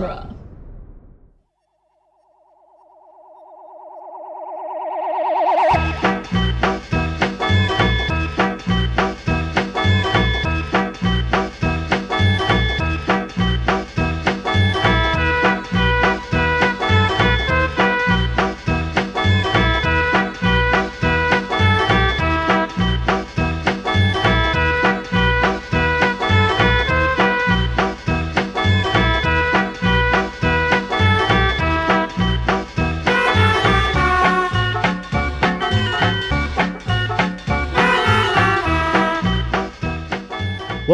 genre. 0.00 0.37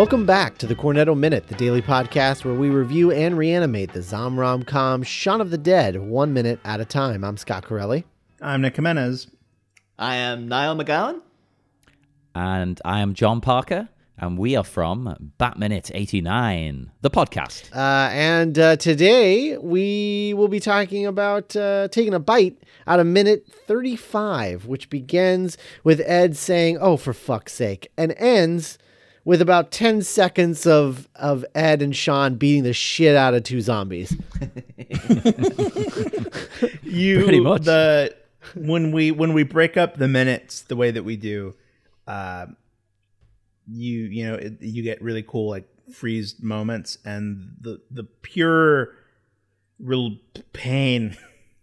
Welcome 0.04 0.26
back 0.26 0.58
to 0.58 0.66
the 0.66 0.74
Cornetto 0.74 1.16
Minute, 1.16 1.46
the 1.46 1.54
daily 1.54 1.80
podcast 1.80 2.44
where 2.44 2.52
we 2.52 2.68
review 2.68 3.10
and 3.10 3.38
reanimate 3.38 3.94
the 3.94 4.00
Zomrom 4.00 4.66
Com 4.66 5.02
Shaun 5.02 5.40
of 5.40 5.50
the 5.50 5.56
Dead 5.56 5.98
one 5.98 6.34
minute 6.34 6.60
at 6.62 6.78
a 6.78 6.84
time. 6.84 7.24
I'm 7.24 7.38
Scott 7.38 7.64
Corelli. 7.64 8.04
I'm 8.42 8.60
Nick 8.60 8.76
Jimenez. 8.76 9.28
I 9.98 10.16
am 10.16 10.46
Niall 10.46 10.76
McGowan. 10.76 11.22
And 12.34 12.82
I 12.84 13.00
am 13.00 13.14
Jon 13.14 13.40
Parker, 13.40 13.88
and 14.18 14.36
we 14.36 14.54
are 14.56 14.62
from 14.62 15.32
Batminute 15.40 15.90
89, 15.94 16.90
the 17.00 17.10
podcast. 17.10 17.74
Uh, 17.74 18.10
and 18.12 18.58
uh, 18.58 18.76
today 18.76 19.56
we 19.56 20.34
will 20.34 20.48
be 20.48 20.60
talking 20.60 21.06
about 21.06 21.56
uh, 21.56 21.88
taking 21.88 22.12
a 22.12 22.20
bite 22.20 22.58
out 22.86 23.00
of 23.00 23.06
minute 23.06 23.46
35, 23.50 24.66
which 24.66 24.90
begins 24.90 25.56
with 25.82 26.02
Ed 26.04 26.36
saying, 26.36 26.76
Oh, 26.78 26.98
for 26.98 27.14
fuck's 27.14 27.54
sake, 27.54 27.90
and 27.96 28.14
ends 28.18 28.76
with 29.24 29.40
about 29.40 29.70
10 29.70 30.02
seconds 30.02 30.66
of, 30.66 31.08
of 31.14 31.44
Ed 31.54 31.80
and 31.82 31.94
Shaun 31.96 32.34
beating 32.36 32.62
the 32.62 32.72
shit 32.72 33.16
out 33.16 33.34
of 33.34 33.42
two 33.42 33.60
zombies. 33.60 34.14
You 36.84 37.24
Pretty 37.24 37.40
much. 37.40 37.62
the 37.64 38.14
when 38.54 38.92
we 38.92 39.10
when 39.10 39.32
we 39.32 39.42
break 39.42 39.76
up 39.76 39.96
the 39.96 40.06
minutes 40.08 40.62
the 40.62 40.76
way 40.76 40.90
that 40.90 41.02
we 41.02 41.16
do, 41.16 41.54
uh, 42.06 42.46
you 43.66 44.00
you 44.04 44.26
know 44.26 44.34
it, 44.34 44.62
you 44.62 44.82
get 44.82 45.02
really 45.02 45.22
cool 45.22 45.50
like 45.50 45.68
freeze 45.92 46.36
moments 46.40 46.98
and 47.04 47.56
the 47.60 47.80
the 47.90 48.04
pure 48.04 48.94
real 49.80 50.16
pain 50.52 51.16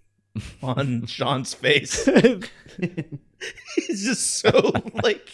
on 0.62 1.06
Shaun's 1.06 1.54
face 1.54 2.06
he's 3.76 4.04
just 4.06 4.36
so 4.40 4.72
like 5.02 5.30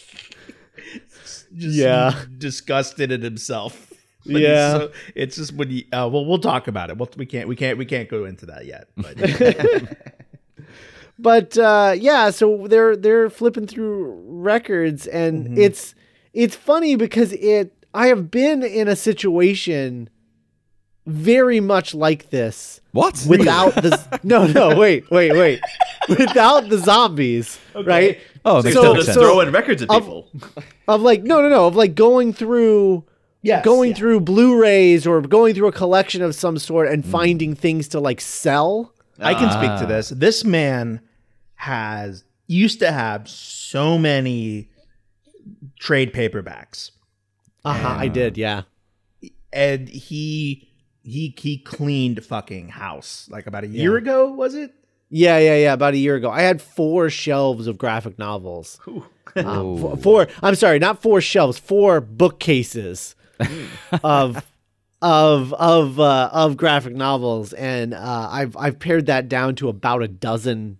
just 1.54 1.76
Yeah. 1.76 2.14
disgusted 2.38 3.12
at 3.12 3.22
himself 3.22 3.92
But 4.26 4.40
Yeah. 4.42 4.72
so- 4.78 4.92
it's 5.14 5.36
just 5.36 5.52
when 5.54 5.70
you 5.70 5.84
uh, 5.92 6.08
well 6.12 6.24
we'll 6.24 6.38
talk 6.38 6.68
about 6.68 6.90
it 6.90 6.98
well 6.98 7.08
we 7.16 7.26
can't 7.26 7.48
we 7.48 7.56
can't 7.56 7.78
we 7.78 7.84
can't 7.86 8.08
go 8.08 8.24
into 8.24 8.46
that 8.46 8.66
yet 8.66 8.88
but 8.96 9.16
but 11.18 11.56
uh, 11.58 11.94
yeah, 11.98 12.30
so 12.30 12.66
they're 12.68 12.96
they're 12.96 13.30
flipping 13.30 13.66
through 13.66 14.22
records, 14.26 15.06
and 15.06 15.58
it's 15.58 15.94
it's 16.32 16.54
funny 16.54 16.94
because 16.96 17.32
it 17.32 17.72
I 17.94 18.06
have 18.08 18.30
been 18.30 18.62
in 18.62 18.86
a 18.88 18.94
situation 18.96 20.08
very 21.08 21.60
much 21.60 21.94
like 21.94 22.30
this 22.30 22.80
What? 22.92 23.24
without 23.28 23.74
the 23.74 24.20
no 24.22 24.46
no 24.46 24.76
wait 24.78 25.10
wait 25.10 25.32
wait 25.32 25.60
without 26.08 26.68
the 26.68 26.78
zombies 26.78 27.58
right 27.84 28.18
Oh, 28.44 28.60
So, 28.60 28.64
makes 28.64 28.74
So- 28.76 28.94
just 28.94 29.14
so- 29.14 29.20
throwing 29.20 29.50
records 29.52 29.82
at 29.82 29.90
I'll- 29.90 30.00
people. 30.00 30.28
of 30.86 31.02
like 31.02 31.22
no 31.22 31.42
no 31.42 31.48
no 31.48 31.66
of 31.66 31.74
like 31.76 31.94
going 31.94 32.32
through 32.32 33.04
Yes, 33.42 33.64
going 33.64 33.90
yeah. 33.90 33.96
through 33.96 34.20
Blu-rays 34.20 35.06
or 35.06 35.20
going 35.20 35.54
through 35.54 35.68
a 35.68 35.72
collection 35.72 36.22
of 36.22 36.34
some 36.34 36.58
sort 36.58 36.88
and 36.88 37.04
finding 37.06 37.54
things 37.54 37.86
to 37.88 38.00
like 38.00 38.20
sell. 38.20 38.92
I 39.20 39.32
can 39.34 39.50
speak 39.52 39.70
Ah. 39.70 39.80
to 39.80 39.86
this. 39.86 40.08
This 40.08 40.44
man 40.44 41.00
has 41.54 42.24
used 42.48 42.80
to 42.80 42.90
have 42.90 43.28
so 43.28 43.96
many 43.96 44.68
trade 45.78 46.12
paperbacks, 46.12 46.90
Uh 47.64 47.74
huh. 47.74 47.96
I 47.98 48.08
did. 48.08 48.36
Yeah. 48.36 48.62
and 49.52 49.88
he 49.88 50.67
he 51.08 51.34
he 51.38 51.58
cleaned 51.58 52.24
fucking 52.24 52.68
house 52.68 53.28
like 53.30 53.46
about 53.46 53.64
a 53.64 53.68
year 53.68 53.96
ago. 53.96 54.30
Was 54.30 54.54
it? 54.54 54.74
Yeah, 55.10 55.38
yeah, 55.38 55.56
yeah. 55.56 55.72
About 55.72 55.94
a 55.94 55.98
year 55.98 56.16
ago, 56.16 56.30
I 56.30 56.42
had 56.42 56.60
four 56.60 57.10
shelves 57.10 57.66
of 57.66 57.78
graphic 57.78 58.18
novels. 58.18 58.78
Um, 59.36 59.78
four, 59.78 59.96
four. 59.98 60.28
I'm 60.42 60.54
sorry, 60.54 60.78
not 60.78 61.00
four 61.00 61.20
shelves. 61.20 61.58
Four 61.58 62.00
bookcases 62.00 63.14
of 64.02 64.44
of 65.00 65.52
of 65.54 66.00
uh, 66.00 66.30
of 66.32 66.56
graphic 66.56 66.94
novels, 66.94 67.52
and 67.52 67.94
uh, 67.94 68.28
I've 68.30 68.56
I've 68.56 68.78
pared 68.78 69.06
that 69.06 69.28
down 69.28 69.54
to 69.56 69.68
about 69.68 70.02
a 70.02 70.08
dozen 70.08 70.78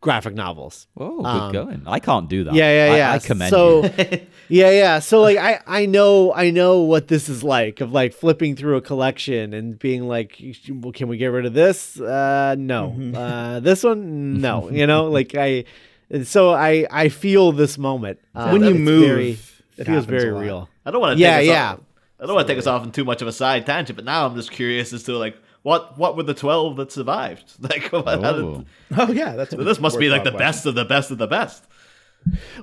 graphic 0.00 0.34
novels. 0.34 0.86
Oh, 0.96 1.18
good 1.18 1.26
Um, 1.26 1.52
going. 1.52 1.82
I 1.86 1.98
can't 1.98 2.28
do 2.28 2.44
that. 2.44 2.54
Yeah, 2.54 2.70
yeah, 2.70 2.96
yeah. 2.96 3.12
I, 3.12 3.18
commend 3.18 3.50
so, 3.50 3.84
you. 3.84 3.90
yeah, 4.48 4.70
yeah. 4.70 4.98
So 4.98 5.20
like 5.20 5.36
I 5.36 5.60
I 5.66 5.86
know 5.86 6.32
I 6.34 6.50
know 6.50 6.80
what 6.80 7.08
this 7.08 7.28
is 7.28 7.44
like 7.44 7.80
of 7.80 7.92
like 7.92 8.12
flipping 8.12 8.56
through 8.56 8.76
a 8.76 8.80
collection 8.80 9.54
and 9.54 9.78
being 9.78 10.08
like, 10.08 10.40
well, 10.68 10.92
can 10.92 11.08
we 11.08 11.16
get 11.16 11.26
rid 11.28 11.46
of 11.46 11.54
this? 11.54 12.00
Uh, 12.00 12.56
no. 12.58 12.94
Uh, 13.14 13.60
this 13.60 13.82
one, 13.84 14.40
no. 14.40 14.70
You 14.70 14.86
know, 14.86 15.06
like 15.06 15.34
I. 15.34 15.64
And 16.12 16.26
so 16.26 16.50
I 16.50 16.86
I 16.90 17.08
feel 17.08 17.52
this 17.52 17.78
moment 17.78 18.18
uh, 18.34 18.50
when 18.50 18.64
you 18.64 18.74
move, 18.74 19.06
very- 19.06 19.38
it 19.76 19.86
feels 19.86 20.06
very 20.06 20.32
real. 20.32 20.68
I 20.84 20.90
don't 20.90 21.00
want 21.00 21.16
to. 21.16 21.22
Yeah, 21.22 21.36
take 21.38 21.48
us 21.48 21.52
yeah. 21.54 21.72
Off, 21.72 21.80
I 22.18 22.26
don't 22.26 22.34
want 22.34 22.48
to 22.48 22.52
take 22.52 22.58
us 22.58 22.66
off 22.66 22.84
in 22.84 22.90
too 22.90 23.04
much 23.04 23.22
of 23.22 23.28
a 23.28 23.32
side 23.32 23.64
tangent, 23.64 23.96
but 23.96 24.04
now 24.04 24.26
I'm 24.26 24.34
just 24.34 24.50
curious 24.50 24.92
as 24.92 25.04
to 25.04 25.16
like 25.16 25.36
what 25.62 25.98
what 25.98 26.16
were 26.16 26.22
the 26.22 26.34
twelve 26.34 26.76
that 26.76 26.90
survived? 26.92 27.52
Like, 27.60 27.88
what, 27.92 28.06
how 28.06 28.32
did- 28.32 28.44
Oh. 28.44 28.64
Oh 28.96 29.12
yeah, 29.12 29.36
that's 29.36 29.54
this 29.54 29.80
must 29.80 29.98
be 29.98 30.08
like 30.08 30.24
the 30.24 30.30
worthwhile 30.30 30.48
best 30.48 30.66
of 30.66 30.74
the 30.74 30.84
best 30.84 31.10
of 31.10 31.18
the 31.18 31.26
best. 31.26 31.64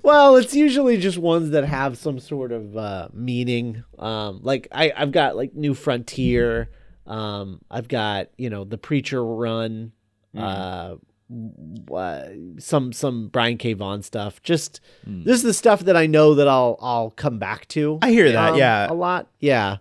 Well, 0.04 0.36
it's 0.36 0.54
usually 0.54 0.98
just 0.98 1.18
ones 1.18 1.50
that 1.52 1.64
have 1.66 1.98
some 1.98 2.20
sort 2.20 2.52
of 2.52 2.78
uh, 2.78 3.08
meaning. 3.14 3.84
Um, 3.98 4.40
like 4.44 4.68
I, 4.72 4.92
I've 4.96 5.12
got 5.12 5.36
like 5.36 5.54
New 5.56 5.74
Frontier. 5.74 6.70
Um, 7.08 7.62
I've 7.72 7.88
got 7.88 8.28
you 8.38 8.50
know 8.50 8.64
the 8.64 8.78
Preacher 8.78 9.24
Run. 9.26 9.94
Uh, 10.38 10.96
w- 11.30 11.86
uh, 11.96 12.30
some 12.60 12.94
some 12.94 13.30
Brian 13.30 13.58
K. 13.58 13.74
Vaughan 13.74 14.04
stuff. 14.04 14.42
Just 14.44 14.80
this 15.06 15.38
is 15.38 15.44
the 15.44 15.54
stuff 15.54 15.80
that 15.82 15.98
I 15.98 16.06
know 16.06 16.36
that 16.36 16.48
I'll 16.48 16.78
I'll 16.80 17.10
come 17.12 17.40
back 17.40 17.68
to. 17.70 17.98
I 18.04 18.12
hear 18.12 18.32
that, 18.32 18.52
um, 18.54 18.58
yeah. 18.60 18.92
a 18.92 18.94
lot. 18.94 19.28
Yeah. 19.40 19.78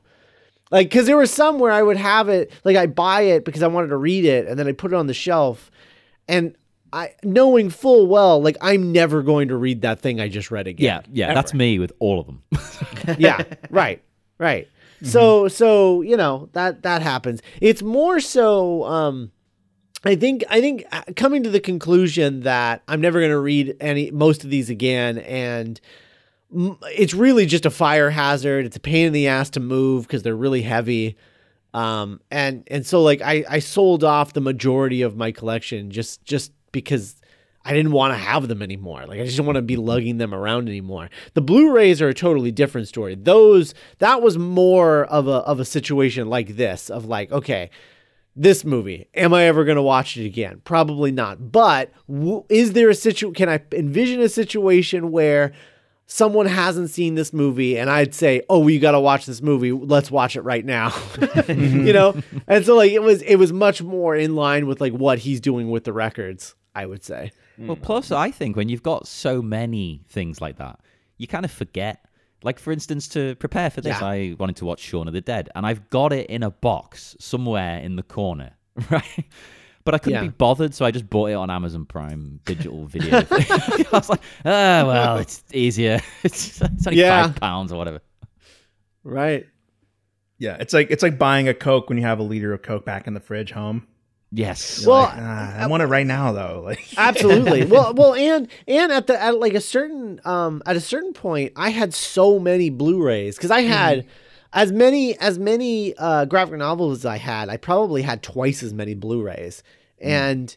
Like, 0.71 0.91
cause 0.91 1.07
there 1.07 1.17
was 1.17 1.31
some 1.31 1.59
where 1.59 1.71
I 1.71 1.83
would 1.83 1.97
have 1.97 2.29
it, 2.29 2.51
like 2.65 2.77
I 2.77 2.87
buy 2.87 3.23
it 3.23 3.45
because 3.45 3.63
I 3.63 3.69
wanted 3.69 3.89
to 3.89 3.97
read 3.97 4.25
it, 4.25 4.47
and 4.47 4.59
then 4.59 4.67
I 4.67 4.73
put 4.73 4.93
it 4.93 4.97
on 4.97 5.07
the 5.07 5.15
shelf, 5.15 5.71
and 6.27 6.57
I 6.93 7.15
knowing 7.23 7.71
full 7.71 8.07
well, 8.07 8.43
like 8.43 8.57
I'm 8.61 8.91
never 8.93 9.23
going 9.23 9.49
to 9.49 9.57
read 9.57 9.83
that 9.83 10.01
thing 10.01 10.21
I 10.21 10.29
just 10.29 10.51
read 10.51 10.67
again. 10.67 10.85
Yeah, 10.85 11.29
yeah, 11.29 11.35
that's 11.35 11.55
me 11.55 11.79
with 11.79 11.93
all 11.99 12.19
of 12.21 12.27
them. 12.27 12.43
yeah, 13.19 13.43
right, 13.71 14.03
right. 14.39 14.69
So, 15.03 15.47
so 15.49 16.01
you 16.03 16.17
know 16.17 16.49
that 16.53 16.83
that 16.83 17.03
happens. 17.03 17.43
It's 17.61 17.83
more 17.83 18.19
so. 18.19 18.85
um 18.85 19.31
I 20.05 20.15
think 20.15 20.45
I 20.49 20.61
think 20.61 20.85
uh, 20.93 21.03
coming 21.17 21.43
to 21.43 21.51
the 21.51 21.61
conclusion 21.61 22.41
that 22.41 22.83
I'm 22.87 23.01
never 23.01 23.19
going 23.19 23.33
to 23.33 23.39
read 23.39 23.77
any 23.81 24.11
most 24.11 24.45
of 24.45 24.51
these 24.51 24.71
again, 24.71 25.19
and 25.19 25.81
it's 26.57 27.13
really 27.13 27.47
just 27.47 27.67
a 27.67 27.71
fire 27.71 28.11
hazard. 28.11 28.65
It's 28.65 28.77
a 28.77 28.81
pain 28.81 29.09
in 29.09 29.13
the 29.13 29.29
ass 29.29 29.51
to 29.51 29.61
move 29.61 30.07
because 30.07 30.23
they're 30.23 30.37
really 30.37 30.63
heavy. 30.63 31.17
Um, 31.75 32.21
and 32.31 32.67
and 32.71 32.87
so 32.87 33.03
like 33.03 33.21
I 33.21 33.45
I 33.49 33.59
sold 33.59 34.03
off 34.03 34.33
the 34.33 34.41
majority 34.41 35.03
of 35.03 35.17
my 35.17 35.33
collection 35.33 35.91
just 35.91 36.25
just 36.25 36.53
because 36.73 37.17
I 37.67 37.75
didn't 37.75 37.93
want 37.93 38.15
to 38.15 38.19
have 38.19 38.49
them 38.49 38.63
anymore. 38.63 39.05
Like 39.07 39.21
I 39.21 39.25
just 39.25 39.37
didn't 39.37 39.47
want 39.47 39.57
to 39.57 39.63
be 39.63 39.77
lugging 39.77 40.17
them 40.17 40.33
around 40.33 40.69
anymore. 40.69 41.11
The 41.35 41.43
Blu-rays 41.43 42.01
are 42.01 42.09
a 42.09 42.15
totally 42.15 42.53
different 42.53 42.89
story. 42.89 43.15
Those 43.15 43.75
that 43.99 44.23
was 44.23 44.39
more 44.39 45.05
of 45.07 45.29
a 45.29 45.39
of 45.43 45.61
a 45.61 45.65
situation 45.67 46.31
like 46.31 46.57
this 46.57 46.89
of 46.89 47.05
like 47.05 47.31
okay, 47.31 47.69
this 48.35 48.65
movie 48.65 49.09
am 49.15 49.35
I 49.35 49.45
ever 49.45 49.65
going 49.65 49.77
to 49.77 49.83
watch 49.83 50.17
it 50.17 50.25
again? 50.25 50.63
Probably 50.65 51.13
not. 51.13 51.53
But 51.53 51.93
w- 52.09 52.45
is 52.49 52.73
there 52.73 52.89
a 52.89 52.95
situ 52.95 53.33
can 53.33 53.51
I 53.51 53.61
envision 53.73 54.23
a 54.23 54.31
situation 54.31 55.11
where 55.11 55.53
someone 56.07 56.47
hasn't 56.47 56.91
seen 56.91 57.15
this 57.17 57.33
movie 57.33 57.77
and 57.79 57.91
I'd 57.91 58.15
say, 58.15 58.43
"Oh, 58.49 58.67
you 58.69 58.79
got 58.81 58.93
to 58.93 59.01
watch 59.01 59.27
this 59.27 59.43
movie. 59.43 59.73
Let's 59.73 60.11
watch 60.11 60.37
it 60.37 60.43
right 60.43 60.65
now." 60.65 60.93
you 61.49 61.93
know? 61.93 62.15
And 62.47 62.65
so 62.65 62.77
like 62.77 62.93
it 62.93 63.03
was 63.03 63.23
it 63.23 63.37
was 63.37 63.53
much 63.53 63.83
more 63.83 64.15
in 64.17 64.35
line 64.37 64.67
with 64.67 64.81
like 64.81 64.93
what 64.93 65.19
he's 65.21 65.41
doing 65.41 65.71
with 65.71 65.85
the 65.85 65.93
records, 65.93 66.55
I 66.75 66.87
would 66.87 67.05
say. 67.05 67.33
Well, 67.59 67.77
plus, 67.77 68.13
I 68.13 68.31
think 68.31 68.55
when 68.57 68.69
you've 68.69 68.83
got 68.83 69.07
so 69.07 69.41
many 69.41 70.03
things 70.09 70.41
like 70.43 70.59
that, 70.59 70.79
you 71.17 71.27
kind 71.27 71.45
of 71.45 71.51
forget 71.51 72.05
Like 72.43 72.59
for 72.59 72.71
instance, 72.71 73.09
to 73.09 73.35
prepare 73.37 73.71
for 73.71 73.81
this, 73.81 73.99
Yeah. 74.01 74.07
I 74.07 74.37
wanted 74.39 74.57
to 74.57 74.67
watch 74.67 74.81
Shaun 74.81 75.09
of 75.09 75.15
the 75.15 75.23
Dead, 75.23 75.49
and 75.55 75.65
I've 75.67 75.89
got 75.91 76.13
it 76.13 76.29
in 76.29 76.43
a 76.43 76.51
box 76.51 77.17
somewhere 77.19 77.79
in 77.81 77.97
the 77.97 78.03
corner, 78.03 78.53
right? 78.91 79.25
But 79.87 79.95
I 79.95 79.99
couldn't 79.99 80.17
Yeah. 80.23 80.29
be 80.29 80.35
bothered, 80.37 80.75
so 80.75 80.85
I 80.85 80.91
just 80.91 81.09
bought 81.09 81.31
it 81.31 81.35
on 81.35 81.49
Amazon 81.49 81.87
Prime 81.87 82.41
digital 82.45 82.85
video. 82.87 83.19
I 83.31 83.87
was 83.93 84.11
like, 84.11 84.21
oh 84.45 84.87
well, 84.87 85.17
it's 85.19 85.43
easier. 85.55 86.01
It's, 86.25 86.61
it's 86.61 86.87
only 86.87 86.99
Yeah. 87.01 87.23
five 87.29 87.37
pounds 87.37 87.73
or 87.73 87.77
whatever. 87.79 88.01
Right. 89.05 89.47
Yeah, 90.39 90.57
it's 90.61 90.75
like 90.75 90.91
it's 90.91 91.03
like 91.03 91.19
buying 91.19 91.49
a 91.49 91.55
Coke 91.55 91.89
when 91.89 91.97
you 91.99 92.05
have 92.05 92.19
a 92.19 92.23
liter 92.23 92.53
of 92.53 92.61
Coke 92.63 92.85
back 92.85 93.07
in 93.07 93.15
the 93.15 93.21
fridge 93.21 93.53
home. 93.53 93.87
Yes. 94.33 94.85
Well, 94.85 95.03
Like, 95.03 95.15
ah, 95.17 95.57
I 95.57 95.67
want 95.69 95.83
it 95.83 95.87
right 95.87 96.07
now 96.07 96.33
though. 96.33 96.63
Like 96.67 96.85
Absolutely. 96.99 97.65
well, 97.65 97.95
well, 97.95 98.15
and 98.15 98.49
and 98.67 98.91
at 98.93 99.07
the 99.07 99.23
at 99.23 99.39
like 99.39 99.55
a 99.55 99.61
certain 99.61 100.21
um 100.25 100.63
at 100.67 100.75
a 100.77 100.81
certain 100.81 101.13
point, 101.13 101.53
I 101.57 101.71
had 101.71 101.95
so 101.95 102.39
many 102.41 102.69
Blu-rays 102.71 103.37
because 103.37 103.53
I 103.53 103.61
had 103.63 104.05
as 104.57 104.73
many 104.73 105.17
as 105.19 105.39
many 105.39 105.95
uh, 105.99 106.25
graphic 106.25 106.57
novels 106.57 106.99
as 106.99 107.07
I 107.07 107.19
had. 107.19 107.49
I 107.49 107.59
probably 107.59 108.03
had 108.03 108.23
twice 108.23 108.63
as 108.63 108.73
many 108.73 108.95
Blu-rays, 108.95 109.63
and 110.01 110.57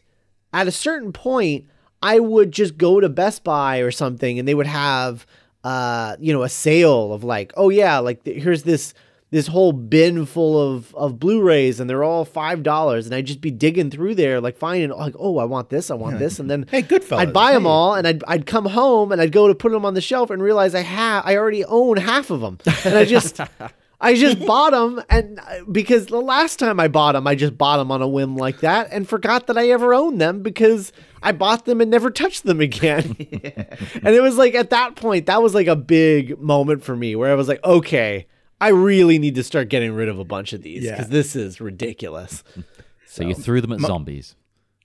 at 0.52 0.66
a 0.66 0.72
certain 0.72 1.12
point, 1.12 1.66
I 2.02 2.18
would 2.18 2.50
just 2.50 2.78
go 2.78 2.98
to 2.98 3.08
Best 3.08 3.44
Buy 3.44 3.78
or 3.78 3.90
something, 3.92 4.38
and 4.38 4.48
they 4.48 4.54
would 4.54 4.66
have 4.66 5.26
uh 5.62 6.16
you 6.18 6.32
know 6.32 6.42
a 6.42 6.48
sale 6.48 7.12
of 7.12 7.22
like 7.22 7.52
oh 7.58 7.68
yeah 7.68 7.98
like 7.98 8.24
th- 8.24 8.42
here's 8.42 8.62
this 8.62 8.94
this 9.30 9.46
whole 9.46 9.72
bin 9.72 10.24
full 10.24 10.58
of 10.58 10.94
of 10.94 11.20
Blu-rays 11.20 11.78
and 11.78 11.90
they're 11.90 12.02
all 12.02 12.24
five 12.24 12.62
dollars 12.62 13.04
and 13.04 13.14
I'd 13.14 13.26
just 13.26 13.42
be 13.42 13.50
digging 13.50 13.90
through 13.90 14.14
there 14.14 14.40
like 14.40 14.56
finding 14.56 14.88
like 14.88 15.14
oh 15.18 15.36
I 15.36 15.44
want 15.44 15.68
this 15.68 15.90
I 15.90 15.94
want 15.96 16.18
this. 16.18 16.38
And 16.40 16.50
then 16.50 16.64
Hey, 16.70 16.80
good 16.80 17.02
Goodfellas. 17.02 17.18
I'd 17.18 17.32
buy 17.34 17.52
them 17.52 17.66
all 17.66 17.94
and 17.94 18.08
I'd 18.08 18.24
I'd 18.26 18.46
come 18.46 18.64
home 18.64 19.12
and 19.12 19.20
I'd 19.20 19.32
go 19.32 19.48
to 19.48 19.54
put 19.54 19.70
them 19.70 19.84
on 19.84 19.92
the 19.92 20.00
shelf 20.00 20.30
and 20.30 20.42
realize 20.42 20.74
I 20.74 20.80
have 20.80 21.24
I 21.26 21.36
already 21.36 21.62
own 21.66 21.98
half 21.98 22.30
of 22.30 22.40
them 22.40 22.56
and 22.86 22.96
I 22.96 23.04
just 23.04 23.38
I 24.00 24.14
just 24.14 24.44
bought 24.46 24.70
them 24.72 25.02
and 25.10 25.38
uh, 25.40 25.64
because 25.70 26.06
the 26.06 26.20
last 26.20 26.58
time 26.58 26.80
I 26.80 26.88
bought 26.88 27.12
them 27.12 27.26
I 27.26 27.34
just 27.34 27.58
bought 27.58 27.76
them 27.78 27.90
on 27.92 28.00
a 28.02 28.08
whim 28.08 28.36
like 28.36 28.60
that 28.60 28.88
and 28.92 29.08
forgot 29.08 29.46
that 29.48 29.58
I 29.58 29.68
ever 29.70 29.92
owned 29.94 30.20
them 30.20 30.42
because 30.42 30.92
I 31.22 31.32
bought 31.32 31.66
them 31.66 31.80
and 31.80 31.90
never 31.90 32.10
touched 32.10 32.44
them 32.44 32.60
again. 32.60 33.14
and 33.18 34.14
it 34.14 34.22
was 34.22 34.36
like 34.38 34.54
at 34.54 34.70
that 34.70 34.96
point 34.96 35.26
that 35.26 35.42
was 35.42 35.54
like 35.54 35.66
a 35.66 35.76
big 35.76 36.40
moment 36.40 36.82
for 36.82 36.96
me 36.96 37.14
where 37.16 37.30
I 37.30 37.34
was 37.34 37.48
like 37.48 37.62
okay 37.64 38.26
I 38.60 38.68
really 38.68 39.18
need 39.18 39.34
to 39.36 39.42
start 39.42 39.68
getting 39.70 39.92
rid 39.92 40.08
of 40.08 40.18
a 40.18 40.24
bunch 40.24 40.52
of 40.52 40.62
these 40.62 40.82
Yeah. 40.84 40.92
because 40.92 41.08
this 41.08 41.34
is 41.36 41.60
ridiculous. 41.60 42.44
so 43.06 43.24
you 43.24 43.34
threw 43.34 43.60
them 43.60 43.72
at 43.72 43.80
zombies. 43.80 44.36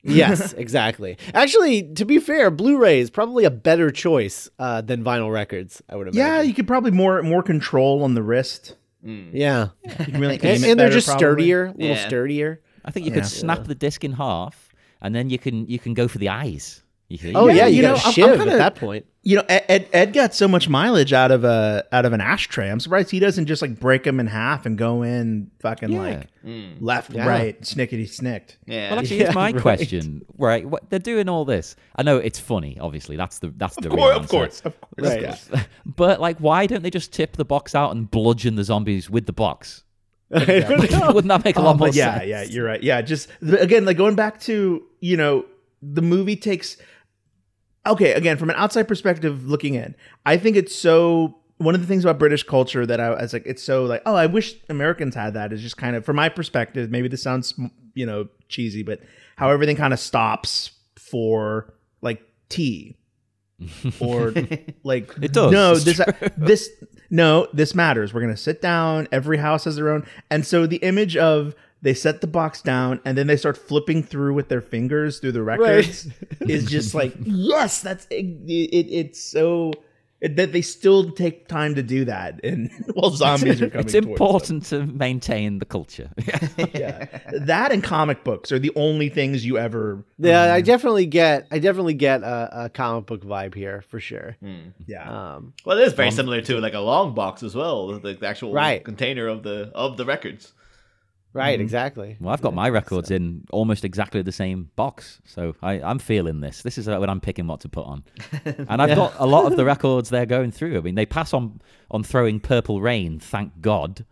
yes, 0.01 0.53
exactly. 0.53 1.17
Actually, 1.33 1.81
to 1.95 2.05
be 2.05 2.19
fair, 2.19 2.51
Blu-ray 2.51 2.99
is 2.99 3.09
probably 3.09 3.43
a 3.43 3.51
better 3.51 3.89
choice 3.91 4.49
uh, 4.59 4.79
than 4.81 5.03
vinyl 5.03 5.31
records. 5.33 5.81
I 5.89 5.95
would 5.95 6.07
imagine. 6.07 6.19
Yeah, 6.19 6.41
you 6.41 6.53
could 6.53 6.67
probably 6.67 6.91
more 6.91 7.21
more 7.23 7.43
control 7.43 8.03
on 8.03 8.13
the 8.13 8.21
wrist. 8.23 8.75
Mm. 9.05 9.29
yeah, 9.33 9.69
You 10.07 10.19
really 10.19 10.39
and, 10.41 10.63
and 10.65 10.79
they're 10.79 10.89
just 10.89 11.07
probably. 11.07 11.19
sturdier, 11.21 11.65
a 11.65 11.71
little 11.71 11.87
Yeah. 11.95 12.07
sturdier. 12.07 12.61
I 12.83 12.91
think 12.91 13.05
you 13.05 13.11
Yeah. 13.11 13.19
could 13.21 13.27
snap 13.29 13.65
the 13.65 13.75
disc 13.75 14.03
in 14.03 14.13
half, 14.13 14.69
and 15.01 15.13
then 15.13 15.29
you 15.29 15.37
can 15.37 15.67
you 15.67 15.77
can 15.79 15.93
go 15.93 16.07
for 16.07 16.17
the 16.17 16.29
eyes. 16.29 16.81
You 17.07 17.33
Oh 17.35 17.47
yeah, 17.47 17.67
you 17.67 17.77
you, 17.77 17.81
know, 17.83 17.93
got 17.95 18.01
a 18.01 18.05
I'm- 18.05 18.07
I'm 18.07 18.13
shiv 18.13 18.37
kinda- 18.39 18.53
at 18.53 18.57
that 18.57 18.75
point. 18.75 19.05
You 19.27 19.37
know, 19.37 19.43
Ed, 19.49 19.65
Ed 19.69 19.87
Ed 19.91 20.13
got 20.13 20.35
so 20.35 20.47
much 20.47 20.69
mileage 20.69 21.11
out 21.11 21.31
of 21.31 21.43
a 21.43 21.83
out 21.91 22.05
of 22.05 22.13
an 22.13 22.21
ashtray. 22.21 22.69
I'm 22.69 22.79
surprised 22.79 23.09
he 23.09 23.19
doesn't 23.19 23.47
just 23.47 23.59
like 23.61 23.79
break 23.79 24.03
them 24.03 24.19
in 24.19 24.27
half 24.27 24.67
and 24.67 24.77
go 24.77 25.01
in 25.01 25.49
fucking 25.61 25.89
Yeah. 25.91 25.99
like 25.99 26.27
mm. 26.45 26.75
left, 26.79 27.11
Yeah. 27.11 27.27
right, 27.27 27.59
snickety 27.61 28.07
snicked. 28.07 28.57
Yeah. 28.67 28.91
Well, 28.91 28.99
actually, 28.99 29.17
Yeah, 29.17 29.23
here's 29.23 29.35
my 29.35 29.51
right. 29.51 29.61
question. 29.61 30.25
Right, 30.37 30.67
what, 30.67 30.89
they're 30.91 30.99
doing 30.99 31.27
all 31.27 31.43
this. 31.43 31.75
I 31.95 32.03
know 32.03 32.17
it's 32.17 32.39
funny. 32.39 32.77
Obviously, 32.79 33.15
that's 33.15 33.39
the 33.39 33.51
that's 33.57 33.75
the 33.77 33.87
Of 33.87 33.93
real 33.93 34.05
course, 34.05 34.17
of 34.23 34.29
course, 34.29 34.61
of 34.65 34.81
course. 34.81 35.09
Right. 35.09 35.21
yeah. 35.21 35.63
But 35.87 36.21
like, 36.21 36.37
why 36.39 36.67
don't 36.67 36.83
they 36.83 36.91
just 36.91 37.11
tip 37.11 37.35
the 37.35 37.45
box 37.45 37.73
out 37.73 37.95
and 37.95 38.09
bludgeon 38.09 38.55
the 38.55 38.63
zombies 38.63 39.09
with 39.09 39.25
the 39.25 39.33
box? 39.33 39.83
I 40.31 40.43
don't 40.59 40.91
know. 40.91 41.11
Wouldn't 41.11 41.29
that 41.29 41.43
make 41.45 41.55
a 41.57 41.61
lot 41.61 41.71
um, 41.71 41.77
more 41.77 41.87
but 41.87 41.95
yeah, 41.95 42.17
sense? 42.19 42.27
yeah, 42.29 42.43
you're 42.43 42.65
right. 42.65 42.81
Yeah, 42.83 43.01
just 43.01 43.29
again, 43.41 43.85
like 43.85 43.97
going 43.97 44.15
back 44.15 44.39
to 44.41 44.83
you 44.99 45.17
know 45.17 45.45
the 45.81 46.01
movie 46.03 46.35
takes. 46.35 46.77
Okay, 47.85 48.13
again, 48.13 48.37
from 48.37 48.49
an 48.49 48.55
outside 48.55 48.87
perspective 48.87 49.45
looking 49.47 49.75
in, 49.75 49.95
I 50.25 50.37
think 50.37 50.55
it's 50.55 50.75
so. 50.75 51.37
One 51.57 51.73
of 51.73 51.79
the 51.79 51.87
things 51.87 52.03
about 52.03 52.19
British 52.19 52.43
culture 52.43 52.85
that 52.85 52.99
I 52.99 53.11
was 53.11 53.31
like, 53.31 53.45
it's 53.45 53.63
so 53.63 53.85
like, 53.85 54.01
oh, 54.05 54.15
I 54.15 54.25
wish 54.25 54.55
Americans 54.67 55.15
had 55.15 55.35
that. 55.35 55.53
Is 55.53 55.61
just 55.61 55.77
kind 55.77 55.95
of, 55.95 56.03
from 56.03 56.17
my 56.17 56.27
perspective, 56.27 56.91
maybe 56.91 57.07
this 57.07 57.23
sounds, 57.23 57.53
you 57.93 58.05
know, 58.05 58.27
cheesy, 58.49 58.83
but 58.83 58.99
how 59.37 59.49
everything 59.49 59.77
kind 59.77 59.93
of 59.93 59.99
stops 59.99 60.71
for 60.99 61.73
like 62.01 62.21
tea 62.49 62.97
or 64.01 64.33
like 64.83 65.13
It 65.21 65.31
does, 65.31 65.51
No, 65.51 65.75
this 65.75 65.99
uh, 66.01 66.11
this 66.37 66.69
no, 67.09 67.47
this 67.53 67.73
matters. 67.73 68.13
We're 68.13 68.21
gonna 68.21 68.35
sit 68.35 68.61
down. 68.61 69.07
Every 69.11 69.37
house 69.37 69.63
has 69.63 69.77
their 69.77 69.89
own, 69.89 70.05
and 70.29 70.45
so 70.45 70.67
the 70.67 70.77
image 70.77 71.15
of 71.15 71.55
they 71.85 71.93
set 71.93 72.19
the 72.21 72.27
box 72.27 72.61
down 72.61 72.99
and 73.05 73.17
then 73.17 73.27
they 73.27 73.37
start 73.37 73.55
flipping 73.57 74.01
through 74.03 74.33
with 74.33 74.49
their 74.49 74.61
fingers 74.61 75.19
through 75.19 75.31
the 75.31 75.43
records 75.43 76.07
is 76.41 76.65
just 76.65 76.93
like 76.93 77.13
yes, 77.23 77.81
that's 77.81 78.05
it. 78.09 78.25
it 78.47 78.87
it's 79.01 79.21
so 79.21 79.71
it, 80.21 80.37
that 80.37 80.53
they 80.53 80.61
still 80.61 81.11
take 81.11 81.47
time 81.49 81.75
to 81.75 81.83
do 81.83 82.05
that, 82.05 82.39
and 82.43 82.71
while 82.93 83.11
zombies 83.11 83.61
are 83.61 83.69
coming, 83.69 83.85
It's 83.85 83.93
towards 83.93 84.03
them. 84.07 84.11
important 84.13 84.65
to 84.71 84.85
maintain 84.87 85.59
the 85.59 85.65
culture. 85.65 86.09
Yeah, 86.73 87.05
that 87.51 87.71
and 87.73 87.83
comic 87.83 88.23
books 88.23 88.49
are 88.53 88.57
the 88.57 88.71
only 88.77 89.09
things 89.09 89.45
you 89.45 89.57
ever. 89.57 90.05
Yeah, 90.17 90.43
I 90.55 90.59
um, 90.59 90.63
definitely 90.63 91.05
get. 91.05 91.47
I 91.51 91.59
definitely 91.59 91.95
get 91.95 92.23
a, 92.23 92.63
a 92.65 92.69
comic 92.69 93.05
book 93.07 93.23
vibe 93.25 93.53
here 93.55 93.83
for 93.89 93.99
sure. 93.99 94.37
Hmm. 94.41 94.69
Yeah, 94.87 95.03
Um, 95.35 95.53
Well, 95.65 95.77
it 95.77 95.83
is 95.85 95.93
very 95.93 96.07
um, 96.09 96.15
similar 96.15 96.41
to 96.41 96.59
like 96.61 96.73
a 96.73 96.79
long 96.79 97.13
box 97.13 97.43
as 97.43 97.53
well, 97.53 97.99
the, 97.99 98.13
the 98.13 98.27
actual 98.27 98.53
Right. 98.53 98.83
container 98.83 99.27
of 99.27 99.43
the 99.43 99.69
of 99.75 99.97
the 99.97 100.05
records. 100.05 100.53
Right, 101.35 101.59
exactly. 101.61 102.17
well, 102.19 102.33
I've 102.33 102.41
got 102.41 102.53
my 102.55 102.69
records 102.69 103.11
in 103.11 103.45
almost 103.51 103.85
exactly 103.85 104.21
the 104.23 104.31
same 104.31 104.71
box, 104.75 105.21
so 105.25 105.55
I, 105.61 105.73
I'm 105.81 105.99
feeling 105.99 106.39
this. 106.39 106.63
This 106.63 106.77
is 106.79 106.87
when 106.87 107.09
I'm 107.09 107.21
picking 107.21 107.45
what 107.47 107.59
to 107.61 107.69
put 107.69 107.85
on, 107.85 108.03
and 108.45 108.81
I've 108.81 108.95
got 108.95 109.13
a 109.19 109.25
lot 109.27 109.45
of 109.51 109.57
the 109.57 109.65
records 109.65 110.09
they're 110.09 110.25
going 110.25 110.51
through. 110.51 110.77
I 110.77 110.81
mean, 110.81 110.95
they 110.95 111.05
pass 111.05 111.33
on 111.33 111.61
on 111.91 112.03
throwing 112.03 112.39
Purple 112.39 112.81
Rain. 112.81 113.19
Thank 113.19 113.61
God, 113.61 114.05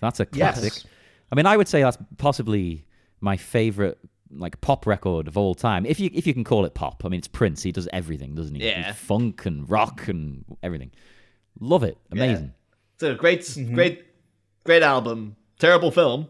that's 0.00 0.20
a 0.20 0.26
Yes. 0.32 0.60
classic. 0.60 0.90
I 1.32 1.34
mean, 1.34 1.46
I 1.46 1.56
would 1.56 1.66
say 1.66 1.82
that's 1.82 1.98
possibly 2.18 2.86
my 3.20 3.36
favorite 3.36 3.98
like 4.30 4.60
pop 4.60 4.86
record 4.86 5.28
of 5.28 5.38
all 5.38 5.54
time. 5.54 5.86
If 5.86 5.98
you 6.00 6.10
if 6.12 6.26
you 6.26 6.34
can 6.34 6.44
call 6.44 6.64
it 6.64 6.74
pop. 6.74 7.04
I 7.04 7.08
mean, 7.08 7.18
it's 7.18 7.28
Prince. 7.28 7.62
He 7.62 7.72
does 7.72 7.88
everything, 7.92 8.34
doesn't 8.34 8.54
he? 8.56 8.66
Yeah. 8.66 8.92
Funk 8.92 9.46
and 9.46 9.68
rock 9.70 10.08
and 10.08 10.44
everything. 10.62 10.90
Love 11.60 11.82
it. 11.84 11.96
Amazing. 12.12 12.52
It's 12.94 13.02
a 13.02 13.14
great, 13.14 13.40
Mm-hmm. 13.40 13.74
great, 13.74 14.04
great 14.64 14.82
album. 14.82 15.36
Terrible 15.58 15.90
film, 15.90 16.28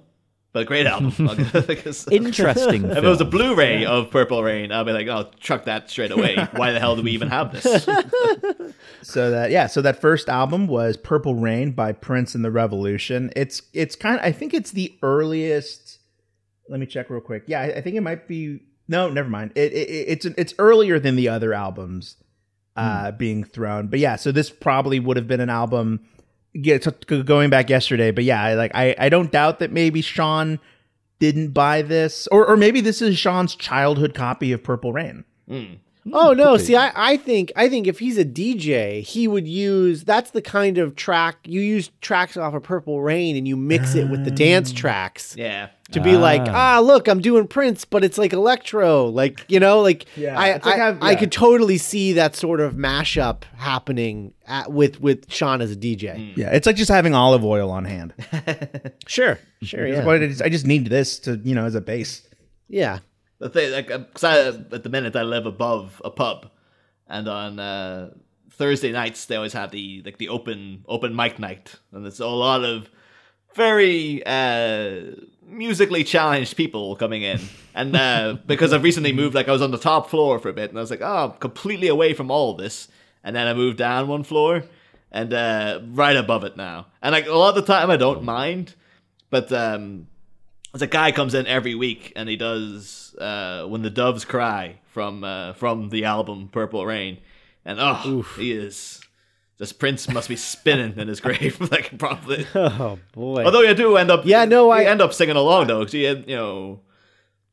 but 0.57 0.63
a 0.63 0.65
great 0.65 0.87
album. 0.87 1.13
Interesting. 2.11 2.85
if 2.87 2.97
it 2.97 3.03
was 3.03 3.21
a 3.21 3.25
film. 3.25 3.31
Blu-ray 3.31 3.85
of 3.85 4.11
Purple 4.11 4.43
Rain, 4.43 4.73
I'd 4.73 4.87
be 4.87 4.93
like, 4.93 5.07
"Oh, 5.07 5.31
chuck 5.39 5.67
that 5.67 5.91
straight 5.91 6.11
away." 6.11 6.37
Why 6.53 6.73
the 6.73 6.81
hell 6.81 6.97
do 6.97 7.03
we 7.03 7.11
even 7.11 7.29
have 7.29 7.53
this? 7.53 7.87
So 9.03 9.31
that 9.31 9.51
yeah, 9.51 9.67
so 9.67 9.83
that 9.83 10.01
first 10.01 10.29
album 10.29 10.67
was 10.67 10.97
Purple 10.97 11.35
Rain 11.35 11.73
by 11.73 11.93
Prince 11.93 12.35
and 12.35 12.45
the 12.45 12.51
Revolution. 12.51 13.31
It's 13.37 13.63
it's 13.73 13.95
kind 13.95 14.19
of 14.19 14.25
I 14.25 14.33
think 14.33 14.53
it's 14.55 14.71
the 14.73 14.99
earliest. 15.03 15.99
Let 16.69 16.81
me 16.81 16.87
check 16.87 17.09
real 17.09 17.21
quick. 17.21 17.45
Yeah, 17.47 17.61
I, 17.61 17.67
I 17.67 17.81
think 17.83 17.95
it 17.97 18.01
might 18.01 18.27
be. 18.27 18.61
No, 18.89 19.09
never 19.09 19.29
mind. 19.29 19.53
It, 19.55 19.73
it 19.73 19.89
it's 20.09 20.25
it's 20.25 20.55
earlier 20.59 20.99
than 20.99 21.17
the 21.17 21.29
other 21.29 21.53
albums 21.53 22.17
uh, 22.77 23.13
being 23.13 23.45
thrown. 23.45 23.89
But 23.89 24.01
yeah, 24.01 24.17
so 24.17 24.33
this 24.33 24.51
probably 24.51 25.01
would 25.01 25.17
have 25.17 25.29
been 25.29 25.41
an 25.41 25.51
album. 25.51 26.01
Yeah, 26.57 26.79
going 26.79 27.51
back 27.51 27.69
yesterday, 27.69 28.11
but 28.11 28.25
yeah, 28.25 28.55
like 28.55 28.73
I 28.75 28.95
I 28.99 29.09
don't 29.09 29.31
doubt 29.31 29.59
that 29.59 29.73
maybe 29.73 30.01
Shaun 30.01 30.59
didn't 31.19 31.49
buy 31.49 31.83
this, 31.83 32.27
or 32.29 32.47
or 32.47 32.57
maybe 32.57 32.81
this 32.81 33.03
is 33.03 33.19
Shaun's 33.19 33.55
childhood 33.55 34.15
copy 34.15 34.53
of 34.53 34.63
Purple 34.63 34.93
Rain. 34.93 35.25
Hmm. 35.49 35.75
Oh 36.13 36.33
no! 36.33 36.57
could. 36.57 36.67
See, 36.67 36.77
I, 36.77 36.93
I 36.95 37.17
think 37.17 37.51
I 37.57 37.69
think 37.69 37.87
if 37.87 37.99
he's 37.99 38.17
a 38.19 38.25
DJ, 38.25 39.03
he 39.03 39.27
would 39.27 39.47
use 39.49 40.05
that's 40.05 40.31
the 40.31 40.43
kind 40.43 40.79
of 40.79 40.95
track 40.97 41.37
you 41.45 41.61
use 41.61 41.91
tracks 42.01 42.37
off 42.37 42.55
of 42.55 42.63
Purple 42.63 43.03
Rain 43.03 43.37
and 43.37 43.47
you 43.49 43.57
mix 43.57 43.95
it 43.95 44.09
with 44.09 44.25
the 44.25 44.31
dance 44.31 44.73
tracks 44.73 45.35
yeah, 45.37 45.69
to 45.91 46.01
be 46.01 46.17
like, 46.17 46.43
Ah. 46.43 46.77
ah, 46.77 46.81
look, 46.81 47.09
I'm 47.09 47.21
doing 47.21 47.49
Prince, 47.49 47.85
but 47.85 48.05
it's 48.05 48.19
like 48.19 48.33
electro, 48.33 49.07
like 49.07 49.45
you 49.49 49.59
know, 49.59 49.81
like 49.81 50.07
Yeah, 50.17 50.39
I 50.39 50.53
like 50.53 50.67
I, 50.67 50.77
have- 50.77 51.03
I 51.03 51.15
could 51.17 51.33
totally 51.33 51.79
see 51.79 52.13
that 52.13 52.37
sort 52.37 52.61
of 52.61 52.75
mashup 52.75 53.43
happening 53.57 54.33
at, 54.47 54.71
with 54.73 55.01
with 55.01 55.31
Shaun 55.33 55.61
as 55.61 55.73
a 55.73 55.77
DJ. 55.77 56.37
Yeah, 56.37 56.51
it's 56.55 56.67
like 56.67 56.77
just 56.77 56.91
having 56.91 57.15
olive 57.15 57.45
oil 57.45 57.71
on 57.71 57.85
hand. 57.85 58.15
Sure, 59.07 59.39
sure, 59.63 59.87
It's 59.87 59.99
yeah, 59.99 60.05
what 60.05 60.17
it 60.23 60.31
is. 60.31 60.41
I 60.43 60.49
just 60.51 60.67
need 60.67 60.87
this 60.87 61.19
to, 61.21 61.41
you 61.43 61.55
know, 61.55 61.65
as 61.65 61.75
a 61.75 61.81
base. 61.81 62.23
yeah. 62.69 63.01
The 63.39 63.49
thing, 63.49 63.73
like, 63.73 63.89
because 63.89 64.25
I 64.25 64.49
at 64.49 64.83
the 64.83 64.89
minute 64.89 65.17
I 65.17 65.23
live 65.23 65.47
above 65.47 66.01
a 66.05 66.11
pub, 66.11 66.51
and 67.09 67.29
on 67.29 67.59
uh, 67.59 68.11
Thursday 68.51 68.93
nights 68.93 69.27
they 69.27 69.37
always 69.37 69.53
have 69.53 69.71
the 69.71 70.03
like 70.05 70.19
the 70.19 70.29
open 70.29 70.85
open 70.89 71.15
mic 71.15 71.39
night, 71.39 71.77
and 71.93 72.05
there's 72.05 72.21
a 72.21 72.27
lot 72.27 72.65
of 72.65 72.89
very 73.55 74.23
uh, 74.27 75.01
musically 75.47 76.05
challenged 76.05 76.57
people 76.57 76.97
coming 76.97 77.23
in, 77.23 77.41
and 77.75 77.95
uh, 77.97 78.37
because 78.47 78.73
I've 78.73 78.83
recently 78.83 79.13
moved, 79.13 79.35
like 79.35 79.49
I 79.49 79.53
was 79.53 79.63
on 79.63 79.71
the 79.71 79.79
top 79.79 80.11
floor 80.11 80.39
for 80.39 80.49
a 80.49 80.53
bit, 80.55 80.71
and 80.71 80.79
I 80.79 80.81
was 80.81 80.91
like, 80.91 81.03
oh, 81.03 81.33
I'm 81.33 81.39
completely 81.39 81.89
away 81.89 82.15
from 82.15 82.31
all 82.31 82.53
of 82.53 82.59
this, 82.59 82.89
and 83.23 83.35
then 83.37 83.47
I 83.47 83.55
moved 83.55 83.79
down 83.79 84.09
one 84.09 84.25
floor. 84.25 84.65
and 85.13 85.33
uh, 85.33 85.81
right 85.93 86.17
above 86.17 86.45
it 86.45 86.57
now. 86.57 86.87
And 87.01 87.13
like 87.13 87.27
a 87.27 87.33
lot 87.33 87.57
of 87.57 87.67
the 87.67 87.73
time, 87.73 87.91
I 87.91 87.97
don't 87.97 88.23
mind, 88.25 88.75
but 89.31 89.51
um, 89.53 90.09
there's 90.73 90.83
a 90.83 90.87
guy 90.87 91.13
comes 91.13 91.33
in 91.35 91.47
every 91.47 91.75
week 91.75 92.13
and 92.17 92.29
he 92.29 92.37
does 92.37 93.06
uh, 93.21 93.65
when 93.67 93.83
the 93.83 93.91
doves 93.91 94.25
cry 94.25 94.79
from 94.93 95.25
uh, 95.25 95.53
from 95.55 95.89
the 95.91 96.05
album 96.05 96.49
Purple 96.53 96.85
Rain, 96.87 97.19
and 97.65 97.79
oh, 97.81 98.23
he 98.39 98.53
is. 98.53 99.01
This 99.59 99.73
prince 99.73 100.07
must 100.11 100.29
be 100.29 100.37
spinning 100.37 100.99
in 100.99 101.09
his 101.09 101.21
grave, 101.21 101.59
like 101.73 101.97
probably. 101.99 102.47
Oh 102.55 102.99
boy. 103.13 103.43
Although 103.45 103.63
you 103.63 103.73
do 103.75 103.97
end 103.97 104.11
up, 104.11 104.27
Yeah, 104.27 104.45
no, 104.45 104.69
I- 104.71 104.85
end 104.85 105.01
up 105.01 105.15
singing 105.15 105.37
along 105.37 105.69
though. 105.69 105.83
'cause 105.83 105.95
you, 105.95 106.25
you 106.27 106.37
know, 106.37 106.81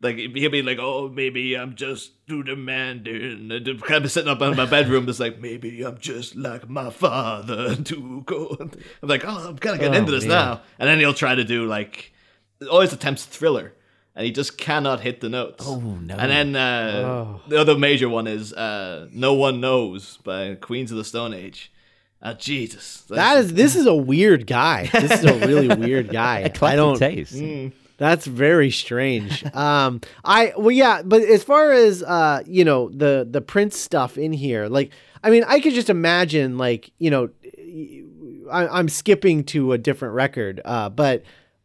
like 0.02 0.18
he'll 0.18 0.50
be 0.52 0.62
like, 0.62 0.80
"Oh, 0.82 1.08
maybe 1.08 1.56
I'm 1.56 1.76
just 1.76 2.28
too 2.28 2.44
demanding," 2.44 3.50
and 3.52 3.82
kind 3.84 4.04
of 4.04 4.12
sitting 4.12 4.30
up 4.30 4.42
in 4.42 4.58
my 4.58 4.66
bedroom, 4.66 5.06
just 5.06 5.22
like, 5.22 5.40
"Maybe 5.40 5.82
I'm 5.84 5.98
just 5.98 6.36
like 6.36 6.68
my 6.70 6.90
father, 6.90 7.74
too 7.84 8.24
cold." 8.28 8.76
I'm 9.02 9.08
like, 9.08 9.24
"Oh, 9.26 9.48
I'm 9.48 9.58
kind 9.58 9.76
of 9.76 9.80
getting 9.80 9.96
Oh, 9.96 10.00
into 10.00 10.12
this 10.12 10.26
man. 10.26 10.30
now," 10.46 10.62
and 10.80 10.90
then 10.90 11.00
he'll 11.00 11.14
try 11.14 11.36
to 11.36 11.46
do 11.46 11.66
like, 11.68 12.12
always 12.70 12.92
attempts 12.92 13.24
thriller, 13.24 13.72
and 14.16 14.26
he 14.26 14.32
just 14.32 14.58
cannot 14.58 15.00
hit 15.02 15.22
the 15.22 15.30
notes. 15.30 15.64
Oh, 15.68 15.80
no. 15.80 16.16
And 16.16 16.32
then 16.32 16.56
uh, 16.56 17.02
Oh. 17.06 17.42
the 17.48 17.58
other 17.60 17.78
major 17.78 18.10
one 18.10 18.28
is 18.28 18.54
uh, 18.54 19.08
"No 19.12 19.34
One 19.34 19.60
Knows" 19.62 20.18
by 20.24 20.56
Queens 20.56 20.92
of 20.92 20.98
the 20.98 21.04
Stone 21.04 21.34
Age. 21.34 21.72
Ah, 22.26 22.34
Jesus, 22.34 23.02
that 23.10 23.38
is 23.40 23.54
this 23.54 23.76
is 23.76 23.86
a 23.86 23.94
weird 23.96 24.48
guy. 24.48 24.90
This 24.94 25.12
is 25.12 25.26
a 25.26 25.46
really 25.46 25.68
weird 25.76 26.10
guy. 26.10 26.50
I 26.62 26.76
don't 26.76 26.98
taste. 26.98 27.36
That's 27.98 28.26
very 28.26 28.72
strange. 28.72 29.44
um, 29.54 30.00
I 30.26 30.54
well, 30.58 30.72
yeah, 30.72 31.02
but 31.04 31.22
as 31.22 31.44
far 31.44 31.72
as 31.74 32.02
uh, 32.02 32.42
you 32.48 32.64
know, 32.64 32.90
the 32.90 33.28
the 33.30 33.42
Prince 33.42 33.78
stuff 33.78 34.18
in 34.18 34.32
here, 34.34 34.68
like, 34.70 34.92
I 35.24 35.30
mean, 35.30 35.44
I 35.48 35.60
could 35.60 35.74
just 35.74 35.90
imagine, 35.90 36.58
like, 36.58 36.92
you 36.98 37.10
know, 37.12 37.30
I, 38.52 38.68
I'm 38.68 38.90
skipping 38.90 39.44
to 39.46 39.74
a 39.74 39.78
different 39.78 40.14
record, 40.16 40.62
uh, 40.66 40.90
but 40.90 41.24
when 41.24 41.24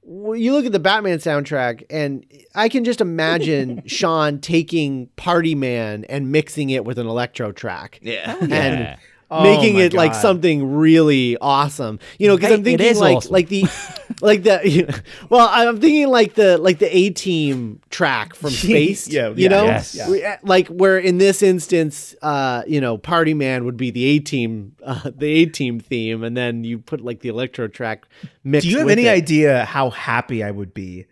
you 0.09 0.53
look 0.53 0.65
at 0.65 0.73
the 0.73 0.79
Batman 0.81 1.19
soundtrack, 1.19 1.85
and 1.91 2.25
I 2.55 2.69
can 2.69 2.85
just 2.85 3.01
imagine 3.01 3.83
Shaun 3.87 4.41
taking 4.41 5.09
Party 5.17 5.55
Man 5.55 6.05
and 6.09 6.33
mixing 6.33 6.71
it 6.71 6.85
with 6.85 6.99
an 6.99 7.07
electro 7.07 7.53
track. 7.53 7.99
yeah. 8.03 8.35
Oh, 8.41 8.43
and 8.45 8.51
Yeah. 8.51 8.97
Oh 9.31 9.43
making 9.43 9.77
it 9.77 9.93
like 9.93 10.15
something 10.15 10.75
really 10.75 11.37
awesome. 11.39 11.99
You 12.19 12.29
know, 12.29 12.37
because 12.37 12.53
I'm 12.53 12.65
thinking 12.65 12.97
like 12.97 13.19
awesome. 13.19 13.33
like 13.33 13.49
the 13.49 13.65
like 14.23 14.43
the 14.43 15.03
well, 15.29 15.47
I'm 15.51 15.79
thinking 15.81 16.09
like 16.09 16.33
the 16.33 16.57
like 16.57 16.79
the 16.79 16.97
A 16.97 17.11
Team 17.11 17.81
track 17.91 18.35
from 18.35 18.51
Space. 18.51 19.07
Yeah, 19.07 19.29
you 19.29 19.35
yeah, 19.37 19.49
know, 19.49 19.65
yes. 19.65 19.95
Yeah. 19.95 20.11
We- 20.11 20.25
uh, 20.25 20.37
like 20.43 20.69
where 20.69 20.99
in 20.99 21.19
this 21.19 21.43
instance, 21.43 22.15
uh, 22.23 22.63
you 22.67 22.81
know, 22.81 22.97
Party 22.97 23.35
Man 23.35 23.67
would 23.67 23.77
be 23.77 23.91
the 23.91 24.05
A 24.07 24.19
Team, 24.19 24.75
uh, 24.83 25.11
the 25.15 25.27
A 25.27 25.47
Team 25.47 25.79
theme, 25.79 26.25
and 26.25 26.35
then 26.35 26.65
you 26.65 26.79
put 26.79 27.03
like 27.03 27.21
the 27.21 27.29
electro 27.29 27.69
track 27.69 28.07
mixed. 28.45 28.65
Do 28.65 28.71
you 28.71 28.79
have 28.79 28.89
any 28.89 29.07
it. 29.07 29.11
idea 29.11 29.67
how 29.67 29.91
happy 29.91 30.43
I 30.43 30.51
would 30.51 30.73
be 30.73 31.05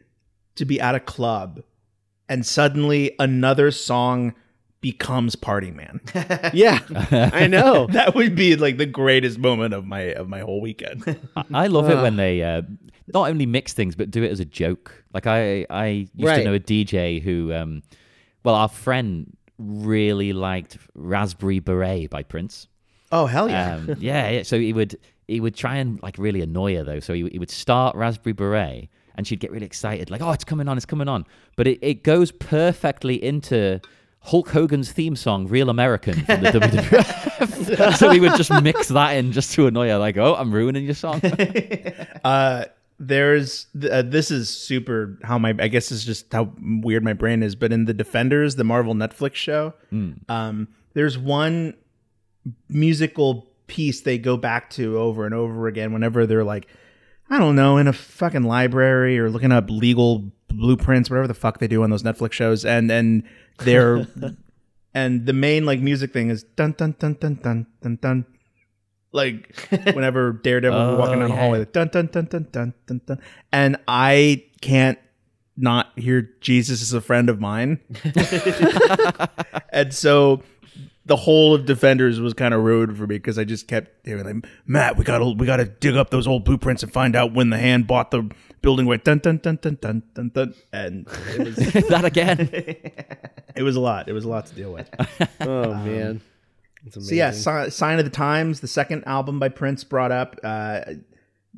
to 0.55 0.65
be 0.65 0.81
at 0.81 0.95
a 0.95 1.01
club 1.01 1.63
and 2.29 2.47
suddenly 2.47 3.15
another 3.19 3.71
song 3.71 4.35
becomes 4.81 5.35
Party 5.37 5.71
Man? 5.71 6.01
Yeah, 6.53 6.81
I 7.11 7.47
know. 7.47 7.87
that 7.91 8.15
would 8.15 8.35
be 8.35 8.57
like 8.57 8.77
the 8.77 8.87
greatest 8.87 9.39
moment 9.39 9.75
of 9.75 9.87
my 9.87 10.03
of 10.15 10.29
my 10.29 10.41
whole 10.41 10.61
weekend. 10.61 11.03
I- 11.37 11.45
I 11.53 11.67
love 11.67 11.91
it 11.91 11.97
when 12.01 12.17
they 12.17 12.43
uh, 12.43 12.63
not 13.13 13.29
only 13.31 13.47
mix 13.47 13.73
things 13.73 13.95
but 13.97 14.11
do 14.11 14.23
it 14.23 14.31
as 14.31 14.41
a 14.41 14.45
joke. 14.45 15.05
Like 15.13 15.27
I, 15.27 15.67
I 15.71 15.87
used 16.15 16.15
Right. 16.31 16.39
to 16.39 16.45
know 16.45 16.55
a 16.55 16.61
DJ 16.61 17.23
who, 17.23 17.53
um, 17.53 17.83
well, 18.45 18.55
our 18.55 18.69
friend 18.69 19.37
really 19.59 20.33
liked 20.33 20.79
"Raspberry 20.95 21.59
Beret" 21.61 22.11
by 22.11 22.23
Prince. 22.23 22.69
Oh 23.13 23.27
hell 23.27 23.49
Um, 23.51 23.95
yeah, 23.99 24.29
yeah. 24.31 24.43
So 24.43 24.59
he 24.59 24.73
would 24.73 24.97
he 25.29 25.41
would 25.41 25.55
try 25.55 25.77
and 25.77 26.01
like 26.03 26.19
really 26.19 26.43
annoy 26.43 26.77
her 26.77 26.85
though. 26.85 27.01
So 27.01 27.15
he, 27.15 27.29
he 27.33 27.39
would 27.39 27.51
start 27.51 27.97
Raspberry 27.97 28.33
Beret, 28.35 28.89
and 29.17 29.27
she'd 29.27 29.41
get 29.41 29.51
really 29.51 29.67
excited, 29.67 30.11
like, 30.11 30.21
"Oh, 30.21 30.33
it's 30.33 30.45
coming 30.45 30.69
on, 30.69 30.77
it's 30.77 30.87
coming 30.87 31.09
on!" 31.09 31.25
But 31.57 31.67
it, 31.69 31.79
it 31.83 32.03
goes 32.05 32.31
perfectly 32.33 33.23
into 33.23 33.81
Hulk 34.27 34.49
Hogan's 34.49 34.91
theme 34.91 35.15
song, 35.15 35.47
"Real 35.47 35.71
American" 35.71 36.15
from 36.25 36.43
the 36.43 36.51
WWF. 36.51 37.97
so 37.97 38.11
we 38.11 38.19
would 38.19 38.35
just 38.35 38.51
mix 38.63 38.89
that 38.89 39.13
in 39.13 39.31
just 39.31 39.53
to 39.53 39.69
annoy 39.69 39.89
her, 39.89 39.99
like, 39.99 40.17
"Oh, 40.17 40.35
I'm 40.35 40.53
ruining 40.53 40.85
your 40.85 40.95
song." 40.95 41.21
Uh, 42.25 42.65
there's 42.99 43.67
uh, 43.89 44.03
this 44.03 44.33
is 44.33 44.49
super 44.49 45.17
how 45.23 45.39
my 45.39 45.55
I 45.61 45.69
guess 45.69 45.93
it's 45.93 46.03
just 46.03 46.33
how 46.33 46.51
weird 46.61 47.05
my 47.05 47.13
brain 47.13 47.45
is. 47.45 47.55
But 47.55 47.73
in 47.73 47.85
the 47.85 47.95
Defenders, 47.95 48.57
the 48.57 48.65
Marvel 48.65 48.95
Netflix 48.95 49.37
show, 49.37 49.75
um, 50.29 50.67
there's 50.95 51.17
one 51.17 51.75
musical 52.69 53.47
piece 53.69 54.01
they 54.01 54.19
go 54.19 54.37
back 54.37 54.71
to 54.71 54.99
over 54.99 55.25
and 55.25 55.35
over 55.35 55.69
again 55.69 55.93
whenever 55.93 56.27
they're 56.27 56.43
like, 56.43 56.67
I 57.31 57.39
don't 57.39 57.55
know, 57.55 57.77
in 57.77 57.87
a 57.87 57.93
fucking 57.93 58.43
library 58.43 59.21
or 59.21 59.31
looking 59.31 59.53
up 59.53 59.71
legal 59.71 60.33
blueprints, 60.49 61.09
whatever 61.09 61.29
the 61.29 61.35
fuck 61.35 61.59
they 61.59 61.69
do 61.69 61.85
on 61.85 61.91
those 61.91 62.03
Netflix 62.03 62.33
shows, 62.33 62.65
and 62.65 62.91
and 62.91 63.23
they're 63.59 64.07
and 64.95 65.27
the 65.27 65.33
main 65.33 65.67
like 65.67 65.81
music 65.81 66.13
thing 66.13 66.31
is 66.31 66.43
dun 66.43 66.75
dun 66.77 66.95
dun 66.99 67.15
dun 67.21 67.35
dun 67.43 67.67
dun 67.83 67.99
dun. 68.01 68.27
Like 69.13 69.69
whenever 69.95 70.33
Daredevil 70.33 70.79
Oh, 70.79 70.97
walking 70.97 71.21
down 71.21 71.31
the 71.31 71.37
hallway, 71.37 71.61
like, 71.61 71.73
dun 71.73 71.89
dun 71.89 72.07
dun 72.07 72.27
dun 72.27 72.47
dun 72.53 72.75
dun 72.87 73.01
dun, 73.07 73.19
and 73.51 73.79
I 73.89 74.45
can't 74.61 74.99
not 75.57 75.99
hear 75.99 76.29
Jesus 76.43 76.83
is 76.83 76.93
a 76.93 77.01
friend 77.01 77.31
of 77.31 77.41
mine, 77.41 77.81
and 79.71 79.95
so 79.95 80.43
the 81.07 81.17
whole 81.17 81.55
of 81.55 81.65
Defenders 81.67 82.21
was 82.21 82.35
kind 82.35 82.53
of 82.53 82.63
ruined 82.63 82.99
for 82.99 83.07
me 83.07 83.17
because 83.17 83.39
I 83.39 83.45
just 83.45 83.69
kept 83.69 84.05
hearing 84.05 84.25
like, 84.25 84.51
Matt, 84.67 84.97
we 84.97 85.05
gotta 85.05 85.25
we 85.25 85.47
gotta 85.47 85.65
dig 85.65 85.97
up 85.97 86.11
those 86.11 86.27
old 86.27 86.45
blueprints 86.45 86.83
and 86.83 86.93
find 86.93 87.15
out 87.15 87.33
when 87.33 87.51
the 87.51 87.59
hand 87.59 87.87
bought 87.87 88.11
the 88.11 88.29
building 88.61 88.87
with 88.87 89.05
dun 89.05 89.19
dun 89.19 89.39
dun 89.39 89.59
dun 89.63 89.79
dun 89.81 90.03
dun 90.15 90.31
dun, 90.35 90.55
and 90.73 91.07
it 91.29 91.45
was 91.45 91.57
that 91.89 92.05
again. 92.05 92.41
it 92.51 93.63
was 93.63 93.77
a 93.77 93.81
lot. 93.81 94.09
It 94.09 94.13
was 94.13 94.25
a 94.25 94.29
lot 94.29 94.47
to 94.47 94.55
deal 94.55 94.73
with. 94.73 94.91
Oh 95.41 95.75
man, 95.75 96.23
That's 96.85 97.09
So 97.09 97.15
yeah. 97.15 97.31
Si- 97.31 97.71
Sign 97.71 97.99
of 97.99 98.05
the 98.05 98.11
Times, 98.11 98.61
the 98.61 98.69
second 98.69 99.05
album 99.07 99.39
by 99.39 99.49
Prince, 99.49 99.85
brought 99.85 100.11
up. 100.11 100.37
Uh, 100.43 100.81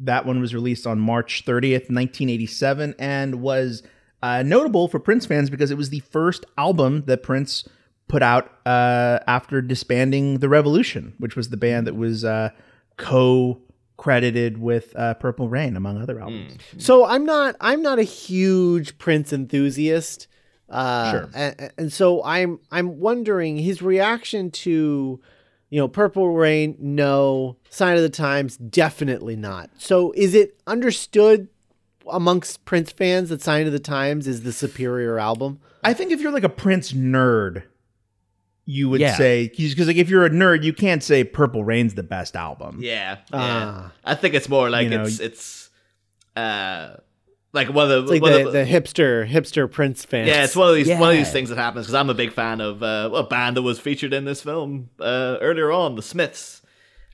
that 0.00 0.26
one 0.26 0.40
was 0.40 0.52
released 0.52 0.86
on 0.86 1.00
March 1.00 1.44
30th, 1.44 1.90
1987, 1.90 2.94
and 2.98 3.40
was 3.40 3.82
uh, 4.22 4.42
notable 4.42 4.88
for 4.88 4.98
Prince 4.98 5.26
fans 5.26 5.48
because 5.48 5.70
it 5.70 5.76
was 5.76 5.90
the 5.90 6.00
first 6.00 6.44
album 6.56 7.04
that 7.06 7.22
Prince 7.22 7.66
put 8.08 8.22
out 8.22 8.50
uh, 8.66 9.18
after 9.26 9.60
disbanding 9.62 10.38
the 10.38 10.48
Revolution, 10.48 11.14
which 11.18 11.36
was 11.36 11.50
the 11.50 11.56
band 11.56 11.86
that 11.86 11.94
was 11.94 12.24
uh, 12.24 12.50
co-credited 12.96 14.58
with 14.58 14.94
uh, 14.96 15.14
Purple 15.14 15.48
Rain, 15.48 15.76
among 15.76 16.00
other 16.00 16.20
albums. 16.20 16.54
So 16.78 17.04
I'm 17.04 17.24
not 17.24 17.56
I'm 17.60 17.82
not 17.82 17.98
a 17.98 18.02
huge 18.04 18.98
Prince 18.98 19.32
enthusiast. 19.32 20.26
Uh, 20.68 21.10
Sure. 21.10 21.28
And, 21.34 21.72
and 21.78 21.92
so 21.92 22.22
I'm 22.24 22.60
I'm 22.70 22.98
wondering 23.00 23.56
his 23.58 23.80
reaction 23.82 24.50
to, 24.50 25.20
you 25.70 25.78
know, 25.80 25.88
Purple 25.88 26.34
Rain. 26.34 26.76
No, 26.78 27.56
Sign 27.70 27.96
of 27.96 28.02
the 28.02 28.08
Times. 28.10 28.56
Definitely 28.56 29.36
not. 29.36 29.70
So 29.78 30.12
is 30.12 30.34
it 30.34 30.60
understood 30.66 31.48
amongst 32.10 32.64
Prince 32.64 32.90
fans 32.92 33.28
that 33.30 33.42
Sign 33.42 33.66
of 33.66 33.72
the 33.72 33.78
Times 33.78 34.26
is 34.26 34.42
the 34.42 34.52
superior 34.52 35.18
album? 35.18 35.60
I 35.84 35.94
think 35.94 36.10
if 36.10 36.20
you're 36.20 36.32
like 36.32 36.44
a 36.44 36.48
Prince 36.48 36.92
nerd, 36.92 37.62
you 38.70 38.90
would 38.90 39.00
Yeah. 39.00 39.16
say 39.16 39.48
because 39.48 39.86
like 39.86 39.96
if 39.96 40.10
you're 40.10 40.26
a 40.26 40.30
nerd, 40.30 40.62
you 40.62 40.74
can't 40.74 41.02
say 41.02 41.24
Purple 41.24 41.64
Rain's 41.64 41.94
the 41.94 42.02
best 42.02 42.36
album. 42.36 42.80
Yeah, 42.82 43.16
yeah. 43.16 43.16
Ah. 43.32 43.92
I 44.04 44.14
think 44.14 44.34
it's 44.34 44.48
more 44.48 44.68
like 44.68 44.84
You 44.90 44.90
know, 44.98 45.04
it's 45.04 45.20
it's 45.20 45.70
uh 46.36 46.96
like 47.54 47.68
one 47.72 47.90
of 47.90 47.90
the, 47.90 48.02
It's 48.02 48.10
like 48.10 48.22
one 48.22 48.32
the, 48.32 48.46
of 48.46 48.52
the 48.52 48.64
hipster 48.66 49.26
hipster 49.26 49.70
Prince 49.70 50.04
fans. 50.04 50.28
yeah, 50.28 50.44
it's 50.44 50.54
one 50.54 50.68
of 50.68 50.74
these 50.74 50.88
one 50.90 51.10
of 51.10 51.16
these 51.16 51.32
things 51.32 51.48
that 51.48 51.56
happens 51.56 51.86
because 51.86 51.94
I'm 51.94 52.10
a 52.10 52.14
big 52.14 52.32
fan 52.32 52.60
of 52.60 52.82
uh, 52.82 53.10
a 53.14 53.22
band 53.22 53.56
that 53.56 53.62
was 53.62 53.80
featured 53.80 54.12
in 54.12 54.26
this 54.26 54.42
film 54.42 54.90
uh, 55.00 55.38
earlier 55.40 55.72
on, 55.72 55.94
the 55.96 56.02
Smiths, 56.02 56.60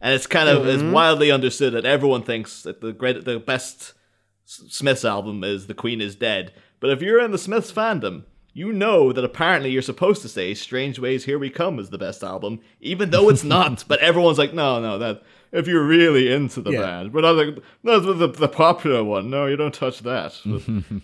and 0.00 0.12
it's 0.12 0.26
kind 0.26 0.48
of 0.48 0.66
it's 0.66 0.82
wildly 0.82 1.30
understood 1.30 1.72
that 1.74 1.84
everyone 1.84 2.22
thinks 2.24 2.62
that 2.64 2.80
the 2.80 2.92
great 2.92 3.24
the 3.24 3.38
best 3.38 3.92
Smiths 4.44 5.04
album 5.04 5.44
is 5.44 5.68
"The 5.68 5.74
Queen 5.74 6.00
Is 6.00 6.16
Dead," 6.16 6.52
but 6.80 6.90
if 6.90 7.00
you're 7.00 7.20
in 7.24 7.30
the 7.30 7.38
Smiths 7.38 7.70
fandom. 7.70 8.24
You 8.56 8.72
know 8.72 9.12
that 9.12 9.24
apparently 9.24 9.70
you're 9.70 9.82
supposed 9.82 10.22
to 10.22 10.28
say 10.28 10.54
"Strangeways 10.54 11.24
Here 11.24 11.40
We 11.40 11.50
Come" 11.50 11.80
is 11.80 11.90
the 11.90 11.98
best 11.98 12.22
album, 12.22 12.60
even 12.80 13.10
though 13.10 13.28
it's 13.28 13.42
not. 13.42 13.84
but 13.88 13.98
everyone's 13.98 14.38
like, 14.38 14.54
"No, 14.54 14.80
no, 14.80 14.96
that 14.96 15.24
if 15.54 15.66
you're 15.66 15.84
really 15.86 16.30
into 16.32 16.60
the 16.60 16.72
Yeah. 16.72 16.80
band, 16.82 17.12
but 17.12 17.22
not 17.22 17.36
like 17.36 17.56
no, 17.82 18.00
the, 18.00 18.12
the, 18.12 18.26
the 18.28 18.48
popular 18.48 19.02
one. 19.02 19.30
No, 19.30 19.46
you 19.46 19.56
don't 19.56 19.72
touch 19.72 20.00
that." 20.00 20.34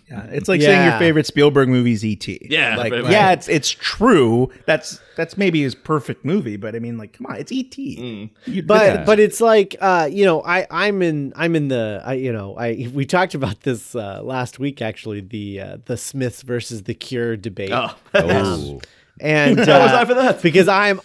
Yeah, 0.09 0.25
it's 0.25 0.47
like 0.49 0.61
saying 0.61 0.89
your 0.89 0.99
favorite 0.99 1.25
Spielberg 1.25 1.69
movie 1.69 1.93
is 1.93 2.03
E.T. 2.05 2.47
Yeah, 2.49 2.75
like 2.75 2.91
right, 2.91 3.09
yeah, 3.09 3.31
it's 3.31 3.47
it's 3.47 3.69
true. 3.69 4.51
That's 4.65 4.99
that's 5.15 5.37
maybe 5.37 5.61
his 5.61 5.73
perfect 5.75 6.23
movie, 6.25 6.57
but 6.57 6.75
I 6.75 6.79
mean, 6.79 6.97
like, 6.97 7.13
come 7.13 7.25
on, 7.27 7.37
it's 7.37 7.51
E.T. 7.51 8.29
You- 8.45 8.63
but 8.63 8.81
Yeah. 8.95 9.03
but 9.05 9.19
it's 9.19 9.39
like 9.41 9.75
uh 9.81 10.07
you 10.11 10.25
know 10.25 10.41
i 10.43 10.67
i'm 10.69 11.01
in 11.01 11.31
i'm 11.35 11.55
in 11.55 11.67
the 11.69 12.01
i 12.05 12.13
you 12.13 12.31
know 12.33 12.55
i 12.57 12.89
we 12.93 13.05
talked 13.05 13.33
about 13.33 13.61
this 13.61 13.95
uh 13.95 14.21
last 14.23 14.59
week 14.59 14.81
actually 14.81 15.21
the 15.21 15.61
uh 15.61 15.77
the 15.85 15.95
smiths 15.97 16.41
versus 16.41 16.83
the 16.83 16.93
cure 16.93 17.37
debate 17.37 17.71
Oh. 17.71 17.95
Oh. 18.13 18.81
and 19.19 19.57
How 19.65 19.79
was 19.79 19.91
uh, 19.91 19.97
I 20.01 20.05
for 20.05 20.13
that? 20.15 20.41
because 20.41 20.67
i'm 20.67 20.99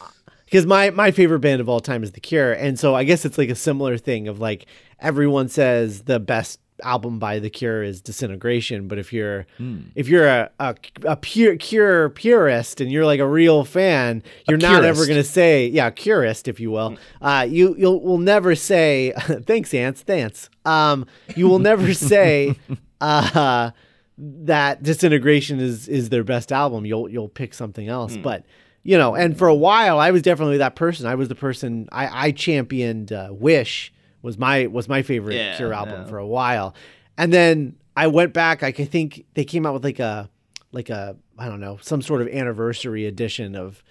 because 0.46 0.64
my 0.64 0.90
my 0.90 1.10
favorite 1.10 1.40
band 1.40 1.60
of 1.60 1.68
all 1.68 1.80
time 1.80 2.02
is 2.02 2.12
The 2.12 2.20
Cure, 2.20 2.52
and 2.52 2.78
so 2.78 2.94
I 2.94 3.04
guess 3.04 3.24
it's 3.24 3.36
like 3.36 3.50
a 3.50 3.54
similar 3.54 3.98
thing 3.98 4.26
of 4.28 4.40
like 4.40 4.66
everyone 4.98 5.48
says 5.48 6.02
the 6.04 6.18
best 6.18 6.60
album 6.82 7.18
by 7.18 7.38
The 7.38 7.50
Cure 7.50 7.82
is 7.82 8.00
Disintegration, 8.00 8.86
but 8.88 8.98
if 8.98 9.12
you're 9.12 9.46
if 9.94 10.08
you're 10.08 10.26
a, 10.26 10.50
a 10.58 10.76
a 11.04 11.16
pure 11.16 11.56
Cure 11.56 12.10
purist 12.10 12.80
and 12.80 12.90
you're 12.92 13.06
like 13.06 13.20
a 13.20 13.26
real 13.26 13.64
fan, 13.64 14.22
you're 14.48 14.58
not 14.58 14.84
ever 14.84 15.06
gonna 15.06 15.24
say 15.24 15.66
yeah 15.68 15.90
curist 15.90 16.48
if 16.48 16.60
you 16.60 16.70
will. 16.70 16.96
Uh, 17.20 17.46
you 17.48 17.74
you'll 17.76 18.00
will 18.00 18.18
never 18.18 18.54
say 18.54 19.12
thanks 19.46 19.74
ants 19.74 20.02
thanks. 20.02 20.48
Um, 20.64 21.06
you 21.34 21.48
will 21.48 21.58
never 21.58 21.92
say 21.94 22.56
uh 23.00 23.70
that 24.18 24.82
disintegration 24.82 25.60
is 25.60 25.88
is 25.88 26.08
their 26.10 26.24
best 26.24 26.52
album. 26.52 26.86
You'll 26.86 27.08
you'll 27.08 27.28
pick 27.28 27.52
something 27.52 27.88
else 27.88 28.16
but 28.22 28.44
you 28.86 28.96
know 28.96 29.14
and 29.14 29.36
for 29.36 29.48
a 29.48 29.54
while 29.54 29.98
i 29.98 30.10
was 30.10 30.22
definitely 30.22 30.58
that 30.58 30.76
person. 30.76 31.06
I 31.06 31.14
was 31.16 31.28
the 31.28 31.34
person 31.34 31.88
i 31.92 32.26
i 32.28 32.30
championed 32.30 33.12
uh, 33.12 33.28
wish 33.32 33.92
was 34.22 34.38
my 34.38 34.66
was 34.66 34.88
my 34.88 35.02
favorite 35.02 35.34
Yeah, 35.36 35.56
cure 35.56 35.72
album 35.72 36.06
for 36.06 36.18
a 36.18 36.26
while. 36.26 36.74
And 37.18 37.32
then 37.32 37.76
i 37.96 38.06
went 38.06 38.32
back 38.32 38.62
like 38.62 38.78
i 38.80 38.84
think 38.84 39.24
they 39.34 39.44
came 39.44 39.66
out 39.66 39.74
with 39.74 39.84
like 39.84 39.98
a 39.98 40.28
like 40.72 40.88
a 40.90 41.16
i 41.38 41.46
don't 41.48 41.60
know 41.60 41.78
some 41.82 42.00
sort 42.02 42.20
of 42.22 42.28
anniversary 42.28 43.06
edition 43.06 43.56
of 43.56 43.82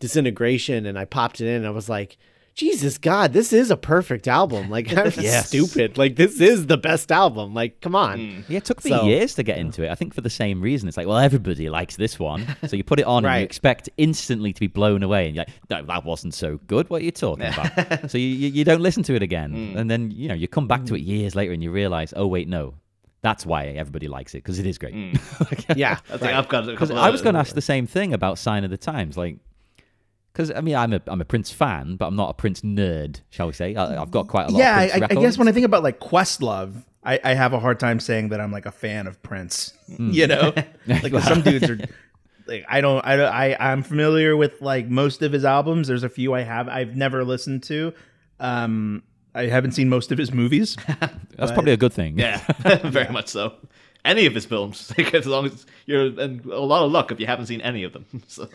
disintegration 0.00 0.86
and 0.86 0.98
i 0.98 1.04
popped 1.04 1.40
it 1.40 1.46
in 1.48 1.56
and 1.56 1.66
i 1.66 1.70
was 1.70 1.88
like 1.88 2.18
jesus 2.54 2.98
god 2.98 3.32
this 3.32 3.52
is 3.52 3.70
a 3.70 3.76
perfect 3.76 4.28
album 4.28 4.70
like 4.70 4.88
i'm 4.96 5.10
Yes. 5.16 5.48
stupid 5.48 5.98
like 5.98 6.14
this 6.16 6.40
is 6.40 6.66
the 6.66 6.76
best 6.76 7.10
album 7.10 7.52
like 7.52 7.80
come 7.80 7.94
on 7.96 8.18
Mm. 8.18 8.44
Yeah, 8.48 8.58
it 8.58 8.64
took 8.64 8.84
me 8.84 8.90
So- 8.90 9.04
years 9.04 9.34
to 9.34 9.42
get 9.42 9.58
into 9.58 9.82
it. 9.84 9.90
I 9.90 9.94
think 9.96 10.14
for 10.14 10.20
the 10.20 10.30
same 10.30 10.60
reason. 10.60 10.86
It's 10.88 10.96
like, 10.96 11.06
well, 11.06 11.18
everybody 11.18 11.68
likes 11.68 11.96
this 11.96 12.18
one, 12.18 12.46
so 12.66 12.76
you 12.76 12.84
put 12.84 13.00
it 13.00 13.06
on 13.06 13.24
and 13.24 13.38
you 13.40 13.44
expect 13.44 13.88
instantly 13.96 14.52
to 14.52 14.60
be 14.60 14.66
blown 14.68 15.02
away, 15.02 15.26
and 15.26 15.34
you're 15.34 15.44
like, 15.46 15.54
no, 15.70 15.82
that 15.86 16.04
wasn't 16.04 16.32
so 16.34 16.58
good. 16.66 16.88
What 16.90 17.02
are 17.02 17.04
you 17.04 17.10
talking 17.10 17.46
about? 17.46 18.10
so 18.10 18.18
you, 18.18 18.26
you 18.28 18.48
you 18.50 18.64
don't 18.64 18.80
listen 18.80 19.02
to 19.04 19.14
it 19.14 19.22
again, 19.22 19.52
Mm. 19.52 19.76
and 19.78 19.90
then 19.90 20.10
you 20.10 20.28
know 20.28 20.34
you 20.34 20.46
come 20.48 20.68
back 20.68 20.84
to 20.86 20.94
it 20.94 21.00
years 21.00 21.34
later 21.34 21.52
and 21.52 21.62
you 21.62 21.70
realize, 21.72 22.12
oh 22.16 22.26
wait, 22.26 22.46
no, 22.48 22.74
that's 23.22 23.44
why 23.44 23.66
everybody 23.66 24.06
likes 24.08 24.34
it 24.34 24.38
because 24.38 24.58
it 24.58 24.66
is 24.66 24.78
great. 24.78 24.94
yeah 25.76 25.98
I 26.12 26.16
think 26.18 26.32
I've 26.34 26.48
got 26.48 26.64
a 26.64 26.72
Because 26.72 26.88
couple 26.90 27.02
I 27.02 27.10
was 27.10 27.20
going 27.22 27.34
to 27.34 27.40
ask 27.40 27.54
the 27.54 27.62
same 27.62 27.86
thing 27.86 28.12
about 28.14 28.38
Sign 28.38 28.64
of 28.64 28.70
the 28.70 28.78
Times, 28.78 29.16
like. 29.16 29.38
Because 30.34 30.50
I 30.50 30.60
mean, 30.60 30.74
I'm 30.74 30.92
a 30.92 31.00
I'm 31.06 31.20
a 31.20 31.24
Prince 31.24 31.52
fan, 31.52 31.94
but 31.94 32.06
I'm 32.06 32.16
not 32.16 32.30
a 32.30 32.34
Prince 32.34 32.62
nerd, 32.62 33.20
shall 33.30 33.46
we 33.46 33.52
say? 33.52 33.76
I, 33.76 34.02
I've 34.02 34.10
got 34.10 34.26
quite 34.26 34.48
a 34.48 34.50
lot. 34.50 34.58
yeah, 34.58 34.82
of 34.82 34.90
Prince 34.90 35.12
I, 35.12 35.16
I 35.16 35.22
guess 35.22 35.38
when 35.38 35.46
I 35.46 35.52
think 35.52 35.64
about 35.64 35.84
like 35.84 36.00
Questlove, 36.00 36.82
I, 37.04 37.20
I 37.22 37.34
have 37.34 37.52
a 37.52 37.60
hard 37.60 37.78
time 37.78 38.00
saying 38.00 38.30
that 38.30 38.40
I'm 38.40 38.50
like 38.50 38.66
a 38.66 38.72
fan 38.72 39.06
of 39.06 39.22
Prince. 39.22 39.72
Hmm. 39.96 40.10
You 40.10 40.26
know, 40.26 40.52
like 40.86 41.14
some 41.22 41.42
dudes 41.42 41.70
are. 41.70 41.78
Like 42.46 42.66
I 42.68 42.82
don't, 42.82 43.02
I 43.06 43.16
don't, 43.16 43.32
I 43.32 43.56
I'm 43.58 43.82
familiar 43.82 44.36
with 44.36 44.60
like 44.60 44.86
most 44.88 45.22
of 45.22 45.32
his 45.32 45.46
albums. 45.46 45.88
There's 45.88 46.02
a 46.02 46.10
few 46.10 46.34
I 46.34 46.42
have 46.42 46.68
I've 46.68 46.94
never 46.94 47.24
listened 47.24 47.62
to. 47.64 47.94
Um, 48.38 49.02
I 49.34 49.46
haven't 49.46 49.72
seen 49.72 49.88
most 49.88 50.12
of 50.12 50.18
his 50.18 50.32
movies. 50.32 50.76
that's 51.36 51.52
probably 51.52 51.72
a 51.72 51.76
good 51.76 51.92
thing. 51.92 52.18
Yeah, 52.18 52.38
very 52.84 53.10
much 53.10 53.28
so. 53.28 53.54
Any 54.04 54.26
of 54.26 54.34
his 54.34 54.44
films, 54.44 54.92
like, 54.98 55.14
as 55.14 55.26
long 55.26 55.46
as 55.46 55.64
you're, 55.86 56.06
and 56.20 56.44
a 56.44 56.60
lot 56.60 56.84
of 56.84 56.92
luck 56.92 57.10
if 57.10 57.18
you 57.18 57.26
haven't 57.26 57.46
seen 57.46 57.62
any 57.62 57.84
of 57.84 57.94
them. 57.94 58.04
So 58.28 58.50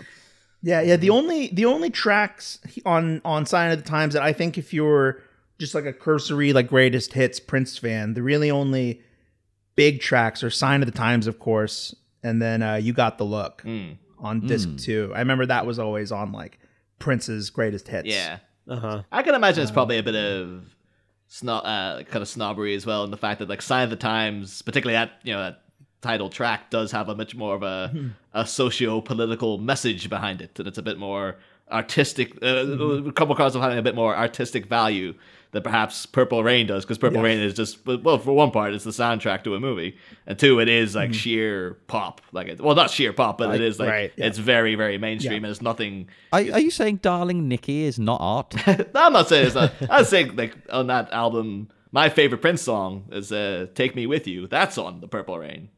Yeah, 0.61 0.81
yeah. 0.81 0.95
The 0.97 1.09
only 1.09 1.47
the 1.47 1.65
only 1.65 1.89
tracks 1.89 2.59
on 2.85 3.21
on 3.23 3.45
Sign 3.45 3.71
of 3.71 3.81
the 3.81 3.89
Times 3.89 4.13
that 4.13 4.23
I 4.23 4.33
think 4.33 4.57
if 4.57 4.73
you're 4.73 5.21
just 5.57 5.75
like 5.75 5.85
a 5.85 5.93
cursory 5.93 6.53
like 6.53 6.67
greatest 6.67 7.13
hits 7.13 7.39
Prince 7.39 7.77
fan, 7.77 8.13
the 8.13 8.21
really 8.21 8.51
only 8.51 9.01
big 9.75 10.01
tracks 10.01 10.43
are 10.43 10.49
Sign 10.49 10.81
of 10.81 10.85
the 10.85 10.97
Times, 10.97 11.27
of 11.27 11.39
course, 11.39 11.95
and 12.23 12.41
then 12.41 12.61
uh, 12.61 12.75
You 12.75 12.93
Got 12.93 13.17
the 13.17 13.25
Look 13.25 13.63
on 14.19 14.45
disc 14.47 14.69
two. 14.77 15.11
I 15.15 15.19
remember 15.19 15.45
that 15.45 15.65
was 15.65 15.79
always 15.79 16.11
on 16.11 16.31
like 16.33 16.59
Prince's 16.99 17.49
greatest 17.49 17.87
hits. 17.87 18.07
yeah, 18.07 18.39
uh-huh 18.67 19.03
I 19.11 19.23
can 19.23 19.35
imagine 19.35 19.63
it's 19.63 19.71
probably 19.71 19.97
a 19.97 20.03
bit 20.03 20.15
of 20.15 20.65
snob, 21.27 21.63
uh, 21.65 22.03
kind 22.03 22.21
of 22.21 22.27
snobbery 22.27 22.75
as 22.75 22.85
well, 22.85 23.05
in 23.05 23.11
the 23.11 23.17
fact 23.17 23.39
that 23.39 23.47
like 23.47 23.61
Sign 23.61 23.85
of 23.85 23.89
the 23.89 23.95
Times, 23.95 24.61
particularly 24.61 24.95
that 24.95 25.11
you 25.23 25.33
know 25.33 25.41
that 25.41 25.61
title 26.01 26.29
track, 26.29 26.69
does 26.69 26.91
have 26.91 27.09
a 27.09 27.15
much 27.15 27.35
more 27.35 27.55
of 27.55 27.63
a 27.63 28.11
a 28.33 28.45
socio 28.45 29.01
political 29.01 29.57
message 29.57 30.09
behind 30.09 30.41
it, 30.41 30.57
and 30.59 30.67
it's 30.67 30.77
a 30.77 30.83
bit 30.83 30.97
more 30.97 31.37
artistic. 31.71 32.33
Uh, 32.43 33.11
come 33.11 33.31
across 33.31 33.55
as 33.55 33.61
having 33.61 33.77
a 33.77 33.81
bit 33.81 33.95
more 33.95 34.15
artistic 34.15 34.65
value 34.65 35.13
than 35.51 35.63
perhaps 35.63 36.05
Purple 36.05 36.43
Rain 36.43 36.67
does, 36.67 36.85
because 36.85 36.99
Purple 36.99 37.21
Rain 37.21 37.39
is 37.39 37.53
just 37.53 37.85
well, 37.85 38.19
for 38.19 38.33
one 38.33 38.51
part, 38.51 38.73
it's 38.73 38.83
the 38.83 38.91
soundtrack 38.91 39.43
to 39.43 39.55
a 39.55 39.59
movie, 39.59 39.97
and 40.27 40.37
two, 40.37 40.59
it 40.59 40.69
is 40.69 40.95
like 40.95 41.13
sheer 41.13 41.73
pop, 41.87 42.21
like 42.31 42.47
it, 42.47 42.61
well, 42.61 42.75
not 42.75 42.91
sheer 42.91 43.13
pop, 43.13 43.37
but 43.37 43.55
it 43.55 43.61
is 43.61 43.79
like 43.79 43.89
right, 43.89 44.13
yeah. 44.15 44.25
it's 44.27 44.37
very 44.37 44.75
very 44.75 44.97
mainstream, 44.97 45.43
and 45.43 45.51
it's 45.51 45.61
nothing. 45.61 46.07
Are, 46.31 46.39
are 46.39 46.59
you 46.59 46.71
saying 46.71 46.97
Darling 46.97 47.47
Nikki 47.47 47.83
is 47.83 47.99
not 47.99 48.19
art? 48.21 48.55
No, 48.93 49.05
I'm 49.05 49.13
not 49.13 49.27
saying 49.27 49.47
it's 49.47 49.55
not. 49.55 49.73
I 49.89 49.99
was 49.99 50.09
saying 50.09 50.35
like 50.35 50.55
on 50.69 50.87
that 50.87 51.11
album, 51.11 51.69
my 51.91 52.09
favorite 52.09 52.41
Prince 52.41 52.61
song 52.61 53.05
is 53.11 53.31
uh, 53.31 53.67
"Take 53.75 53.95
Me 53.95 54.05
With 54.07 54.27
You." 54.27 54.47
That's 54.47 54.77
on 54.77 55.01
the 55.01 55.07
Purple 55.07 55.37
Rain 55.37 55.69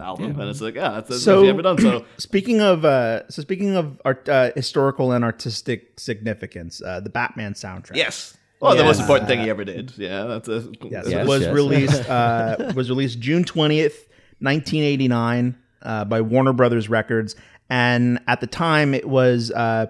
album, 0.00 0.38
and 0.40 0.48
it's 0.50 0.60
like, 0.60 0.74
yeah, 0.74 0.90
that's, 0.90 1.08
that's 1.08 1.22
So- 1.22 1.42
so, 1.42 1.48
ever 1.48 1.62
done. 1.62 1.78
So 1.78 2.04
Speaking 2.18 2.60
of 2.60 2.84
uh, 2.84 3.28
so 3.28 3.42
speaking 3.42 3.76
of 3.76 4.00
art, 4.04 4.28
uh, 4.28 4.50
historical 4.56 5.12
and 5.12 5.24
artistic 5.24 5.98
significance, 6.00 6.80
uh, 6.82 7.00
the 7.00 7.10
Batman 7.10 7.54
soundtrack. 7.54 7.96
yes, 7.96 8.36
well, 8.60 8.76
the 8.76 8.82
most 8.84 9.00
important 9.00 9.28
thing 9.28 9.40
he 9.40 9.50
ever 9.50 9.64
did. 9.64 9.92
Yeah, 9.96 10.24
that's 10.24 10.48
a, 10.48 10.68
Yes, 10.82 11.08
Yes, 11.08 11.26
was 11.28 11.42
yes. 11.42 11.54
released 11.54 12.08
uh, 12.10 12.72
was 12.74 12.88
released 12.90 13.20
June 13.20 13.44
twentieth, 13.44 14.08
nineteen 14.40 14.82
eighty 14.82 15.08
nine, 15.08 15.56
uh, 15.82 16.04
by 16.04 16.20
Warner 16.20 16.52
Brothers 16.52 16.88
Records, 16.88 17.36
and 17.70 18.18
at 18.26 18.40
the 18.40 18.46
time 18.48 18.94
it 18.94 19.08
was 19.08 19.50
uh, 19.52 19.86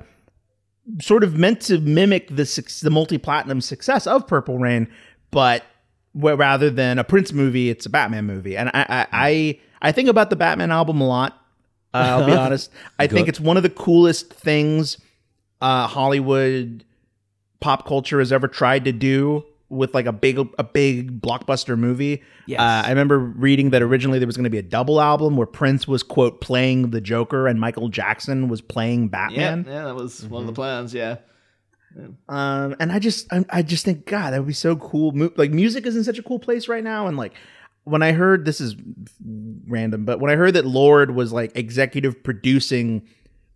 sort 1.01 1.25
of 1.25 1.37
meant 1.37 1.61
to 1.63 1.79
mimic 1.81 2.29
the 2.29 2.79
the 2.83 2.91
multi 2.91 3.19
platinum 3.19 3.61
success 3.61 4.07
of 4.07 4.27
Purple 4.27 4.59
Rain, 4.59 4.89
but 5.31 5.65
rather 6.15 6.69
than 6.71 6.99
a 6.99 7.05
Prince 7.05 7.33
movie, 7.33 7.71
it's 7.71 7.87
a 7.87 7.91
Batman 7.91 8.27
movie, 8.27 8.57
and 8.57 8.69
I 8.71 8.87
I 8.89 9.07
I, 9.13 9.61
I 9.83 9.93
think 9.93 10.09
about 10.09 10.31
the 10.31 10.37
Batman 10.37 10.71
album 10.71 11.01
a 11.01 11.07
lot. 11.07 11.33
Uh, 11.95 11.99
I'll 11.99 12.27
be 12.27 12.33
honest. 12.37 12.71
I 12.99 13.07
think 13.07 13.29
it's 13.29 13.41
one 13.41 13.57
of 13.57 13.63
the 13.63 13.71
coolest 13.71 14.33
things 14.33 14.99
uh, 15.61 15.87
Hollywood 15.87 16.85
pop 17.61 17.87
culture 17.87 18.19
has 18.21 18.33
ever 18.33 18.47
tried 18.49 18.85
to 18.85 18.93
do 18.93 19.45
with 19.71 19.93
like 19.95 20.07
a 20.07 20.13
big 20.13 20.39
a 20.59 20.65
big 20.65 21.21
blockbuster 21.21 21.77
movie. 21.79 22.23
Yes. 22.47 22.61
Uh, 22.61 22.87
I 22.87 22.89
remember 22.91 23.19
reading 23.19 23.71
that 23.71 23.83
originally 23.83 24.19
there 24.19 24.27
was 24.27 24.37
going 24.37 24.45
to 24.45 24.51
be 24.51 24.59
a 24.59 24.63
double 24.63 25.01
album 25.01 25.37
where 25.37 25.47
Prince 25.47 25.87
was 25.87 26.03
quote 26.03 26.41
playing 26.41 26.91
the 26.91 27.01
Joker 27.01 27.47
and 27.47 27.61
Michael 27.61 27.89
Jackson 27.89 28.49
was 28.49 28.61
playing 28.63 29.09
Batman. 29.09 29.67
yeah, 29.69 29.85
that 29.85 29.95
was 29.95 30.25
one 30.27 30.43
of 30.43 30.47
the 30.47 30.55
plans. 30.55 30.95
Yeah, 30.95 31.17
Um, 32.29 32.77
and 32.81 32.93
I 32.93 32.99
just 32.99 33.31
I, 33.33 33.45
I 33.51 33.63
just 33.63 33.85
think 33.85 34.07
God 34.07 34.31
that 34.33 34.39
would 34.39 34.47
be 34.47 34.53
so 34.55 34.77
cool. 34.77 35.13
Mu- 35.13 35.33
like 35.37 35.51
music 35.51 35.85
is 35.87 35.97
in 35.97 36.05
such 36.05 36.19
a 36.19 36.23
cool 36.23 36.39
place 36.39 36.69
right 36.69 36.85
now, 36.85 37.07
and 37.07 37.17
like 37.17 37.35
when 37.89 38.03
I 38.03 38.13
heard 38.13 38.45
this 38.45 38.61
is 38.61 38.77
random, 39.67 40.05
but 40.05 40.21
when 40.21 40.31
I 40.31 40.37
heard 40.37 40.55
that 40.55 40.67
Lorde 40.67 41.11
was 41.13 41.33
like 41.33 41.53
executive 41.57 42.23
producing 42.23 43.07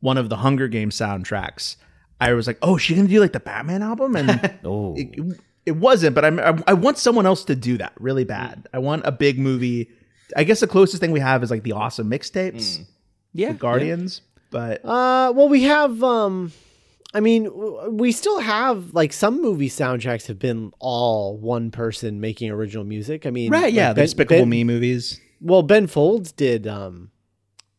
one 0.01 0.18
of 0.18 0.29
the 0.29 0.37
Hunger 0.37 0.68
Games 0.68 0.97
soundtracks, 0.97 1.77
I 2.21 2.33
was 2.35 2.47
like, 2.47 2.59
oh, 2.62 2.77
she 2.77 2.95
gonna 2.95 3.09
do 3.09 3.21
like 3.21 3.33
the 3.33 3.40
Batman 3.40 3.83
album, 3.83 4.16
and 4.16 4.59
Oh, 4.64 4.95
it, 4.97 5.38
it 5.66 5.77
wasn't. 5.77 6.14
But 6.14 6.25
I'm, 6.25 6.38
I 6.40 6.59
I 6.68 6.73
want 6.75 6.99
someone 6.99 7.27
else 7.27 7.45
to 7.47 7.55
do 7.57 7.79
that 7.79 7.92
really 7.99 8.25
bad. 8.25 8.68
I 8.73 8.79
want 8.79 9.03
a 9.07 9.12
big 9.12 9.38
movie. 9.38 9.90
I 10.37 10.45
guess 10.45 10.61
the 10.61 10.66
closest 10.66 11.01
thing 11.01 11.12
we 11.12 11.21
have 11.21 11.42
is 11.42 11.51
like 11.51 11.62
the 11.62 11.73
awesome 11.73 12.11
mixtapes, 12.11 12.81
yeah, 13.33 13.49
the 13.53 13.59
Guardians, 13.59 14.23
but 14.51 14.85
Uh, 14.85 15.33
well, 15.35 15.49
we 15.49 15.62
have. 15.64 16.03
Um, 16.03 16.53
I 17.14 17.20
mean, 17.20 17.51
we 17.96 18.11
still 18.12 18.40
have 18.40 18.94
like 18.94 19.12
some 19.12 19.42
movie 19.42 19.68
soundtracks 19.68 20.27
have 20.29 20.38
been 20.38 20.72
all 20.79 21.37
one 21.37 21.70
person 21.70 22.20
making 22.20 22.51
original 22.51 22.85
music. 22.85 23.27
I 23.27 23.31
mean, 23.31 23.51
right, 23.53 23.72
yeah, 23.72 23.88
like 23.88 23.94
the 23.96 24.01
Ben- 24.01 24.05
Despicable 24.05 24.40
Ben- 24.42 24.48
Me 24.48 24.64
movies. 24.64 25.20
Well, 25.40 25.62
Ben 25.62 25.87
Folds 25.87 26.33
did. 26.33 26.66
Um, 26.66 27.11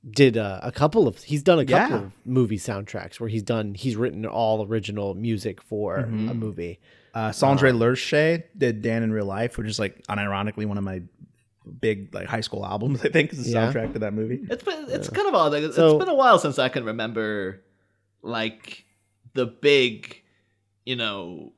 did 0.10 0.36
uh, 0.38 0.60
a 0.62 0.72
couple 0.72 1.08
of 1.08 1.24
he's 1.24 1.41
done 1.43 1.60
a 1.60 1.65
couple 1.65 1.98
Yeah. 1.98 2.04
of 2.04 2.12
movie 2.26 2.58
soundtracks 2.58 3.22
where 3.22 3.30
he's 3.30 3.41
done 3.41 3.74
he's 3.74 3.96
written 3.96 4.26
all 4.26 4.65
original 4.67 5.13
music 5.15 5.62
for 5.62 6.00
Mm-hmm. 6.00 6.28
a 6.30 6.34
movie. 6.34 6.80
Uh, 7.15 7.30
Sondre 7.30 7.72
Lerche 7.74 8.43
did 8.58 8.82
Dan 8.82 9.04
in 9.04 9.13
Real 9.13 9.26
Life, 9.26 9.58
which 9.58 9.67
is 9.67 9.80
like 9.80 10.06
unironically 10.08 10.65
one 10.65 10.78
of 10.78 10.84
my 10.84 11.02
big 11.80 12.13
like 12.13 12.28
high 12.28 12.41
school 12.41 12.65
albums. 12.65 13.00
I 13.06 13.08
think 13.10 13.32
is 13.32 13.46
the 13.46 13.52
Yeah. 13.52 13.72
soundtrack 13.72 13.93
to 13.93 14.00
that 14.00 14.13
movie. 14.13 14.46
it's 14.50 14.63
been 14.63 14.86
it's 14.89 15.10
kind 15.10 15.28
of 15.30 15.36
odd. 15.36 15.54
Like, 15.54 15.63
it's 15.63 15.78
So- 15.78 15.98
been 15.98 16.10
a 16.10 16.15
while 16.15 16.38
since 16.38 16.60
I 16.60 16.67
can 16.67 16.84
remember 16.84 17.63
like 18.22 18.84
the 19.34 19.46
big, 19.46 20.22
you 20.86 20.96
know, 20.96 21.54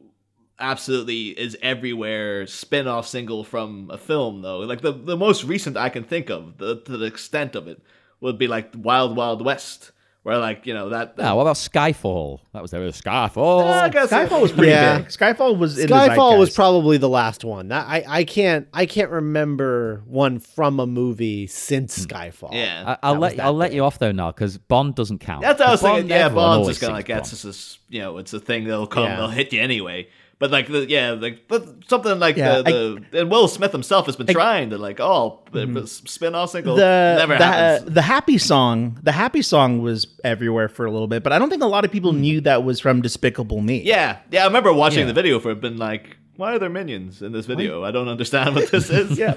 absolutely 0.60 1.30
is 1.30 1.58
everywhere 1.62 2.48
spin-off 2.48 3.08
single 3.08 3.44
from 3.44 3.90
a 3.92 3.98
film 3.98 4.42
though. 4.42 4.60
Like 4.60 4.82
the 4.82 4.92
the 4.92 5.18
most 5.18 5.44
recent 5.44 5.78
I 5.78 5.90
can 5.90 6.04
think 6.04 6.30
of, 6.30 6.58
the 6.58 6.82
to 6.82 6.98
the 6.98 7.06
extent 7.06 7.56
of 7.56 7.68
it, 7.68 7.82
would 8.22 8.38
be 8.38 8.48
like 8.48 8.72
Wild 8.76 9.16
Wild 9.16 9.44
West, 9.44 9.92
where 10.26 10.40
like 10.40 10.66
you 10.66 10.74
know 10.74 10.90
that. 10.90 11.14
Ah, 11.20 11.36
what 11.36 11.44
about 11.44 11.56
Skyfall? 11.56 12.40
That 12.52 12.64
was 12.64 12.72
there. 12.72 12.82
Skyfall. 12.82 13.64
I 13.64 13.90
guess 13.90 14.12
it- 14.12 14.16
Skyfall 14.16 14.42
was 14.42 14.52
pretty 14.52 14.72
Yeah. 14.72 14.98
big. 14.98 15.10
Skyfall 15.10 15.56
was 15.56 15.78
in 15.78 15.88
the 15.88 15.94
Skyfall 15.96 16.40
was 16.40 16.50
probably 16.50 16.98
the 16.98 17.08
last 17.08 17.46
one. 17.46 17.68
That- 17.68 17.86
I, 17.88 18.04
I 18.08 18.24
can't 18.24 18.68
I 18.74 18.88
can't 18.88 19.12
remember 19.12 20.02
one 20.08 20.40
from 20.40 20.80
a 20.80 20.88
movie 20.88 21.46
since 21.46 22.08
Skyfall. 22.08 22.54
yeah. 22.54 22.96
I, 23.04 23.10
I'll 23.10 23.20
let 23.20 23.40
I'll 23.40 23.54
let 23.54 23.72
you 23.72 23.84
off 23.84 24.00
though 24.00 24.12
now 24.12 24.32
because 24.32 24.58
Bond 24.58 24.96
doesn't 24.96 25.20
count. 25.20 25.44
That's 25.44 25.60
what 25.60 25.68
I 25.68 25.72
was 25.72 25.82
Bond, 25.84 25.96
thinking. 25.98 26.18
Yeah, 26.18 26.30
Bond's 26.30 26.68
just 26.70 26.82
kind 26.82 26.92
of 26.94 26.98
like 26.98 27.08
Bond. 27.08 27.20
that's 27.20 27.42
just 27.44 27.80
a, 27.92 27.94
you 27.94 28.02
know 28.02 28.18
it's 28.18 28.34
a 28.34 28.40
thing 28.40 28.64
that'll 28.64 28.88
come, 28.88 29.04
Yeah. 29.04 29.18
they'll 29.18 29.28
hit 29.28 29.54
you 29.54 29.62
anyway. 29.62 30.08
But 30.38 30.52
like 30.52 30.68
the 30.68 30.86
yeah, 30.90 31.12
like 31.12 31.48
but 31.48 31.66
something 31.88 32.20
like 32.20 32.36
Yeah, 32.36 32.62
the, 32.62 33.02
the 33.12 33.22
and 33.22 33.32
Will 33.32 33.48
Smith 33.48 33.72
himself 33.72 34.06
has 34.08 34.18
been 34.18 34.28
trying 34.28 34.72
to 34.72 34.78
like 34.78 35.00
oh 35.00 35.40
mm 35.52 35.88
spin 36.10 36.36
off 36.36 36.50
single 36.50 36.76
the 36.76 37.16
never 37.18 37.38
the, 37.38 37.46
happens. 37.46 37.94
the 37.94 38.02
happy 38.02 38.38
song. 38.38 39.00
The 39.02 39.14
happy 39.14 39.42
song 39.42 39.82
was 39.82 40.08
everywhere 40.26 40.68
for 40.68 40.86
a 40.86 40.92
little 40.92 41.08
bit, 41.08 41.24
but 41.24 41.32
I 41.32 41.40
don't 41.40 41.50
think 41.50 41.64
a 41.64 41.68
lot 41.68 41.86
of 41.86 41.92
people 41.92 42.12
knew 42.12 42.42
that 42.42 42.66
was 42.66 42.82
from 42.82 43.02
Despicable 43.02 43.62
Me. 43.62 43.82
Yeah, 43.84 44.18
yeah. 44.30 44.44
I 44.44 44.48
remember 44.48 44.74
watching 44.74 45.00
Yeah. 45.00 45.06
the 45.06 45.14
video 45.14 45.40
for 45.40 45.52
it, 45.52 45.62
been 45.62 45.78
like, 45.78 46.18
why 46.36 46.54
are 46.54 46.60
there 46.60 46.70
minions 46.70 47.22
in 47.22 47.32
this 47.32 47.46
video? 47.46 47.86
I 47.86 47.92
don't 47.92 48.10
understand 48.10 48.56
what 48.56 48.70
this 48.70 48.90
is. 48.90 49.18
Yeah. 49.18 49.36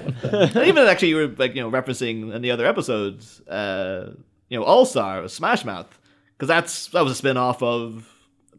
Even 0.65 0.79
actually, 0.79 1.09
you 1.09 1.15
were 1.15 1.27
like, 1.27 1.55
you 1.55 1.61
know, 1.61 1.71
referencing 1.71 2.33
in 2.35 2.41
the 2.41 2.51
other 2.51 2.65
episodes, 2.65 3.39
uh, 3.47 4.11
you 4.49 4.59
know, 4.59 4.65
All 4.65 4.85
Star, 4.85 5.25
Smash 5.29 5.63
Mouth, 5.63 5.87
because 6.35 6.49
that's 6.49 6.87
that 6.87 7.03
was 7.03 7.13
a 7.13 7.15
spin 7.15 7.37
off 7.37 7.63
of 7.63 8.05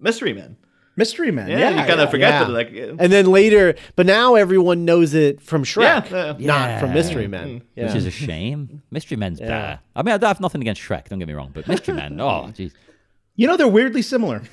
Mystery 0.01 0.33
Men. 0.33 0.57
Mystery 1.03 1.31
Man. 1.33 1.49
Yeah, 1.49 1.59
Yeah, 1.59 1.71
you 1.71 1.77
kind 1.91 1.99
yeah. 1.99 2.05
of 2.05 2.11
forget 2.11 2.31
yeah. 2.35 2.45
that, 2.45 2.51
like, 2.51 2.71
yeah, 2.71 2.93
And 3.03 3.11
then 3.13 3.27
later, 3.27 3.75
but 3.97 4.07
now 4.07 4.35
everyone 4.37 4.85
knows 4.85 5.15
it 5.15 5.41
from 5.41 5.65
Shrek, 5.65 6.11
yeah. 6.11 6.35
not 6.47 6.79
from 6.81 6.93
Mystery 6.95 7.27
Men. 7.27 7.63
Yeah. 7.75 7.87
which 7.87 7.97
is 7.97 8.07
a 8.07 8.11
shame. 8.11 8.83
Mystery 8.91 9.17
Men's 9.17 9.41
Yeah. 9.41 9.47
better. 9.49 9.81
I 9.97 10.03
mean, 10.03 10.23
I 10.23 10.29
have 10.29 10.41
nothing 10.41 10.61
against 10.61 10.81
Shrek. 10.83 11.09
Don't 11.09 11.19
get 11.19 11.29
me 11.29 11.35
wrong, 11.35 11.51
but 11.53 11.67
Mystery 11.67 11.95
Men. 11.95 12.21
Oh, 12.29 12.51
jeez. 12.59 12.73
You 13.37 13.47
know 13.49 13.57
they're 13.57 13.69
weirdly 13.81 14.03
similar. 14.03 14.43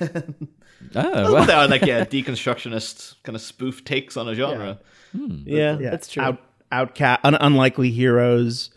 Oh, 0.94 1.02
Well, 1.12 1.32
well, 1.34 1.44
they 1.44 1.52
are 1.52 1.68
like 1.68 1.82
yeah, 1.82 2.04
deconstructionist 2.04 3.16
kind 3.24 3.34
of 3.36 3.42
spoof 3.42 3.84
takes 3.84 4.16
on 4.16 4.28
a 4.28 4.34
genre. 4.34 4.78
yeah, 5.12 5.76
Yeah, 5.78 5.90
that's 5.90 6.08
true. 6.08 6.22
Out, 6.22 6.38
outcast, 6.72 7.20
un- 7.24 7.34
unlikely 7.34 7.90
heroes, 7.90 8.70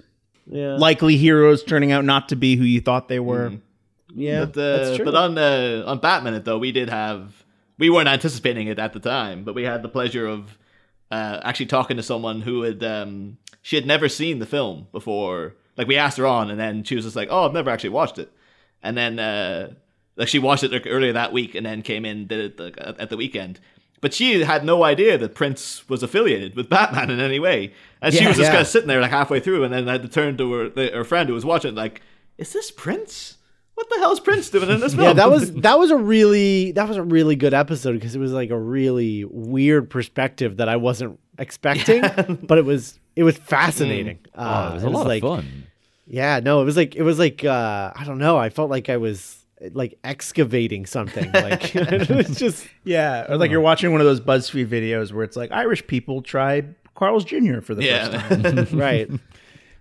yeah, 0.48 0.76
likely 0.78 1.16
heroes 1.16 1.64
turning 1.64 1.92
out 1.92 2.04
not 2.04 2.30
to 2.30 2.36
be 2.36 2.56
who 2.56 2.64
you 2.64 2.82
thought 2.82 3.08
they 3.08 3.20
were. 3.20 3.54
yeah, 4.14 4.46
But, 4.46 4.58
uh, 4.60 4.78
that's 4.78 4.96
true. 4.98 5.06
but 5.06 5.16
on 5.16 5.38
uh, 5.38 5.84
on 5.86 6.00
Batman, 6.00 6.42
though, 6.44 6.58
we 6.58 6.72
did 6.72 6.90
have 6.90 7.32
we 7.82 7.90
weren't 7.90 8.08
anticipating 8.08 8.68
it 8.68 8.78
at 8.78 8.94
the 8.94 9.00
time, 9.00 9.44
but 9.44 9.56
we 9.56 9.64
had 9.64 9.82
the 9.82 9.90
pleasure 9.90 10.28
of 10.28 10.56
uh, 11.10 11.40
actually 11.44 11.66
talking 11.66 11.98
to 11.98 12.04
someone 12.04 12.42
who 12.42 12.62
had 12.62 12.84
um, 12.84 13.38
she 13.64 13.76
had 13.76 13.88
never 13.88 14.08
seen 14.08 14.38
the 14.38 14.46
film 14.46 14.86
before. 14.92 15.56
Like 15.78 15.88
we 15.88 15.98
asked 15.98 16.20
her 16.20 16.28
on, 16.28 16.52
and 16.52 16.60
then 16.60 16.84
she 16.84 16.96
was 16.96 17.06
just 17.06 17.16
like, 17.16 17.30
"Oh, 17.32 17.44
I've 17.44 17.54
never 17.54 17.72
actually 17.72 17.90
watched 17.90 18.20
it." 18.20 18.32
And 18.84 18.96
then 18.96 19.18
uh, 19.18 19.74
like 20.16 20.28
she 20.28 20.38
watched 20.38 20.64
it 20.64 20.72
like, 20.72 20.86
earlier 20.86 21.14
that 21.14 21.34
week, 21.34 21.56
and 21.56 21.66
then 21.66 21.82
came 21.82 22.06
in 22.06 22.28
did 22.28 22.40
it 22.52 22.60
like, 22.60 22.78
at 22.80 23.10
the 23.10 23.18
weekend. 23.18 23.60
But 24.00 24.14
she 24.14 24.44
had 24.44 24.64
no 24.64 24.84
idea 24.84 25.18
that 25.18 25.34
Prince 25.34 25.90
was 25.90 26.04
affiliated 26.04 26.56
with 26.56 26.70
Batman 26.70 27.10
in 27.10 27.20
any 27.20 27.40
way, 27.40 27.74
and 28.00 28.14
she 28.14 28.22
Yeah, 28.22 28.28
was 28.28 28.38
just 28.38 28.46
yeah. 28.48 28.52
kind 28.52 28.62
of 28.62 28.68
sitting 28.68 28.88
there 28.90 29.02
like 29.02 29.10
halfway 29.10 29.40
through, 29.40 29.64
and 29.64 29.74
then 29.74 29.90
I 29.90 29.94
had 29.94 30.04
to 30.04 30.08
turn 30.08 30.38
to 30.38 30.54
her 30.54 30.70
her 30.94 31.04
friend 31.04 31.28
who 31.28 31.34
was 31.34 31.46
watching, 31.46 31.74
like, 31.74 32.04
"Is 32.38 32.54
this 32.54 32.70
Prince? 32.70 33.38
What 33.82 33.90
the 33.90 34.00
hell 34.00 34.12
is 34.12 34.20
Prince 34.20 34.50
doing 34.52 34.70
in 34.70 34.80
this 34.80 34.94
film?" 34.94 35.08
yeah, 35.08 35.14
that 35.14 35.32
was 35.32 35.52
that 35.62 35.80
was 35.80 35.90
a 35.90 35.98
really 35.98 36.72
that 36.74 36.88
was 36.88 36.98
a 36.98 37.04
really 37.04 37.36
good 37.36 37.54
episode 37.54 37.94
because 37.94 38.16
it 38.16 38.20
was 38.20 38.32
like 38.32 38.52
a 38.52 38.60
really 38.60 39.26
weird 39.26 39.90
perspective 39.90 40.58
that 40.58 40.70
I 40.70 40.76
wasn't 40.76 41.20
expecting, 41.40 42.02
but 42.44 42.60
it 42.60 42.66
was 42.66 43.00
it 43.16 43.24
was 43.24 43.38
fascinating. 43.38 44.20
oh, 44.36 44.44
Uh, 44.44 44.70
it 44.70 44.74
was 44.76 44.84
a 44.84 44.90
lot 44.90 45.08
like, 45.08 45.24
of 45.24 45.30
fun. 45.30 45.68
Yeah, 46.06 46.42
no, 46.44 46.62
it 46.62 46.66
was 46.66 46.78
like 46.78 46.96
it 46.96 47.02
was 47.02 47.18
like 47.18 47.44
uh, 47.44 47.92
I 47.96 48.04
don't 48.04 48.20
know. 48.20 48.38
I 48.38 48.50
felt 48.50 48.70
like 48.70 48.88
I 48.88 48.98
was 48.98 49.44
like 49.74 49.98
excavating 50.04 50.86
something. 50.86 51.32
Like 51.34 51.76
it 51.76 52.10
was 52.10 52.38
just 52.38 52.68
Yeah, 52.84 53.26
or 53.30 53.38
like 53.38 53.50
you're 53.50 53.62
watching 53.62 53.92
one 53.92 54.00
of 54.00 54.06
those 54.06 54.22
BuzzFeed 54.22 54.68
videos 54.68 55.12
where 55.12 55.24
it's 55.24 55.36
like 55.36 55.52
Irish 55.52 55.88
people 55.88 56.22
tried 56.22 56.76
Carl's 56.94 57.26
Jr. 57.26 57.62
for 57.62 57.74
the 57.74 57.82
first 57.88 58.12
time. 58.12 58.58
yeah. 58.58 58.66
right. 58.74 59.10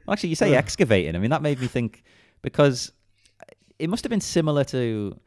Actually, 0.09 0.31
you 0.31 0.37
say 0.37 0.55
excavating. 0.55 1.15
I 1.15 1.19
mean, 1.19 1.31
that 1.31 1.43
made 1.43 1.61
me 1.61 1.67
think 1.67 2.03
because 2.43 2.93
it 3.81 3.89
must 3.89 4.05
have 4.05 4.11
been 4.11 4.21
similar 4.21 4.63
to 4.65 5.19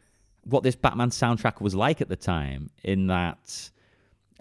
what 0.44 0.64
this 0.64 0.76
Batman 0.76 1.10
soundtrack 1.10 1.60
was 1.62 1.74
like 1.74 2.02
at 2.02 2.10
the 2.10 2.16
time, 2.16 2.70
in 2.84 3.08
that, 3.08 3.70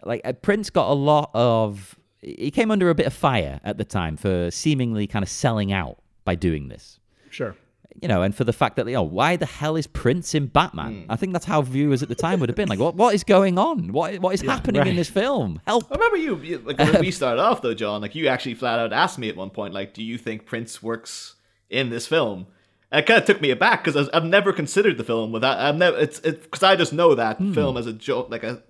like, 0.05 0.20
uh, 0.25 0.33
Prince 0.33 0.70
got 0.70 0.90
a 0.90 0.94
lot 0.94 1.31
of. 1.35 1.98
He 2.20 2.53
came 2.53 2.70
under 2.70 2.88
a 2.88 2.94
bit 2.94 3.07
of 3.07 3.12
fire 3.12 3.61
at 3.64 3.79
the 3.79 3.85
time 3.85 4.16
for 4.16 4.51
seemingly 4.51 5.09
kind 5.09 5.25
of 5.25 5.29
selling 5.29 5.72
out 5.72 5.98
by 6.25 6.37
doing 6.37 6.68
this. 6.68 7.01
Sure. 7.31 7.57
You 8.01 8.09
know, 8.09 8.22
and 8.22 8.35
for 8.35 8.44
the 8.44 8.53
fact 8.53 8.77
that, 8.77 8.87
you 8.87 8.92
know, 8.92 9.03
why 9.03 9.37
the 9.37 9.44
hell 9.46 9.77
is 9.77 9.87
Prince 9.87 10.35
in 10.35 10.46
Batman? 10.46 11.05
I 11.09 11.16
think 11.16 11.33
that's 11.33 11.44
how 11.44 11.62
viewers 11.62 12.03
at 12.03 12.09
the 12.09 12.14
time 12.14 12.40
would 12.40 12.48
have 12.48 12.57
been 12.57 12.68
like, 12.68 12.79
what, 12.79 12.94
what 12.94 13.14
is 13.14 13.25
going 13.25 13.59
on? 13.59 13.92
What, 13.92 14.18
what 14.20 14.35
is 14.35 14.40
happening 14.40 14.87
in 14.87 14.96
this 14.96 15.11
film? 15.11 15.61
Help! 15.66 15.90
I 15.90 15.96
remember 15.96 16.16
you, 16.16 16.37
you 16.38 16.59
like 16.59 16.79
when 16.79 17.01
we 17.01 17.11
started 17.11 17.42
off 17.42 17.61
though, 17.61 17.75
Jon. 17.75 18.01
Like 18.01 18.14
you 18.14 18.29
actually 18.29 18.55
flat 18.55 18.79
out 18.79 18.92
asked 18.92 19.18
me 19.18 19.29
at 19.29 19.37
one 19.37 19.51
point, 19.51 19.75
like, 19.75 19.94
"Do 19.94 20.03
you 20.03 20.16
think 20.16 20.46
Prince 20.46 20.83
works 20.83 21.35
in 21.70 21.90
this 21.90 22.07
film?" 22.07 22.46
And 22.92 23.00
it 23.00 23.07
kind 23.07 23.18
of 23.18 23.24
took 23.26 23.40
me 23.40 23.50
aback 23.50 23.83
because 23.83 24.09
I've 24.11 24.24
never 24.24 24.52
considered 24.52 24.98
the 24.98 25.05
film 25.05 25.33
without. 25.33 25.59
I've 25.59 25.76
never. 25.76 25.96
It's 25.98 26.20
because 26.20 26.62
I 26.62 26.76
just 26.76 26.92
know 26.92 27.14
that 27.16 27.38
film 27.55 27.76
as 27.76 27.87
a 27.87 27.92
joke, 27.92 28.28
like 28.31 28.44
a 28.44 28.62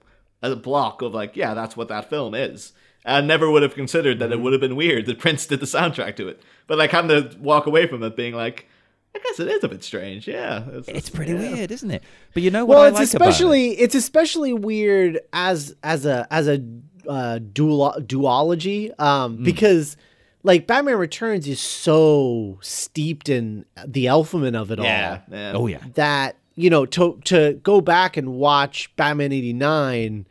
as 0.42 0.52
a 0.52 0.56
block 0.56 1.02
of 1.02 1.12
like, 1.12 1.36
yeah, 1.36 1.52
that's 1.54 1.76
what 1.76 1.88
that 1.88 2.08
film 2.08 2.34
is. 2.34 2.72
I 3.04 3.20
never 3.20 3.50
would 3.50 3.62
have 3.62 3.74
considered 3.74 4.20
that 4.20 4.30
it 4.32 4.40
would 4.40 4.52
have 4.52 4.60
been 4.62 4.76
weird 4.76 5.06
that 5.06 5.18
Prince 5.24 5.44
did 5.46 5.58
the 5.60 5.66
soundtrack 5.66 6.14
to 6.16 6.28
it. 6.28 6.40
But 6.68 6.78
like 6.78 6.92
having 6.92 7.08
to 7.10 7.36
walk 7.40 7.66
away 7.66 7.88
from 7.88 8.02
it, 8.04 8.14
being 8.16 8.32
like, 8.34 8.68
I 9.14 9.18
guess 9.18 9.40
it 9.40 9.48
is 9.48 9.64
a 9.64 9.68
bit 9.68 9.82
strange. 9.82 10.28
Yeah, 10.28 10.62
It's 10.86 11.10
pretty 11.10 11.34
weird, 11.34 11.72
isn't 11.72 11.90
it? 11.90 12.04
But 12.32 12.44
you 12.44 12.50
know 12.52 12.64
what 12.64 12.76
Well, 12.76 12.84
I 12.84 12.88
it's 12.88 12.98
like 13.00 13.14
about 13.14 13.26
it? 13.26 13.30
especially 13.30 13.70
it's 13.72 13.94
especially 13.96 14.52
weird 14.52 15.20
as 15.32 15.74
as 15.82 16.06
a 16.06 16.28
as 16.30 16.46
a 16.46 16.62
uh, 17.08 17.40
dual 17.52 17.92
duology 17.98 18.98
um, 19.00 19.38
Hmm. 19.38 19.42
because 19.44 19.96
like 20.42 20.66
Batman 20.66 20.96
Returns 20.98 21.46
is 21.48 21.60
so 21.60 22.58
steeped 22.62 23.28
in 23.28 23.64
the 23.86 24.08
alphabet 24.08 24.54
of 24.54 24.70
it 24.70 24.78
Yeah, 24.78 25.20
all 25.28 25.34
yeah. 25.36 25.52
Oh, 25.54 25.66
yeah. 25.66 25.78
that 25.94 26.36
you 26.54 26.68
know 26.70 26.84
to 26.86 27.20
to 27.24 27.54
go 27.62 27.80
back 27.80 28.16
and 28.16 28.34
watch 28.34 28.94
Batman 28.96 29.32
eighty 29.32 29.52
nine 29.52 30.26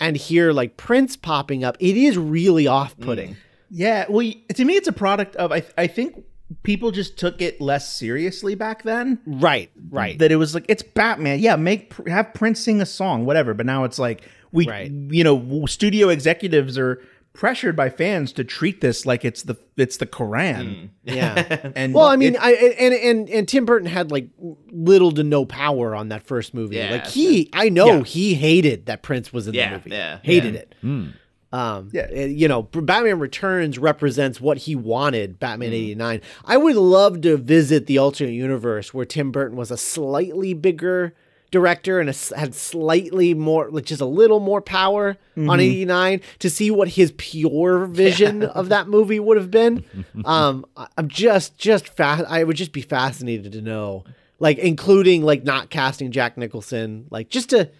and 0.00 0.16
hear 0.16 0.52
like 0.52 0.76
Prince 0.76 1.16
popping 1.16 1.64
up, 1.64 1.76
it 1.80 1.96
is 1.96 2.16
really 2.18 2.66
off 2.66 2.98
putting. 2.98 3.30
Mm. 3.30 3.36
Yeah, 3.70 4.04
well, 4.08 4.30
to 4.54 4.64
me, 4.64 4.74
it's 4.74 4.86
a 4.88 4.92
product 4.92 5.34
of 5.36 5.50
I. 5.52 5.64
I 5.76 5.86
think 5.88 6.22
people 6.62 6.92
just 6.92 7.18
took 7.18 7.42
it 7.42 7.60
less 7.60 7.92
seriously 7.96 8.54
back 8.54 8.84
then. 8.84 9.18
Right, 9.26 9.70
right. 9.90 10.16
That 10.20 10.30
it 10.30 10.36
was 10.36 10.54
like 10.54 10.66
it's 10.68 10.82
Batman. 10.84 11.40
Yeah, 11.40 11.56
make 11.56 11.92
have 12.06 12.32
Prince 12.32 12.60
sing 12.60 12.80
a 12.80 12.86
song, 12.86 13.24
whatever. 13.26 13.54
But 13.54 13.66
now 13.66 13.82
it's 13.82 13.98
like 13.98 14.22
we, 14.52 14.68
Right. 14.68 14.90
you 14.90 15.24
know, 15.24 15.66
studio 15.66 16.08
executives 16.10 16.78
are 16.78 17.02
pressured 17.36 17.76
by 17.76 17.90
fans 17.90 18.32
to 18.32 18.44
treat 18.44 18.80
this 18.80 19.06
like 19.06 19.24
it's 19.24 19.42
the 19.44 19.56
it's 19.76 19.98
the 19.98 20.06
Quran. 20.06 20.88
yeah. 21.04 21.70
And 21.76 21.94
Well, 21.94 22.06
I 22.06 22.16
mean, 22.16 22.34
it- 22.34 22.40
I 22.40 22.52
and 22.52 22.94
and 22.94 23.28
and 23.30 23.48
Tim 23.48 23.64
Burton 23.64 23.88
had 23.88 24.10
like 24.10 24.28
little 24.70 25.12
to 25.12 25.22
no 25.22 25.44
power 25.44 25.94
on 25.94 26.08
that 26.08 26.22
first 26.26 26.54
movie. 26.54 26.76
Yeah, 26.76 26.90
like 26.90 27.06
he, 27.06 27.48
I 27.52 27.68
know 27.68 27.98
Yeah. 27.98 28.02
he 28.04 28.34
hated 28.34 28.86
that 28.86 29.02
Prince 29.02 29.32
was 29.32 29.46
in 29.48 29.54
Yeah, 29.54 29.70
the 29.70 29.76
movie. 29.76 29.90
yeah, 29.90 30.18
hated 30.22 30.54
yeah. 30.54 30.60
it. 30.60 30.74
Hmm. 30.80 31.06
Um, 31.52 31.90
Yeah. 31.92 32.08
yeah, 32.12 32.24
you 32.26 32.48
know, 32.48 32.62
Batman 32.64 33.18
Returns 33.20 33.78
represents 33.78 34.40
what 34.40 34.58
he 34.58 34.74
wanted. 34.74 35.38
Batman 35.38 35.72
'89. 35.72 36.20
I 36.44 36.56
would 36.56 36.76
love 36.76 37.20
to 37.22 37.36
visit 37.36 37.86
the 37.86 37.98
alternate 37.98 38.32
universe 38.32 38.92
where 38.92 39.04
Tim 39.06 39.30
Burton 39.30 39.56
was 39.56 39.70
a 39.70 39.76
slightly 39.76 40.54
bigger 40.54 41.14
director 41.58 41.94
and 42.00 42.08
a 42.08 42.16
s 42.22 42.32
had 42.42 42.54
slightly 42.54 43.30
more, 43.34 43.64
like 43.70 43.84
just 43.92 44.00
a 44.00 44.10
little 44.20 44.40
more 44.50 44.60
power 44.60 45.16
on 45.36 45.58
'89 45.60 46.20
to 46.38 46.48
see 46.50 46.70
what 46.70 46.88
his 46.98 47.12
pure 47.16 47.86
vision 47.86 48.42
of 48.42 48.68
that 48.68 48.88
movie 48.88 49.20
would 49.26 49.36
have 49.36 49.50
been. 49.50 49.74
um, 50.24 50.64
I- 50.76 50.88
I'm 50.98 51.08
just, 51.08 51.56
just 51.58 51.84
fast. 51.88 52.24
I 52.28 52.44
would 52.44 52.56
just 52.56 52.72
be 52.72 52.82
fascinated 52.82 53.52
to 53.52 53.60
know, 53.62 54.04
like, 54.38 54.58
including 54.58 55.22
like 55.30 55.42
not 55.44 55.70
casting 55.70 56.10
Jack 56.10 56.36
Nicholson, 56.36 57.06
like 57.10 57.28
just 57.30 57.50
to. 57.50 57.70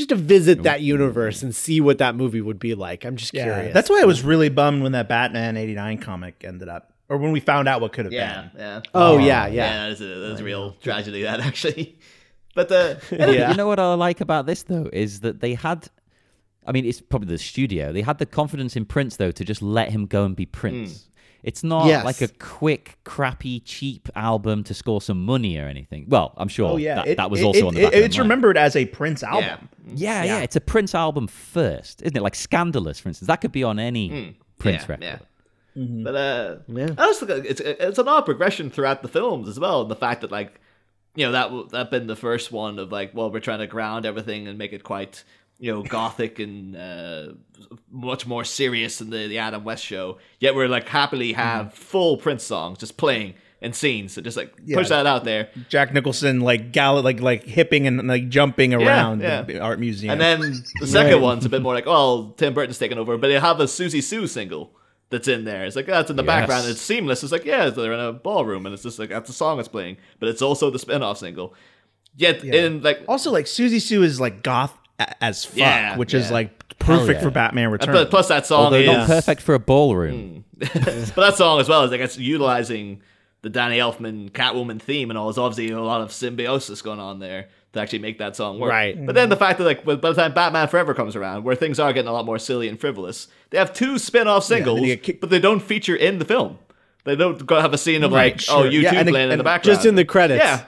Just 0.00 0.10
to 0.10 0.14
visit 0.14 0.62
that 0.64 0.82
universe 0.82 1.42
and 1.42 1.54
see 1.54 1.80
what 1.80 1.96
that 2.04 2.14
movie 2.16 2.42
would 2.42 2.58
be 2.58 2.74
like. 2.74 3.06
I'm 3.06 3.16
just 3.16 3.32
yeah, 3.32 3.44
curious. 3.44 3.72
that's 3.72 3.88
why 3.88 4.02
I 4.02 4.04
was 4.04 4.20
really 4.22 4.50
bummed 4.50 4.82
when 4.82 4.92
that 4.92 5.08
Batman 5.08 5.56
'89 5.56 5.96
comic 6.08 6.44
ended 6.44 6.68
up, 6.68 6.92
or 7.08 7.16
when 7.16 7.32
we 7.32 7.40
found 7.40 7.66
out 7.66 7.80
what 7.80 7.94
could 7.94 8.04
have 8.04 8.12
Yeah, 8.12 8.42
been. 8.52 8.60
yeah. 8.60 8.80
Oh, 8.92 9.16
yeah, 9.16 9.46
yeah. 9.46 9.46
yeah. 9.46 9.72
That 9.84 9.90
is 9.92 10.00
a, 10.02 10.04
that 10.04 10.32
is 10.34 10.40
a 10.40 10.44
real 10.44 10.72
tragedy. 10.82 11.22
That 11.22 11.40
actually, 11.40 11.96
but 12.56 12.72
uh, 12.72 12.96
Yeah. 13.12 13.50
You 13.50 13.56
know 13.56 13.68
what 13.68 13.78
I 13.78 13.94
like 13.94 14.20
about 14.20 14.46
this 14.46 14.64
though 14.64 14.88
is 14.92 15.20
that 15.20 15.40
they 15.40 15.54
had. 15.54 15.88
I 16.66 16.72
mean, 16.72 16.84
it's 16.84 17.00
probably 17.00 17.28
the 17.28 17.38
studio. 17.38 17.92
They 17.92 18.02
had 18.02 18.18
the 18.18 18.26
confidence 18.26 18.74
in 18.74 18.84
Prince 18.86 19.16
though 19.18 19.30
to 19.30 19.44
just 19.44 19.62
let 19.62 19.90
him 19.90 20.06
go 20.06 20.24
and 20.24 20.34
be 20.34 20.46
Prince. 20.46 21.08
It's 21.44 21.62
not 21.62 21.86
Yes. 21.86 22.04
like 22.04 22.20
a 22.22 22.26
quick, 22.26 22.98
crappy, 23.04 23.60
cheap 23.60 24.08
album 24.16 24.64
to 24.64 24.74
score 24.74 25.00
some 25.00 25.24
money 25.24 25.56
or 25.58 25.68
anything. 25.68 26.06
Well, 26.08 26.34
I'm 26.36 26.48
sure 26.48 26.70
Oh 26.72 26.76
yeah, 26.76 26.96
that, 26.96 27.06
It- 27.06 27.16
that 27.18 27.30
was 27.30 27.40
it- 27.40 27.44
also 27.44 27.58
it- 27.60 27.62
on 27.68 27.74
the 27.74 27.80
back 27.82 27.86
of 27.86 27.92
their 27.92 28.02
It's 28.02 28.16
mind. 28.18 28.24
remembered 28.24 28.58
as 28.58 28.74
a 28.74 28.84
Prince 28.86 29.22
album. 29.22 29.68
yeah, 29.94 30.24
Yeah, 30.24 30.24
yeah, 30.24 30.38
It's 30.40 30.56
a 30.56 30.60
Prince 30.60 30.92
album 30.92 31.28
first, 31.28 32.02
isn't 32.02 32.16
it? 32.16 32.22
Like 32.22 32.34
Scandalous, 32.34 32.98
for 32.98 33.10
instance. 33.10 33.28
That 33.28 33.40
could 33.42 33.52
be 33.52 33.62
on 33.62 33.78
any 33.78 34.36
Prince 34.58 34.82
yeah, 34.82 34.86
record. 34.88 35.04
yeah. 35.04 35.18
Mm-hmm. 35.80 36.02
But 36.02 36.16
uh, 36.16 36.56
Yeah. 36.66 36.88
I 36.98 37.06
just 37.06 37.20
think 37.20 37.44
it's 37.46 37.60
it's 37.60 37.98
an 37.98 38.08
odd 38.08 38.22
progression 38.24 38.68
throughout 38.70 39.02
the 39.02 39.08
films 39.08 39.46
as 39.46 39.60
well. 39.60 39.82
And 39.82 39.90
the 39.90 39.94
fact 39.96 40.22
that 40.22 40.32
like 40.32 40.58
you 41.16 41.26
know 41.26 41.32
that 41.32 41.70
that 41.70 41.90
been 41.90 42.06
the 42.06 42.16
first 42.16 42.52
one 42.52 42.78
of 42.78 42.92
like, 42.92 43.12
well, 43.14 43.30
we're 43.30 43.40
trying 43.40 43.58
to 43.60 43.66
ground 43.66 44.06
everything 44.06 44.46
and 44.46 44.56
make 44.58 44.72
it 44.72 44.84
quite 44.84 45.24
you 45.58 45.72
know 45.72 45.82
gothic 45.82 46.38
and 46.38 46.76
uh, 46.76 47.28
much 47.90 48.26
more 48.26 48.44
serious 48.44 48.98
than 48.98 49.10
the 49.10 49.26
the 49.26 49.38
Adam 49.38 49.64
West 49.64 49.84
show. 49.84 50.18
Yet 50.38 50.54
we're 50.54 50.68
like 50.68 50.88
happily 50.88 51.32
have 51.32 51.74
full 51.74 52.18
Prince 52.18 52.44
songs 52.44 52.78
just 52.78 52.96
playing 52.96 53.34
in 53.60 53.72
scenes. 53.72 54.12
So 54.12 54.20
just 54.20 54.36
like 54.36 54.54
push 54.72 54.88
that 54.90 55.06
out 55.06 55.24
there. 55.24 55.48
Jack 55.68 55.92
Nicholson 55.94 56.40
like 56.40 56.72
gal 56.72 57.00
like 57.02 57.20
like 57.20 57.44
hipping 57.44 57.86
and 57.86 58.06
like 58.06 58.28
jumping 58.28 58.74
around 58.74 59.22
yeah. 59.22 59.42
the 59.42 59.60
art 59.60 59.80
museum. 59.80 60.12
And 60.12 60.20
then 60.20 60.40
the 60.80 60.86
second 60.86 61.14
Right. 61.14 61.22
one's 61.22 61.44
a 61.46 61.48
bit 61.48 61.62
more 61.62 61.74
like, 61.74 61.86
oh, 61.86 62.34
Tim 62.36 62.52
Burton's 62.52 62.78
taking 62.78 62.98
over, 62.98 63.16
but 63.16 63.28
they 63.28 63.40
have 63.40 63.60
a 63.60 63.64
Siouxsie 63.64 64.02
Sioux 64.02 64.26
single 64.26 64.72
that's 65.10 65.28
in 65.28 65.44
there. 65.44 65.64
It's 65.64 65.76
like 65.76 65.86
that's 65.86 66.10
in 66.10 66.16
the 66.16 66.22
Yes. 66.24 66.26
background. 66.40 66.68
It's 66.68 66.80
seamless. 66.80 67.22
It's 67.22 67.32
like 67.32 67.44
yeah, 67.44 67.70
they're 67.70 67.92
in 67.92 68.00
a 68.00 68.12
ballroom, 68.12 68.66
and 68.66 68.72
it's 68.72 68.82
just 68.82 68.98
like 68.98 69.10
that's 69.10 69.28
the 69.28 69.32
song 69.34 69.58
it's 69.60 69.68
playing, 69.68 69.96
but 70.18 70.28
it's 70.28 70.42
also 70.42 70.70
the 70.70 70.78
spin-off 70.78 71.18
single. 71.18 71.54
Yet 72.16 72.42
in 72.44 72.82
like 72.82 73.02
also 73.08 73.30
like 73.30 73.44
Siouxsie 73.46 73.80
Sioux 73.80 74.02
is 74.02 74.20
like 74.20 74.42
goth 74.42 74.72
as 75.20 75.44
fuck, 75.44 75.56
Yeah, 75.58 75.96
which 75.96 76.14
is 76.14 76.30
like 76.30 76.78
perfect 76.78 77.18
yeah. 77.18 77.22
for 77.24 77.30
Batman 77.30 77.70
But 77.70 77.86
Returns. 77.86 78.08
plus 78.08 78.28
that 78.28 78.46
song 78.46 78.64
Although 78.64 78.76
is 78.78 78.86
not 78.86 79.06
perfect 79.06 79.42
for 79.42 79.54
a 79.54 79.58
ballroom. 79.58 80.44
Hmm. 80.60 80.66
but 80.74 81.16
that 81.16 81.34
song 81.36 81.60
as 81.60 81.68
well 81.68 81.84
is 81.84 81.90
like 81.90 82.00
it's 82.00 82.16
utilizing 82.16 83.02
the 83.42 83.50
Danny 83.50 83.76
Elfman 83.78 84.30
Catwoman 84.30 84.80
theme 84.80 85.10
and 85.10 85.18
all. 85.18 85.26
There's 85.26 85.36
obviously 85.38 85.70
a 85.74 85.80
lot 85.80 86.00
of 86.00 86.10
symbiosis 86.12 86.80
going 86.80 86.98
on 87.00 87.18
there 87.18 87.48
to 87.76 87.82
actually 87.82 88.00
make 88.00 88.18
that 88.18 88.34
song 88.36 88.58
work. 88.58 88.70
Right. 88.70 88.94
But 89.06 89.14
then 89.14 89.24
mm-hmm. 89.24 89.30
the 89.30 89.36
fact 89.36 89.58
that 89.58 89.64
like 89.64 89.84
by 89.84 89.94
the 89.94 90.14
time 90.14 90.34
Batman 90.34 90.68
Forever 90.68 90.92
comes 90.94 91.14
around, 91.16 91.44
where 91.44 91.54
things 91.54 91.78
are 91.78 91.92
getting 91.92 92.08
a 92.08 92.12
lot 92.12 92.26
more 92.26 92.38
silly 92.38 92.68
and 92.68 92.78
frivolous, 92.78 93.28
they 93.50 93.58
have 93.58 93.72
two 93.72 93.98
spin-off 93.98 94.44
singles, 94.44 94.80
you 94.80 94.86
get 94.86 95.02
kick- 95.02 95.20
but 95.20 95.30
they 95.30 95.38
don't 95.38 95.60
feature 95.60 95.96
in 95.96 96.18
the 96.18 96.24
film. 96.24 96.58
They 97.04 97.14
don't 97.14 97.46
go 97.46 97.60
have 97.60 97.72
a 97.72 97.78
scene 97.78 98.02
of 98.02 98.12
Right, 98.12 98.34
like, 98.34 98.42
oh, 98.48 98.62
sure. 98.62 98.66
oh, 98.66 98.68
you 98.68 98.80
Yeah, 98.80 98.90
two 98.90 98.98
and- 98.98 99.08
playing 99.08 99.30
in 99.30 99.38
the 99.38 99.44
background. 99.44 99.76
Just 99.76 99.86
in 99.86 99.94
the 99.94 100.04
credits. 100.04 100.42
Yeah. 100.44 100.64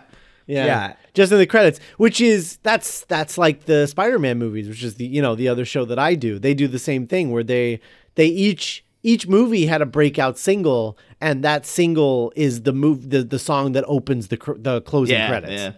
Yeah. 0.47 0.64
Yeah. 0.64 0.92
Just 1.14 1.33
in 1.33 1.38
the 1.38 1.47
credits, 1.47 1.81
which 1.97 2.21
is 2.21 2.59
that's 2.62 3.05
that's 3.07 3.37
like 3.37 3.64
the 3.64 3.87
Spider-Man 3.87 4.38
movies, 4.38 4.68
which 4.68 4.83
is 4.85 4.94
the 4.94 5.05
you 5.05 5.21
know 5.21 5.35
the 5.35 5.49
other 5.49 5.64
show 5.64 5.85
that 5.85 5.99
I 5.99 6.14
do. 6.14 6.38
They 6.38 6.55
do 6.55 6.68
the 6.68 6.79
same 6.79 7.07
thing 7.07 7.33
where 7.33 7.42
they 7.42 7.81
they 8.14 8.27
each 8.27 8.85
each 9.03 9.27
movie 9.27 9.66
had 9.66 9.83
a 9.83 9.87
breakout 9.87 10.38
single, 10.38 10.97
and 11.21 11.42
that 11.44 11.66
single 11.66 12.33
is 12.37 12.62
the 12.62 12.73
move 12.73 13.11
the, 13.11 13.25
the 13.25 13.38
song 13.38 13.73
that 13.73 13.85
opens 13.88 14.29
the 14.29 14.37
cr- 14.37 14.57
the 14.57 14.81
closing 14.83 15.16
Yeah, 15.16 15.29
credits. 15.29 15.53
yeah. 15.53 15.73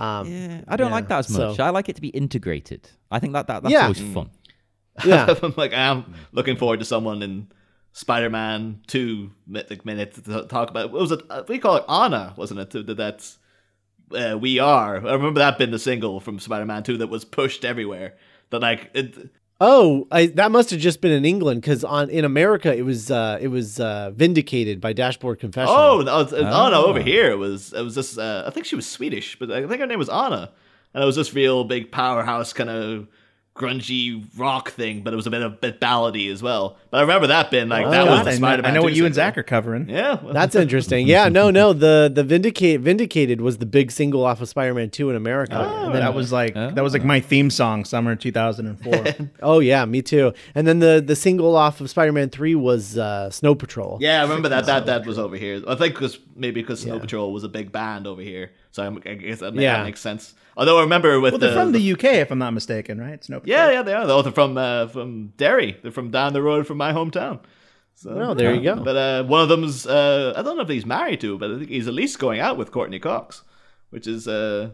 Um, 0.00 0.26
Yeah, 0.32 0.60
I 0.66 0.76
don't 0.76 0.88
Yeah, 0.88 0.92
like 0.94 1.08
that 1.08 1.18
as 1.20 1.30
much. 1.30 1.56
so- 1.56 1.62
I 1.64 1.70
like 1.70 1.88
it 1.88 1.96
to 1.96 2.02
be 2.02 2.08
integrated. 2.08 2.88
I 3.10 3.18
think 3.18 3.32
that, 3.34 3.46
that 3.48 3.62
that's 3.62 3.72
Yeah. 3.72 3.82
always 3.82 4.00
fun. 4.00 4.30
yeah. 5.04 5.34
I'm 5.42 5.54
like 5.56 5.72
I'm 5.74 6.14
looking 6.32 6.56
forward 6.56 6.78
to 6.80 6.84
someone 6.86 7.22
in 7.22 7.48
Spider-Man 7.92 8.80
Two 8.86 9.30
like 9.48 9.84
minute 9.84 10.14
to 10.24 10.44
talk 10.46 10.70
about. 10.70 10.90
What 10.92 11.00
was 11.02 11.12
it? 11.12 11.22
Uh, 11.28 11.42
we 11.48 11.58
call 11.58 11.76
it 11.76 11.84
Anna, 11.88 12.34
wasn't 12.36 12.60
it? 12.60 12.96
That's 12.96 13.38
uh, 14.14 14.38
we 14.40 14.58
are. 14.58 14.96
I 14.96 15.12
remember 15.12 15.38
that 15.40 15.58
being 15.58 15.70
the 15.70 15.78
single 15.78 16.18
from 16.20 16.38
Spider-Man 16.38 16.82
Two 16.82 16.96
that 16.98 17.08
was 17.08 17.24
pushed 17.24 17.64
everywhere. 17.64 18.16
That 18.50 18.62
like 18.62 18.90
it, 18.94 19.30
Oh, 19.62 20.06
I, 20.10 20.26
that 20.26 20.50
must 20.50 20.70
have 20.70 20.80
just 20.80 21.02
been 21.02 21.12
in 21.12 21.24
England 21.26 21.60
because 21.60 21.84
on 21.84 22.08
in 22.08 22.24
America 22.24 22.74
it 22.74 22.82
was 22.82 23.10
uh, 23.10 23.38
it 23.40 23.48
was 23.48 23.78
uh, 23.78 24.10
vindicated 24.14 24.80
by 24.80 24.92
Dashboard 24.94 25.38
Confessional. 25.38 25.76
oh 25.78 26.00
no, 26.00 26.20
it's- 26.22 26.32
it's 26.32 26.42
Anna 26.54 26.78
over 26.80 27.00
Ah. 27.00 27.02
here 27.02 27.30
it 27.30 27.36
was 27.36 27.72
it 27.74 27.82
was 27.82 27.94
just 27.94 28.18
uh, 28.18 28.44
I 28.46 28.50
think 28.50 28.64
she 28.66 28.74
was 28.76 28.86
Swedish, 28.86 29.38
but 29.38 29.50
I 29.50 29.66
think 29.66 29.80
her 29.80 29.86
name 29.86 29.98
was 29.98 30.08
Anna, 30.08 30.50
and 30.94 31.02
it 31.02 31.06
was 31.06 31.16
this 31.16 31.34
real 31.34 31.64
big 31.64 31.90
powerhouse 31.92 32.52
kind 32.54 32.70
of 32.70 33.06
grungy 33.60 34.24
rock 34.36 34.70
thing, 34.70 35.02
but 35.02 35.12
it 35.12 35.16
was 35.16 35.26
a 35.26 35.30
bit 35.30 35.42
of 35.42 35.52
a 35.52 35.56
bit 35.56 35.80
ballady 35.80 36.30
as 36.32 36.42
well. 36.42 36.76
But 36.90 36.98
I 36.98 37.00
remember 37.02 37.26
that 37.28 37.50
being 37.50 37.68
like 37.68 37.88
that 37.90 38.06
Oh. 38.08 38.10
was 38.10 38.20
the 38.24 38.30
I 38.30 38.32
know, 38.32 38.36
Spider-Man 38.38 38.70
I 38.70 38.74
know 38.74 38.82
what 38.82 38.94
you 38.94 39.06
and. 39.06 39.14
Zach 39.14 39.36
are 39.38 39.42
covering. 39.42 39.88
Yeah, 39.88 40.18
well, 40.22 40.32
That's 40.32 40.54
interesting. 40.64 41.06
Yeah, 41.06 41.28
no, 41.28 41.50
no. 41.50 41.72
The 41.72 42.10
the 42.12 42.24
vindicate 42.24 42.80
vindicated 42.80 43.40
was 43.40 43.58
the 43.58 43.66
big 43.66 43.90
single 43.92 44.24
off 44.24 44.40
of 44.40 44.48
Spider-Man 44.48 44.90
Two 44.90 45.10
in 45.10 45.16
America. 45.16 45.54
Oh, 45.56 45.84
And 45.86 45.94
then- 45.94 46.00
that 46.00 46.14
was 46.14 46.32
like 46.32 46.54
that 46.54 46.82
was 46.82 46.92
like 46.92 47.04
my 47.04 47.20
theme 47.20 47.50
song, 47.50 47.84
summer 47.84 48.16
2004. 48.16 49.28
oh 49.42 49.60
yeah, 49.60 49.84
me 49.84 50.02
too. 50.02 50.32
And 50.54 50.66
then 50.66 50.78
the 50.78 51.02
the 51.04 51.16
single 51.16 51.56
off 51.56 51.80
of 51.80 51.90
Spider-Man 51.90 52.30
Three 52.30 52.54
was 52.54 52.96
uh, 52.98 53.30
Snow 53.30 53.54
Patrol. 53.54 53.98
Yeah, 54.00 54.20
I 54.20 54.22
remember 54.22 54.48
that. 54.48 54.66
That 54.66 54.86
that 54.86 55.06
was 55.06 55.18
over 55.18 55.36
here. 55.36 55.62
I 55.68 55.74
think 55.74 55.94
because 55.94 56.18
maybe 56.36 56.60
because 56.60 56.80
Snow 56.80 56.98
Patrol 56.98 57.32
was 57.32 57.44
a 57.44 57.48
big 57.48 57.72
band 57.72 58.06
over 58.06 58.22
here, 58.22 58.50
so 58.70 58.82
I'm, 58.82 58.96
I 59.04 59.14
guess 59.14 59.40
that, 59.40 59.54
Yeah. 59.54 59.78
that 59.78 59.84
makes 59.84 60.00
sense. 60.00 60.34
Although 60.56 60.78
I 60.78 60.82
remember 60.82 61.18
with 61.20 61.32
well, 61.32 61.38
the, 61.38 61.46
they're 61.46 61.54
from 61.56 61.72
the 61.72 61.92
UK, 61.92 62.04
if 62.04 62.30
I'm 62.30 62.38
not 62.38 62.52
mistaken, 62.52 63.00
right? 63.00 63.22
Snow 63.22 63.40
Patrol. 63.40 63.49
Yeah, 63.50 63.70
yeah, 63.70 63.82
they 63.82 63.92
are. 63.94 64.06
Though 64.06 64.22
they're 64.22 64.32
from 64.32 64.56
uh, 64.56 64.86
from 64.88 65.32
Derry. 65.36 65.76
They're 65.82 65.92
from 65.92 66.10
down 66.10 66.32
the 66.32 66.42
road 66.42 66.66
from 66.66 66.76
my 66.78 66.92
hometown. 66.92 67.40
So 67.94 68.10
Oh, 68.10 68.34
there 68.34 68.54
you 68.54 68.62
go. 68.62 68.76
But 68.76 68.96
uh, 68.96 69.24
one 69.24 69.42
of 69.42 69.48
them's 69.48 69.86
uh, 69.86 70.32
I 70.36 70.42
don't 70.42 70.56
know 70.56 70.62
if 70.62 70.68
he's 70.68 70.86
married 70.86 71.20
to, 71.20 71.36
but 71.38 71.50
I 71.50 71.58
think 71.58 71.68
he's 71.70 71.86
at 71.88 71.94
least 71.94 72.18
going 72.18 72.40
out 72.40 72.56
with 72.56 72.70
Courteney 72.72 72.98
Cox, 72.98 73.42
which 73.90 74.06
is 74.06 74.26
uh 74.26 74.70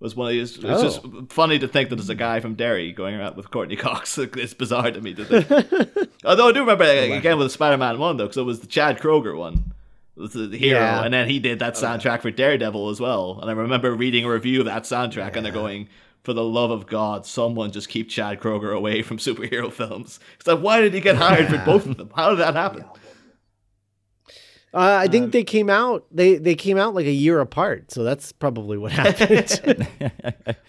was 0.00 0.16
one 0.16 0.28
of 0.28 0.32
these. 0.32 0.56
It's 0.58 0.82
just 0.82 1.00
Oh. 1.04 1.26
funny 1.30 1.58
to 1.60 1.68
think 1.68 1.88
that 1.90 1.96
there's 1.96 2.08
a 2.08 2.14
guy 2.16 2.40
from 2.40 2.54
Derry 2.56 2.92
going 2.92 3.14
out 3.20 3.36
with 3.36 3.50
Courteney 3.50 3.76
Cox. 3.76 4.18
it's 4.18 4.54
bizarre 4.54 4.90
to 4.90 5.00
me 5.00 5.14
to 5.14 5.24
think. 5.24 6.10
Although 6.24 6.48
I 6.48 6.52
do 6.52 6.60
remember 6.60 6.84
uh, 6.84 7.16
again 7.16 7.38
with 7.38 7.46
the 7.46 7.50
Spider-Man 7.50 7.98
one 7.98 8.16
though, 8.16 8.24
because 8.24 8.36
it 8.38 8.42
was 8.42 8.60
the 8.60 8.66
Chad 8.66 8.98
Kroeger 8.98 9.36
one. 9.36 9.72
The 10.16 10.56
hero, 10.56 10.78
Yeah. 10.78 11.02
and 11.04 11.12
then 11.12 11.28
he 11.28 11.40
did 11.40 11.58
that 11.58 11.74
soundtrack 11.74 12.22
for 12.22 12.30
Daredevil 12.30 12.88
as 12.88 13.00
well. 13.00 13.38
And 13.40 13.50
I 13.50 13.52
remember 13.54 13.92
reading 13.94 14.24
a 14.24 14.30
review 14.30 14.60
of 14.60 14.66
that 14.66 14.84
soundtrack, 14.84 15.34
and 15.34 15.44
they're 15.44 15.52
going, 15.52 15.88
"For 16.24 16.32
the 16.32 16.42
love 16.42 16.70
of 16.72 16.86
God, 16.86 17.24
someone 17.24 17.70
just 17.70 17.88
keep 17.88 18.08
Chad 18.08 18.40
Kroeger 18.40 18.74
away 18.76 19.02
from 19.02 19.18
superhero 19.18 19.72
films." 19.72 20.18
It's 20.38 20.46
like, 20.48 20.58
why 20.58 20.80
did 20.80 20.92
he 20.92 21.00
get 21.00 21.14
hired 21.16 21.48
for 21.48 21.58
both 21.64 21.86
of 21.86 21.96
them? 21.96 22.10
How 22.16 22.30
did 22.30 22.40
that 22.40 22.54
happen? 22.54 22.84
Uh, 24.72 24.98
I 25.02 25.06
think 25.06 25.30
they 25.30 25.44
came 25.44 25.70
out 25.70 26.04
they 26.10 26.34
they 26.36 26.56
came 26.56 26.76
out 26.78 26.96
like 26.96 27.06
a 27.06 27.12
year 27.12 27.38
apart, 27.38 27.92
so 27.92 28.02
that's 28.02 28.32
probably 28.32 28.76
what 28.76 28.90
happened. 28.90 29.30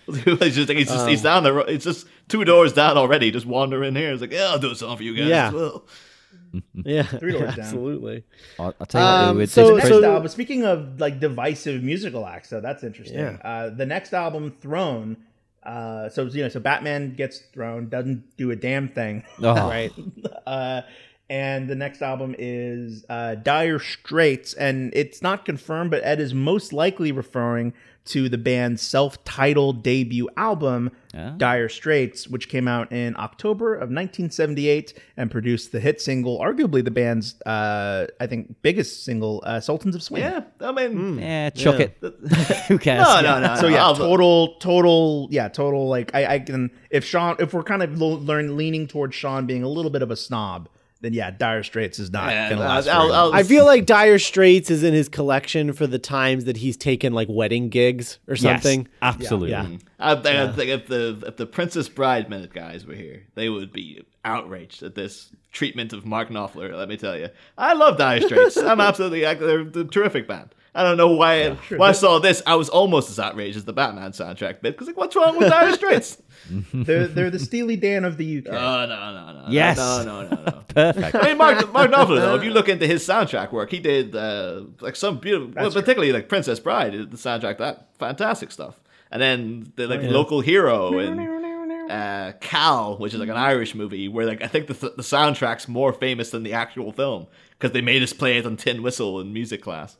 he's 0.05 0.55
just, 0.55 0.69
he's, 0.71 0.87
just, 0.87 1.07
he's 1.07 1.19
Um, 1.21 1.23
down 1.23 1.43
the 1.43 1.53
road. 1.53 1.69
It's 1.69 1.85
just 1.85 2.05
two 2.27 2.45
doors 2.45 2.71
down 2.73 2.97
already. 2.99 3.31
Just 3.31 3.47
wander 3.47 3.83
in 3.83 3.95
here. 3.95 4.11
It's 4.11 4.21
like, 4.21 4.31
yeah, 4.31 4.49
I'll 4.51 4.59
do 4.59 4.69
a 4.69 4.75
song 4.75 4.95
for 4.97 5.01
you 5.01 5.15
guys 5.15 5.27
Yeah. 5.27 5.47
as 5.47 5.53
well. 5.55 5.85
yeah, 6.85 7.01
Three 7.03 7.31
doors 7.31 7.55
down. 7.55 7.59
absolutely. 7.65 8.23
I'll, 8.59 8.75
I'll 8.79 8.85
tell 8.85 9.01
you 9.01 9.07
what, 9.23 9.29
Um, 9.31 9.37
with 9.37 9.51
so- 9.51 9.75
this 9.75 9.85
Next 9.89 10.03
album. 10.03 10.27
Speaking 10.27 10.65
of 10.65 10.99
like 10.99 11.19
divisive 11.19 11.81
musical 11.81 12.27
acts, 12.27 12.49
so 12.49 12.61
that's 12.61 12.83
interesting. 12.83 13.17
Yeah. 13.17 13.37
Uh, 13.43 13.69
the 13.71 13.87
next 13.87 14.13
album, 14.13 14.51
Throne. 14.51 15.17
Uh, 15.65 16.09
so 16.09 16.25
you 16.25 16.43
know, 16.43 16.49
so 16.49 16.59
Batman 16.59 17.15
gets 17.15 17.39
thrown, 17.39 17.89
doesn't 17.89 18.37
do 18.37 18.51
a 18.51 18.55
damn 18.55 18.87
thing. 18.87 19.23
oh, 19.41 19.53
Right. 19.69 19.91
uh, 20.47 20.81
and 21.29 21.67
the 21.67 21.75
next 21.75 22.03
album 22.03 22.35
is 22.37 23.03
uh, 23.09 23.35
Dire 23.35 23.79
Straits, 23.79 24.53
and 24.53 24.93
it's 24.93 25.23
not 25.23 25.43
confirmed, 25.43 25.89
but 25.89 26.03
Ed 26.03 26.19
is 26.19 26.33
most 26.35 26.71
likely 26.71 27.11
referring 27.11 27.73
to 28.05 28.29
the 28.29 28.37
band's 28.37 28.81
self-titled 28.81 29.83
debut 29.83 30.29
album. 30.37 30.91
Dire 31.37 31.69
Straits, 31.69 32.27
which 32.27 32.49
came 32.49 32.67
out 32.67 32.91
in 32.91 33.15
October 33.17 33.73
of 33.75 33.89
1978 33.89 34.93
and 35.15 35.31
produced 35.31 35.71
the 35.71 35.79
hit 35.79 36.01
single, 36.01 36.39
arguably 36.41 36.83
the 36.83 36.91
band's, 36.91 37.39
uh, 37.45 38.07
I 38.19 38.27
think, 38.27 38.55
biggest 38.61 39.05
single, 39.05 39.41
uh, 39.45 39.61
"Sultans 39.61 39.95
of 39.95 40.03
Swing." 40.03 40.23
Yeah, 40.23 40.41
I 40.59 40.73
mean, 40.73 41.17
yeah, 41.19 41.51
chuck 41.51 41.79
Yeah. 41.79 41.85
it. 41.85 41.97
Who 42.67 42.77
cares? 42.77 43.07
no, 43.07 43.21
no, 43.21 43.39
no. 43.39 43.55
So 43.61 43.67
yeah, 43.67 43.93
total, 43.95 44.55
total, 44.59 45.29
yeah, 45.31 45.47
total. 45.47 45.87
Like 45.87 46.13
I, 46.13 46.33
I 46.35 46.39
can 46.39 46.69
if 46.89 47.05
Shaun, 47.05 47.37
if 47.39 47.53
we're 47.53 47.63
kind 47.63 47.81
of 47.81 47.97
lo- 47.97 48.17
learn 48.17 48.57
leaning 48.57 48.85
towards 48.85 49.15
Shaun 49.15 49.45
being 49.45 49.63
a 49.63 49.69
little 49.69 49.91
bit 49.91 50.01
of 50.01 50.11
a 50.11 50.17
snob, 50.17 50.67
then 51.01 51.13
yeah, 51.13 51.29
Dire 51.31 51.61
Straits 51.63 51.99
is 51.99 52.11
not 52.11 52.29
Yeah, 52.31 52.49
gonna 52.49 52.61
I'll- 52.61 52.89
I'll- 52.89 53.13
I'll- 53.13 53.33
I 53.33 53.43
feel 53.43 53.65
like 53.65 53.85
Dire 53.85 54.17
Straits 54.19 54.71
is 54.71 54.81
in 54.83 54.93
his 54.93 55.09
collection 55.09 55.73
for 55.73 55.85
the 55.87 55.99
times 55.99 56.45
that 56.45 56.57
he's 56.57 56.77
taken 56.77 57.13
like 57.13 57.27
wedding 57.29 57.69
gigs 57.69 58.17
or 58.27 58.35
Yes, 58.35 58.41
something. 58.41 58.87
absolutely. 59.01 59.51
Yeah. 59.51 59.63
Mm-hmm. 59.65 59.75
I 59.99 60.15
think, 60.15 60.25
I 60.35 60.51
think 60.51 60.69
if 60.71 60.87
the 60.87 61.23
if 61.27 61.37
the 61.37 61.45
Princess 61.45 61.89
Bride 61.89 62.29
Minute 62.29 62.53
guys 62.53 62.85
were 62.85 62.95
here, 62.95 63.23
they 63.35 63.49
would 63.49 63.71
be 63.71 64.03
outraged 64.23 64.83
at 64.83 64.95
this 64.95 65.29
treatment 65.51 65.93
of 65.93 66.05
Mark 66.05 66.29
Knopfler. 66.29 66.73
Let 66.75 66.89
me 66.89 66.97
tell 66.97 67.17
you, 67.17 67.29
I 67.57 67.73
love 67.73 67.97
Dire 67.97 68.21
Straits. 68.21 68.57
I'm 68.57 68.81
absolutely 68.81 69.21
they're, 69.21 69.63
they're 69.63 69.83
a 69.83 69.87
terrific 69.87 70.27
band. 70.27 70.49
I 70.75 70.83
don't 70.83 70.97
know 70.97 71.13
why 71.15 71.51
when 71.69 71.81
I 71.89 71.93
saw 71.93 72.19
this, 72.19 72.41
I 72.45 72.55
was 72.55 72.67
almost 72.67 73.09
as 73.09 73.17
outraged 73.17 73.55
as 73.55 73.63
the 73.63 73.71
Batman 73.73 74.11
soundtrack 74.11 74.61
bit 74.61 74.73
because 74.73 74.87
like, 74.87 74.97
what's 74.97 75.15
wrong 75.15 75.37
with 75.37 75.49
Dire 75.49 75.71
Straits? 75.73 76.21
they're 76.73 77.07
they're 77.07 77.29
the 77.31 77.39
Steely 77.39 77.77
Dan 77.77 78.03
of 78.03 78.17
the 78.17 78.39
UK. 78.39 78.47
Oh 78.53 78.85
no 78.85 78.87
no 78.87 79.33
no 79.33 79.45
Yes. 79.49 79.77
no 79.77 80.03
no 80.03 80.27
no 80.27 80.43
no. 80.43 80.61
Perfect. 80.67 81.15
I 81.15 81.29
mean, 81.29 81.37
Mark, 81.37 81.71
Mark 81.71 81.89
Knopfler, 81.91 82.17
though, 82.17 82.35
if 82.35 82.43
you 82.43 82.51
look 82.51 82.67
into 82.67 82.85
his 82.85 83.07
soundtrack 83.07 83.53
work, 83.53 83.71
he 83.71 83.79
did 83.79 84.13
uh, 84.15 84.63
like 84.81 84.97
some 84.97 85.17
beautiful, 85.19 85.53
well, 85.55 85.71
particularly 85.71 86.11
like 86.11 86.27
Princess 86.27 86.59
Bride, 86.59 86.91
the 86.91 87.17
soundtrack, 87.17 87.57
that 87.59 87.87
fantastic 87.97 88.51
stuff. 88.51 88.77
And 89.11 89.21
then 89.21 89.71
the 89.77 89.87
like 89.87 90.01
local 90.03 90.41
hero 90.41 90.99
and 90.99 91.89
uh, 91.89 92.33
Cal, 92.41 92.97
which 92.97 93.13
is 93.13 93.19
like 93.21 93.29
an 93.29 93.37
Irish 93.37 93.73
movie, 93.75 94.09
where 94.09 94.25
like 94.25 94.41
I 94.43 94.47
think 94.47 94.67
the, 94.67 94.73
the 94.73 95.03
soundtrack's 95.03 95.69
more 95.69 95.93
famous 95.93 96.31
than 96.31 96.43
the 96.43 96.51
actual 96.53 96.91
film 96.91 97.27
because 97.51 97.71
they 97.71 97.81
made 97.81 98.03
us 98.03 98.11
play 98.11 98.37
it 98.37 98.45
on 98.45 98.57
tin 98.57 98.83
whistle 98.83 99.21
in 99.21 99.31
music 99.31 99.61
class. 99.61 99.95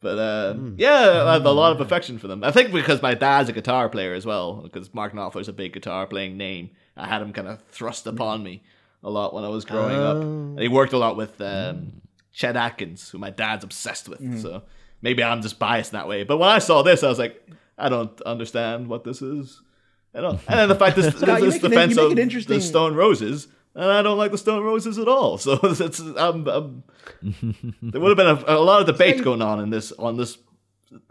But 0.00 0.18
uh, 0.18 0.54
hmm. 0.54 0.74
yeah, 0.78 1.24
I 1.26 1.34
have 1.34 1.46
a 1.46 1.50
hmm. 1.50 1.56
lot 1.56 1.72
of 1.72 1.80
affection 1.80 2.18
for 2.18 2.26
them. 2.26 2.42
I 2.42 2.50
think 2.50 2.72
because 2.72 3.02
my 3.02 3.14
dad's 3.14 3.48
a 3.48 3.52
guitar 3.52 3.88
player 3.88 4.14
as 4.14 4.24
well, 4.24 4.54
because 4.62 4.92
Mark 4.94 5.12
Knopfler's 5.12 5.48
a 5.48 5.52
big 5.52 5.72
guitar 5.72 6.06
playing 6.06 6.36
name. 6.36 6.70
I 6.96 7.06
had 7.06 7.22
him 7.22 7.32
kind 7.32 7.48
of 7.48 7.62
thrust 7.68 8.04
hmm. 8.04 8.10
upon 8.10 8.42
me 8.42 8.62
a 9.02 9.10
lot 9.10 9.34
when 9.34 9.44
I 9.44 9.48
was 9.48 9.64
growing 9.64 9.96
up. 9.96 10.16
Oh. 10.16 10.20
And 10.20 10.60
he 10.60 10.68
worked 10.68 10.92
a 10.92 10.98
lot 10.98 11.16
with 11.16 11.40
um, 11.40 12.00
Chet 12.32 12.56
Atkins, 12.56 13.10
who 13.10 13.18
my 13.18 13.30
dad's 13.30 13.64
obsessed 13.64 14.08
with. 14.08 14.40
So 14.40 14.62
maybe 15.02 15.22
I'm 15.22 15.42
just 15.42 15.58
biased 15.58 15.92
that 15.92 16.08
way. 16.08 16.24
But 16.24 16.38
when 16.38 16.48
I 16.48 16.58
saw 16.58 16.82
this, 16.82 17.02
I 17.02 17.08
was 17.08 17.18
like, 17.18 17.42
I 17.78 17.88
don't 17.88 18.20
understand 18.22 18.88
what 18.88 19.04
this 19.04 19.22
is. 19.22 19.62
I 20.14 20.20
don't. 20.20 20.40
And 20.48 20.58
then 20.58 20.68
the 20.68 20.74
fact 20.74 20.96
this, 20.96 21.14
this 21.14 21.22
is 21.22 21.22
make 21.22 21.62
an- 21.62 21.70
defense 21.70 21.96
make 21.96 22.34
of 22.34 22.46
the 22.46 22.60
Stone 22.60 22.94
Roses, 22.94 23.48
and 23.74 23.84
I 23.84 24.02
don't 24.02 24.18
like 24.18 24.30
the 24.32 24.38
Stone 24.38 24.64
Roses 24.64 24.98
at 24.98 25.08
all. 25.08 25.38
So 25.46 25.58
it's 25.62 26.00
um, 26.00 26.46
um, 26.48 26.82
there 27.82 28.00
would 28.00 28.16
have 28.18 28.44
been 28.44 28.44
a, 28.48 28.56
a 28.56 28.60
lot 28.60 28.80
of 28.80 28.86
debate 28.86 29.22
going 29.24 29.42
on 29.42 29.60
in 29.60 29.70
this 29.70 29.92
on 29.92 30.16
this 30.16 30.38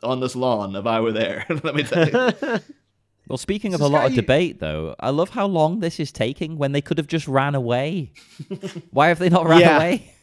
on 0.03 0.19
this 0.19 0.35
lawn 0.35 0.75
if 0.75 0.85
I 0.85 0.99
were 0.99 1.11
there. 1.11 1.45
Let 1.63 1.75
me 1.75 1.83
tell 1.83 2.07
you. 2.09 2.59
Well, 3.27 3.37
speaking 3.37 3.75
of 3.75 3.81
a 3.81 3.87
lot 3.87 4.05
of 4.07 4.13
you- 4.13 4.21
debate, 4.23 4.59
though, 4.59 4.95
I 4.99 5.11
love 5.11 5.29
how 5.29 5.45
long 5.45 5.81
this 5.81 5.99
is 5.99 6.11
taking 6.11 6.57
when 6.57 6.71
they 6.71 6.81
could 6.81 6.97
have 6.97 7.05
just 7.05 7.27
ran 7.27 7.53
away. 7.53 8.11
Why 8.89 9.09
have 9.09 9.19
they 9.19 9.29
not 9.29 9.45
ran 9.45 9.59
Yeah. 9.59 9.77
away? 9.77 10.13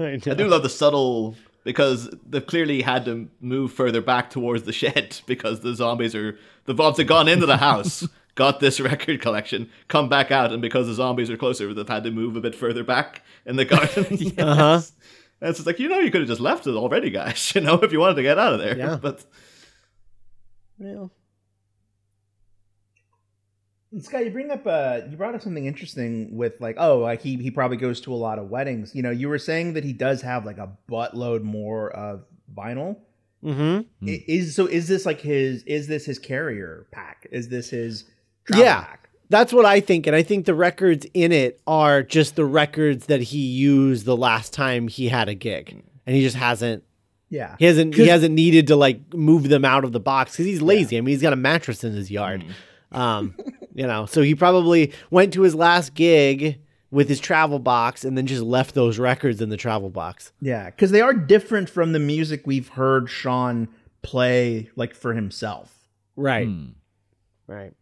I 0.00 0.04
I 0.14 0.16
do 0.34 0.48
love 0.48 0.64
the 0.64 0.68
subtle 0.68 1.36
because 1.62 2.10
they've 2.28 2.44
clearly 2.44 2.82
had 2.82 3.04
to 3.04 3.28
move 3.40 3.72
further 3.72 4.00
back 4.00 4.30
towards 4.30 4.64
the 4.64 4.72
shed 4.72 5.20
because 5.26 5.60
the 5.60 5.76
zombies 5.76 6.16
are 6.16 6.36
the 6.64 6.74
zombies 6.74 6.98
have 6.98 7.06
gone 7.06 7.28
into 7.28 7.46
the 7.46 7.58
house, 7.58 8.02
got 8.36 8.60
this 8.60 8.78
record 8.92 9.20
collection, 9.20 9.68
come 9.88 10.08
back 10.08 10.30
out, 10.30 10.52
and 10.52 10.62
because 10.62 10.86
the 10.86 10.94
zombies 10.94 11.28
are 11.28 11.36
closer, 11.36 11.74
they've 11.74 11.88
had 11.88 12.04
to 12.04 12.12
move 12.12 12.36
a 12.36 12.40
bit 12.40 12.54
further 12.54 12.84
back 12.84 13.22
in 13.44 13.56
the 13.56 13.64
garden. 13.64 14.32
Uh-huh. 14.38 14.80
And 15.38 15.50
it's 15.50 15.66
like 15.66 15.78
you 15.78 15.88
know 15.88 15.98
you 15.98 16.10
could 16.10 16.22
have 16.22 16.28
just 16.28 16.40
left 16.40 16.66
it 16.66 16.74
already, 16.74 17.10
guys. 17.10 17.52
You 17.54 17.60
know 17.60 17.74
if 17.74 17.92
you 17.92 18.00
wanted 18.00 18.14
to 18.14 18.22
get 18.22 18.38
out 18.38 18.54
of 18.54 18.60
there. 18.60 18.78
Yeah. 18.78 18.96
But 18.96 19.24
Well, 20.78 21.10
Scott, 24.00 24.24
you 24.24 24.30
bring 24.30 24.50
up 24.50 24.66
uh 24.66 25.00
you 25.10 25.16
brought 25.16 25.34
up 25.34 25.42
something 25.42 25.66
interesting 25.66 26.36
with 26.36 26.60
like 26.60 26.76
oh 26.78 26.98
like 26.98 27.20
he 27.22 27.36
he 27.36 27.50
probably 27.50 27.76
goes 27.76 28.00
to 28.02 28.14
a 28.14 28.16
lot 28.16 28.38
of 28.38 28.48
weddings. 28.48 28.94
You 28.94 29.02
know, 29.02 29.10
you 29.10 29.28
were 29.28 29.38
saying 29.38 29.74
that 29.74 29.84
he 29.84 29.92
does 29.92 30.22
have 30.22 30.46
like 30.46 30.58
a 30.58 30.70
buttload 30.90 31.42
more 31.42 31.90
of 31.90 32.24
vinyl. 32.54 32.96
mm-hmm. 33.44 33.86
Is 34.06 34.54
so 34.54 34.66
is 34.66 34.88
this 34.88 35.04
like 35.04 35.20
his 35.20 35.62
is 35.64 35.86
this 35.86 36.06
his 36.06 36.18
carrier 36.18 36.86
pack? 36.92 37.26
Is 37.30 37.48
this 37.48 37.70
his 37.70 38.04
travel 38.04 38.15
Yeah. 38.54 38.82
pack? 38.82 39.08
That's 39.28 39.52
what 39.52 39.64
I 39.64 39.80
think, 39.80 40.06
and 40.06 40.14
I 40.14 40.22
think 40.22 40.46
the 40.46 40.54
records 40.54 41.04
in 41.12 41.32
it 41.32 41.60
are 41.66 42.02
just 42.02 42.36
the 42.36 42.44
records 42.44 43.06
that 43.06 43.20
he 43.20 43.38
used 43.38 44.04
the 44.04 44.16
last 44.16 44.52
time 44.52 44.86
he 44.86 45.08
had 45.08 45.28
a 45.28 45.34
gig, 45.34 45.82
and 46.06 46.14
he 46.14 46.22
just 46.22 46.36
hasn't. 46.36 46.84
Yeah. 47.28 47.56
He 47.58 47.64
hasn't. 47.64 47.96
he 47.96 48.06
hasn't 48.06 48.34
needed 48.34 48.68
to 48.68 48.76
like 48.76 49.12
move 49.12 49.48
them 49.48 49.64
out 49.64 49.82
of 49.82 49.90
the 49.90 49.98
box 49.98 50.32
because 50.32 50.46
he's 50.46 50.62
lazy. 50.62 50.96
I 50.96 51.00
mean, 51.00 51.12
he's 51.12 51.22
got 51.22 51.32
a 51.32 51.36
mattress 51.36 51.82
in 51.82 51.92
his 51.92 52.08
yard. 52.08 52.44
Um, 52.92 53.34
you 53.74 53.84
know, 53.84 54.06
so 54.06 54.22
he 54.22 54.36
probably 54.36 54.92
went 55.10 55.32
to 55.32 55.42
his 55.42 55.56
last 55.56 55.94
gig 55.94 56.60
with 56.92 57.08
his 57.08 57.18
travel 57.18 57.58
box 57.58 58.04
and 58.04 58.16
then 58.16 58.26
just 58.26 58.42
left 58.42 58.76
those 58.76 58.96
records 58.96 59.42
in 59.42 59.48
the 59.48 59.56
travel 59.56 59.90
box. 59.90 60.30
Yeah, 60.40 60.66
because 60.66 60.92
they 60.92 61.00
are 61.00 61.12
different 61.12 61.68
from 61.68 61.92
the 61.92 61.98
music 61.98 62.46
we've 62.46 62.68
heard 62.68 63.10
Shaun 63.10 63.66
play 64.02 64.70
like 64.76 64.94
for 64.94 65.14
himself. 65.14 65.74
Right. 66.14 66.46
Hmm. 66.46 66.66
Right. 67.48 67.72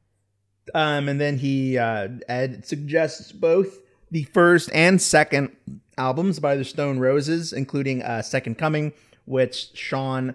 Um, 0.73 1.09
and 1.09 1.21
then 1.21 1.39
he 1.39 1.77
uh, 1.79 2.09
Ed 2.29 2.65
suggests 2.67 3.33
both 3.33 3.81
the 4.11 4.23
first 4.25 4.71
and 4.73 5.01
second 5.01 5.55
albums 5.99 6.39
by 6.39 6.57
the 6.57 6.65
Stone 6.65 6.99
Roses, 7.01 7.53
including 7.53 8.03
uh, 8.03 8.23
Second 8.23 8.57
Coming, 8.59 8.93
which 9.27 9.71
Shaun 9.75 10.35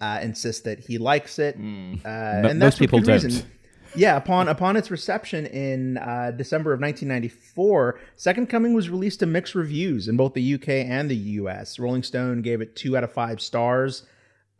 uh, 0.00 0.20
insists 0.22 0.62
that 0.62 0.80
he 0.80 0.96
likes 0.98 1.38
it, 1.38 1.56
uh, 1.56 1.58
Mo- 1.58 1.98
and 2.04 2.58
most 2.58 2.58
that's 2.58 2.76
for 2.76 2.80
people 2.80 3.00
don't. 3.00 3.22
reason. 3.22 3.50
Yeah, 3.96 4.16
upon 4.16 4.46
upon 4.46 4.76
its 4.76 4.88
reception 4.90 5.46
in 5.46 5.98
uh, 5.98 6.30
December 6.30 6.72
of 6.72 6.80
1994, 6.80 7.98
Second 8.16 8.48
Coming 8.48 8.72
was 8.72 8.88
released 8.88 9.18
to 9.18 9.26
mixed 9.26 9.54
reviews 9.56 10.06
in 10.06 10.16
both 10.16 10.34
the 10.34 10.54
UK 10.54 10.68
and 10.68 11.10
the 11.10 11.16
US. 11.16 11.78
Rolling 11.78 12.04
Stone 12.04 12.42
gave 12.42 12.60
it 12.60 12.76
two 12.76 12.96
out 12.96 13.02
of 13.04 13.12
five 13.12 13.40
stars. 13.40 14.04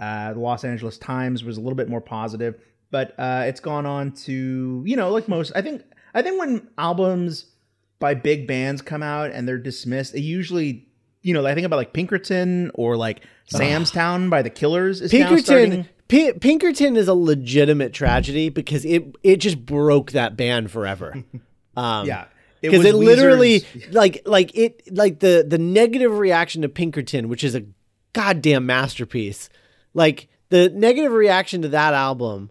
Uh, 0.00 0.32
the 0.32 0.40
Los 0.40 0.64
Angeles 0.64 0.98
Times 0.98 1.44
was 1.44 1.56
a 1.58 1.60
little 1.60 1.76
bit 1.76 1.88
more 1.88 2.00
positive, 2.00 2.60
but 2.90 3.14
uh, 3.18 3.44
it's 3.46 3.60
gone 3.60 3.86
on 3.86 4.12
to 4.12 4.82
you 4.86 4.96
know 4.96 5.10
like 5.10 5.28
most. 5.28 5.52
I 5.54 5.62
think 5.62 5.82
I 6.14 6.22
think 6.22 6.38
when 6.40 6.68
albums 6.78 7.46
by 7.98 8.14
big 8.14 8.46
bands 8.46 8.82
come 8.82 9.02
out 9.02 9.30
and 9.30 9.46
they're 9.46 9.58
dismissed, 9.58 10.12
they 10.12 10.20
usually 10.20 10.88
you 11.22 11.34
know 11.34 11.44
I 11.46 11.54
think 11.54 11.66
about 11.66 11.76
like 11.76 11.92
Pinkerton 11.92 12.70
or 12.74 12.96
like 12.96 13.22
Sam's 13.46 13.90
Town 13.90 14.30
by 14.30 14.42
the 14.42 14.50
Killers 14.50 15.00
is. 15.00 15.10
Pinkerton. 15.10 15.88
P- 16.08 16.32
Pinkerton 16.32 16.96
is 16.96 17.06
a 17.06 17.14
legitimate 17.14 17.92
tragedy 17.92 18.48
because 18.48 18.84
it 18.84 19.14
it 19.22 19.36
just 19.36 19.64
broke 19.64 20.12
that 20.12 20.36
band 20.36 20.70
forever. 20.70 21.22
Um, 21.76 22.04
Yeah, 22.04 22.24
because 22.60 22.78
was 22.78 22.86
it, 22.88 22.94
literally 22.94 23.64
like 23.92 24.22
like 24.26 24.54
it 24.56 24.92
like 24.92 25.20
the 25.20 25.46
the 25.46 25.56
negative 25.56 26.18
reaction 26.18 26.62
to 26.62 26.68
Pinkerton, 26.68 27.28
which 27.28 27.44
is 27.44 27.54
a 27.54 27.62
goddamn 28.12 28.66
masterpiece. 28.66 29.48
Like 29.94 30.28
the 30.50 30.68
negative 30.68 31.12
reaction 31.12 31.62
to 31.62 31.68
that 31.68 31.94
album, 31.94 32.50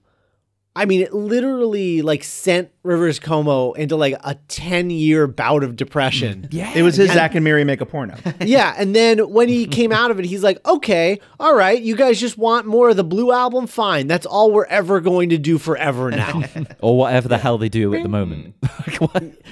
I 0.82 0.86
mean, 0.86 1.02
it 1.02 1.14
literally 1.14 2.02
like 2.02 2.24
sent 2.24 2.70
Rivers 2.84 3.20
Cuomo 3.20 3.76
into 3.76 3.98
like 3.98 4.16
a 4.24 4.36
ten 4.48 4.90
year 4.90 5.28
bout 5.28 5.64
of 5.64 5.76
depression. 5.76 6.48
Yeah. 6.52 6.72
It 6.74 6.84
was 6.84 6.96
his 6.96 7.12
Zack 7.12 7.36
and 7.36 7.44
Miri 7.44 7.64
make 7.66 7.82
a 7.82 7.86
porno. 7.86 8.16
yeah, 8.42 8.74
and 8.78 8.96
then 8.96 9.30
when 9.30 9.50
he 9.50 9.66
came 9.68 9.92
out 9.92 10.10
of 10.10 10.20
it, 10.20 10.26
he's 10.26 10.42
like, 10.44 10.66
"Okay, 10.66 11.20
all 11.40 11.54
right, 11.54 11.82
you 11.82 11.96
guys 11.96 12.20
just 12.20 12.38
want 12.38 12.66
more 12.66 12.90
of 12.90 12.96
the 12.96 13.04
Blue 13.04 13.32
album? 13.32 13.68
Fine, 13.68 14.08
that's 14.08 14.26
all 14.26 14.52
we're 14.52 14.66
ever 14.66 15.00
going 15.02 15.30
to 15.30 15.38
do 15.38 15.58
forever 15.58 16.10
now." 16.12 16.44
or 16.80 16.98
whatever 16.98 17.28
the 17.28 17.38
hell 17.38 17.58
they 17.58 17.70
do 17.70 17.94
at 17.94 18.04
the 18.04 18.10
moment. 18.10 18.56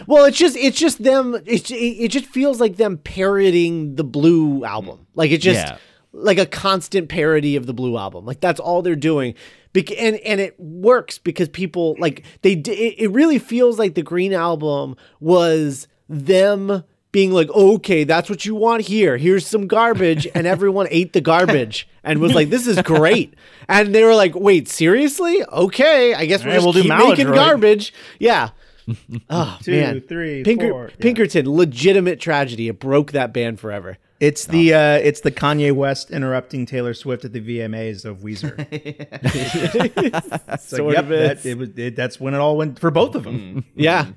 Well, 0.07 0.25
it's 0.25 0.37
just 0.37 0.55
it's 0.55 0.77
just 0.79 1.03
them. 1.03 1.35
It's, 1.45 1.69
it, 1.71 1.75
it 1.75 2.07
just 2.11 2.25
feels 2.25 2.59
like 2.59 2.77
them 2.77 2.97
parodying 2.97 3.95
the 3.95 4.03
Blue 4.03 4.63
album. 4.65 5.05
Like 5.15 5.31
it's 5.31 5.43
just 5.43 5.59
Yeah. 5.59 5.77
like 6.13 6.37
a 6.37 6.45
constant 6.45 7.09
parody 7.09 7.55
of 7.55 7.65
the 7.65 7.73
Blue 7.73 7.97
album. 7.97 8.25
Like 8.25 8.39
that's 8.39 8.59
all 8.59 8.81
they're 8.81 8.95
doing. 8.95 9.35
And 9.75 10.15
and 10.17 10.41
it 10.41 10.59
works 10.59 11.17
because 11.17 11.49
people 11.49 11.95
like 11.99 12.23
they. 12.41 12.53
It, 12.53 12.67
it 12.67 13.11
really 13.11 13.39
feels 13.39 13.77
like 13.77 13.93
the 13.95 14.01
Green 14.01 14.33
album 14.33 14.95
was 15.19 15.87
them 16.09 16.83
being 17.11 17.31
like, 17.31 17.49
okay, 17.51 18.03
that's 18.03 18.29
what 18.29 18.45
you 18.45 18.53
want 18.53 18.83
here. 18.83 19.17
Here's 19.17 19.45
some 19.47 19.67
garbage, 19.67 20.27
and 20.35 20.45
everyone 20.47 20.87
ate 20.91 21.13
the 21.13 21.21
garbage 21.21 21.87
and 22.03 22.19
was 22.19 22.33
like, 22.35 22.49
this 22.49 22.67
is 22.67 22.81
great. 22.81 23.33
And 23.69 23.93
they 23.95 24.03
were 24.03 24.13
like, 24.15 24.35
wait, 24.35 24.67
seriously? 24.67 25.43
Okay, 25.51 26.13
I 26.13 26.25
guess 26.25 26.43
we're 26.43 26.49
right, 26.51 26.55
just 26.55 26.65
we'll 26.65 26.73
do 26.73 26.83
making 26.83 27.27
Maladroit. 27.27 27.35
garbage. 27.35 27.93
Yeah. 28.19 28.49
Oh 29.29 29.57
Two, 29.61 29.71
man, 29.71 29.99
three, 29.99 30.43
Pinker- 30.43 30.69
four, 30.69 30.87
yeah. 30.89 30.95
Pinkerton, 30.99 31.49
legitimate 31.49 32.21
tragedy. 32.21 32.69
It 32.69 32.79
broke 32.79 33.11
that 33.11 33.33
band 33.33 33.59
forever. 33.59 33.97
It's 34.19 34.45
the 34.45 34.73
uh, 34.73 34.93
it's 34.95 35.21
the 35.21 35.31
Kanye 35.31 35.71
West 35.73 36.09
interrupting 36.11 36.65
Taylor 36.65 36.93
Swift 36.93 37.23
at 37.25 37.33
the 37.33 37.41
VMAs 37.41 38.05
of 38.05 38.19
Weezer. 38.19 38.55
It's 39.23 39.75
like, 39.75 40.59
Sort 40.59 40.93
yep, 40.93 41.03
of 41.03 41.09
that, 41.09 41.45
it 41.45 41.57
was, 41.57 41.69
it, 41.77 41.95
that's 41.95 42.19
when 42.19 42.33
it 42.33 42.37
all 42.37 42.57
went 42.57 42.79
for 42.79 42.91
both 42.91 43.15
of 43.15 43.23
them. 43.23 43.65
Yeah, 43.75 44.07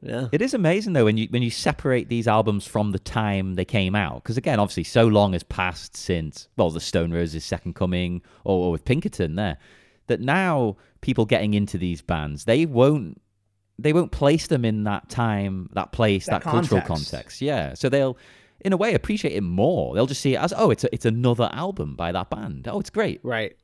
yeah. 0.00 0.28
It 0.32 0.42
is 0.42 0.54
amazing 0.54 0.92
though 0.92 1.04
when 1.04 1.16
you 1.16 1.26
when 1.30 1.42
you 1.42 1.50
separate 1.50 2.08
these 2.08 2.28
albums 2.28 2.66
from 2.66 2.92
the 2.92 2.98
time 2.98 3.54
they 3.54 3.64
came 3.64 3.94
out 3.94 4.22
because 4.22 4.36
again 4.36 4.58
obviously 4.60 4.84
so 4.84 5.06
long 5.06 5.32
has 5.32 5.42
passed 5.42 5.96
since 5.96 6.48
well 6.56 6.70
the 6.70 6.80
Stone 6.80 7.12
Roses 7.12 7.44
Second 7.44 7.74
Coming 7.74 8.22
or, 8.44 8.66
or 8.66 8.72
with 8.72 8.84
Pinkerton 8.84 9.34
there 9.36 9.58
that 10.08 10.20
now 10.20 10.76
people 11.00 11.24
getting 11.24 11.54
into 11.54 11.78
these 11.78 12.02
bands 12.02 12.44
they 12.44 12.66
won't 12.66 13.20
they 13.78 13.92
won't 13.92 14.12
place 14.12 14.48
them 14.48 14.64
in 14.64 14.84
that 14.84 15.08
time 15.08 15.68
that 15.74 15.92
place 15.92 16.26
That 16.26 16.42
that, 16.42 16.50
cultural 16.50 16.80
context. 16.80 17.10
context 17.12 17.40
yeah 17.42 17.74
so 17.74 17.88
they'll 17.88 18.16
in 18.64 18.72
a 18.72 18.76
way 18.76 18.94
appreciate 18.94 19.32
it 19.34 19.42
more 19.42 19.94
they'll 19.94 20.06
just 20.06 20.20
see 20.20 20.34
it 20.34 20.38
as 20.38 20.52
oh 20.56 20.70
it's 20.70 20.84
a, 20.84 20.94
it's 20.94 21.04
another 21.04 21.48
album 21.52 21.94
by 21.96 22.10
that 22.12 22.30
band 22.30 22.66
oh 22.68 22.80
it's 22.80 22.90
great 22.90 23.20
Right. 23.22 23.56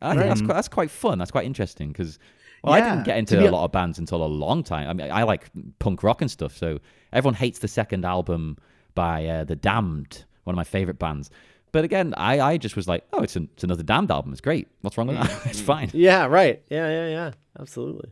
I 0.00 0.14
think 0.14 0.26
that's 0.26 0.40
quite, 0.40 0.54
that's 0.54 0.68
quite 0.68 0.90
fun. 0.90 1.18
That's 1.18 1.30
quite 1.30 1.46
interesting 1.46 1.88
because 1.88 2.18
well, 2.64 2.74
I 2.74 2.80
didn't 2.80 3.04
get 3.04 3.18
into 3.18 3.38
a 3.40 3.48
a- 3.48 3.50
lot 3.50 3.64
of 3.64 3.72
bands 3.72 3.98
until 3.98 4.24
a 4.24 4.26
long 4.26 4.62
time. 4.64 4.88
I 4.88 4.92
mean, 4.92 5.10
I 5.12 5.22
like 5.22 5.48
punk 5.78 6.02
rock 6.02 6.22
and 6.22 6.30
stuff. 6.30 6.56
So 6.56 6.80
everyone 7.12 7.34
hates 7.34 7.60
the 7.60 7.68
second 7.68 8.04
album 8.04 8.58
by 8.94 9.26
uh, 9.26 9.44
the 9.44 9.54
Damned, 9.56 10.24
one 10.44 10.54
of 10.54 10.56
my 10.56 10.64
favorite 10.64 10.98
bands. 10.98 11.30
But 11.70 11.84
again, 11.84 12.14
I, 12.16 12.40
I 12.40 12.56
just 12.58 12.74
was 12.76 12.88
like, 12.88 13.04
oh, 13.12 13.22
it's, 13.22 13.36
an, 13.36 13.48
it's 13.54 13.64
another 13.64 13.82
Damned 13.84 14.10
album. 14.10 14.32
It's 14.32 14.40
great. 14.40 14.68
What's 14.82 14.98
wrong 14.98 15.06
with 15.08 15.16
that? 15.18 15.40
it's 15.46 15.60
fine. 15.60 15.90
Yeah. 15.92 16.26
Right. 16.26 16.62
Yeah. 16.68 16.88
Yeah. 16.88 17.08
Yeah. 17.08 17.30
Absolutely. 17.60 18.10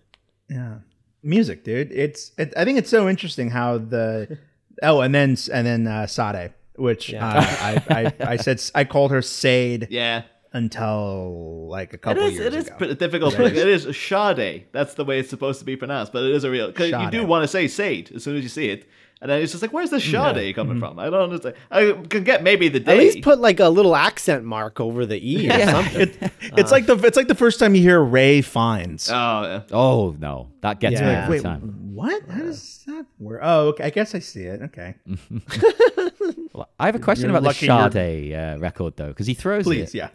Yeah, 0.49 0.77
music, 1.23 1.65
dude. 1.65 1.91
It's 1.93 2.33
it, 2.39 2.53
I 2.57 2.65
think 2.65 2.79
it's 2.79 2.91
so 2.91 3.09
interesting 3.09 3.51
how 3.51 3.79
the 3.79 4.39
oh, 4.83 5.01
and 5.01 5.15
then 5.15 5.37
and 5.53 5.67
then 5.67 5.87
uh, 5.87 6.07
Sade, 6.07 6.53
which 6.77 7.13
uh, 7.15 7.19
I, 7.23 7.83
I 7.91 8.13
I 8.33 8.37
said 8.37 8.63
I 8.75 8.85
called 8.85 9.11
her 9.11 9.23
Sade 9.23 9.89
yeah, 9.91 10.23
until 10.53 11.67
like 11.69 11.93
a 11.93 11.99
couple 11.99 12.25
is. 12.25 12.35
years 12.35 12.47
It 12.47 12.55
is 12.55 12.67
ago. 12.67 12.77
pretty 12.77 12.95
difficult. 12.95 13.35
It 13.39 13.57
is 13.57 13.85
Sade. 13.97 14.67
That's 14.73 14.95
the 14.95 15.05
way 15.05 15.19
it's 15.21 15.31
supposed 15.31 15.59
to 15.61 15.65
be 15.65 15.77
pronounced, 15.77 16.13
but 16.13 16.23
it 16.25 16.31
is 16.33 16.45
a 16.45 16.51
real. 16.51 16.73
Cause 16.73 16.91
you 16.91 17.11
do 17.11 17.25
want 17.27 17.43
to 17.45 17.49
say 17.49 17.69
Sade 17.69 18.13
as 18.15 18.25
soon 18.25 18.37
as 18.37 18.43
you 18.43 18.49
see 18.49 18.69
it, 18.71 18.89
and 19.21 19.31
then 19.31 19.43
it's 19.43 19.53
just 19.53 19.61
like, 19.63 19.73
where's 19.73 19.91
the 19.91 20.01
Sade 20.01 20.55
coming 20.55 20.77
Mm-hmm. 20.77 20.79
from? 20.81 20.99
I 20.99 21.11
don't 21.11 21.23
understand. 21.25 21.55
I 21.71 21.93
can 22.09 22.25
get 22.25 22.43
maybe 22.43 22.69
the 22.69 22.81
day. 22.81 22.93
At 22.93 22.99
least 22.99 23.23
put 23.23 23.39
like 23.39 23.61
a 23.61 23.69
little 23.69 23.95
accent 23.97 24.45
mark 24.45 24.81
over 24.81 25.05
the 25.05 25.19
e 25.19 25.51
or 25.51 25.67
something. 25.67 26.01
It, 26.43 26.59
it's 26.59 26.73
like 26.73 26.87
the 26.87 26.97
it's 27.05 27.17
like 27.17 27.29
the 27.29 27.35
first 27.35 27.61
time 27.61 27.75
you 27.75 27.83
hear 27.83 28.01
Ralph 28.03 28.47
Fiennes. 28.47 29.11
oh, 29.13 29.43
yeah. 29.43 29.63
Oh, 29.73 30.17
no. 30.19 30.49
That 30.63 30.81
gets 30.81 30.95
Yeah. 30.95 31.07
me 31.07 31.13
every 31.15 31.37
wait, 31.37 31.43
time. 31.43 31.80
What? 31.95 32.23
How 32.29 32.43
does 32.43 32.83
that 32.87 33.07
work? 33.19 33.41
Oh, 33.43 33.69
okay. 33.69 33.85
I 33.85 33.91
guess 33.91 34.15
I 34.15 34.19
see 34.19 34.43
it. 34.43 34.63
Okay, 34.63 34.95
Well, 36.53 36.69
I 36.79 36.87
have 36.87 36.95
a 36.95 36.99
question 36.99 37.31
You're 37.31 37.39
about 37.39 37.55
the 37.57 37.67
lucky 37.67 37.93
Sade 37.93 38.35
uh, 38.35 38.59
record, 38.59 38.97
though, 38.97 39.09
because 39.09 39.27
he 39.27 39.35
throws 39.35 39.65
please, 39.65 39.95
it 39.95 39.99
yeah. 39.99 40.09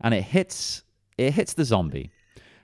and 0.00 0.14
it 0.14 0.22
hits 0.22 0.82
it 1.18 1.32
hits 1.32 1.54
the 1.54 1.64
zombie. 1.64 2.10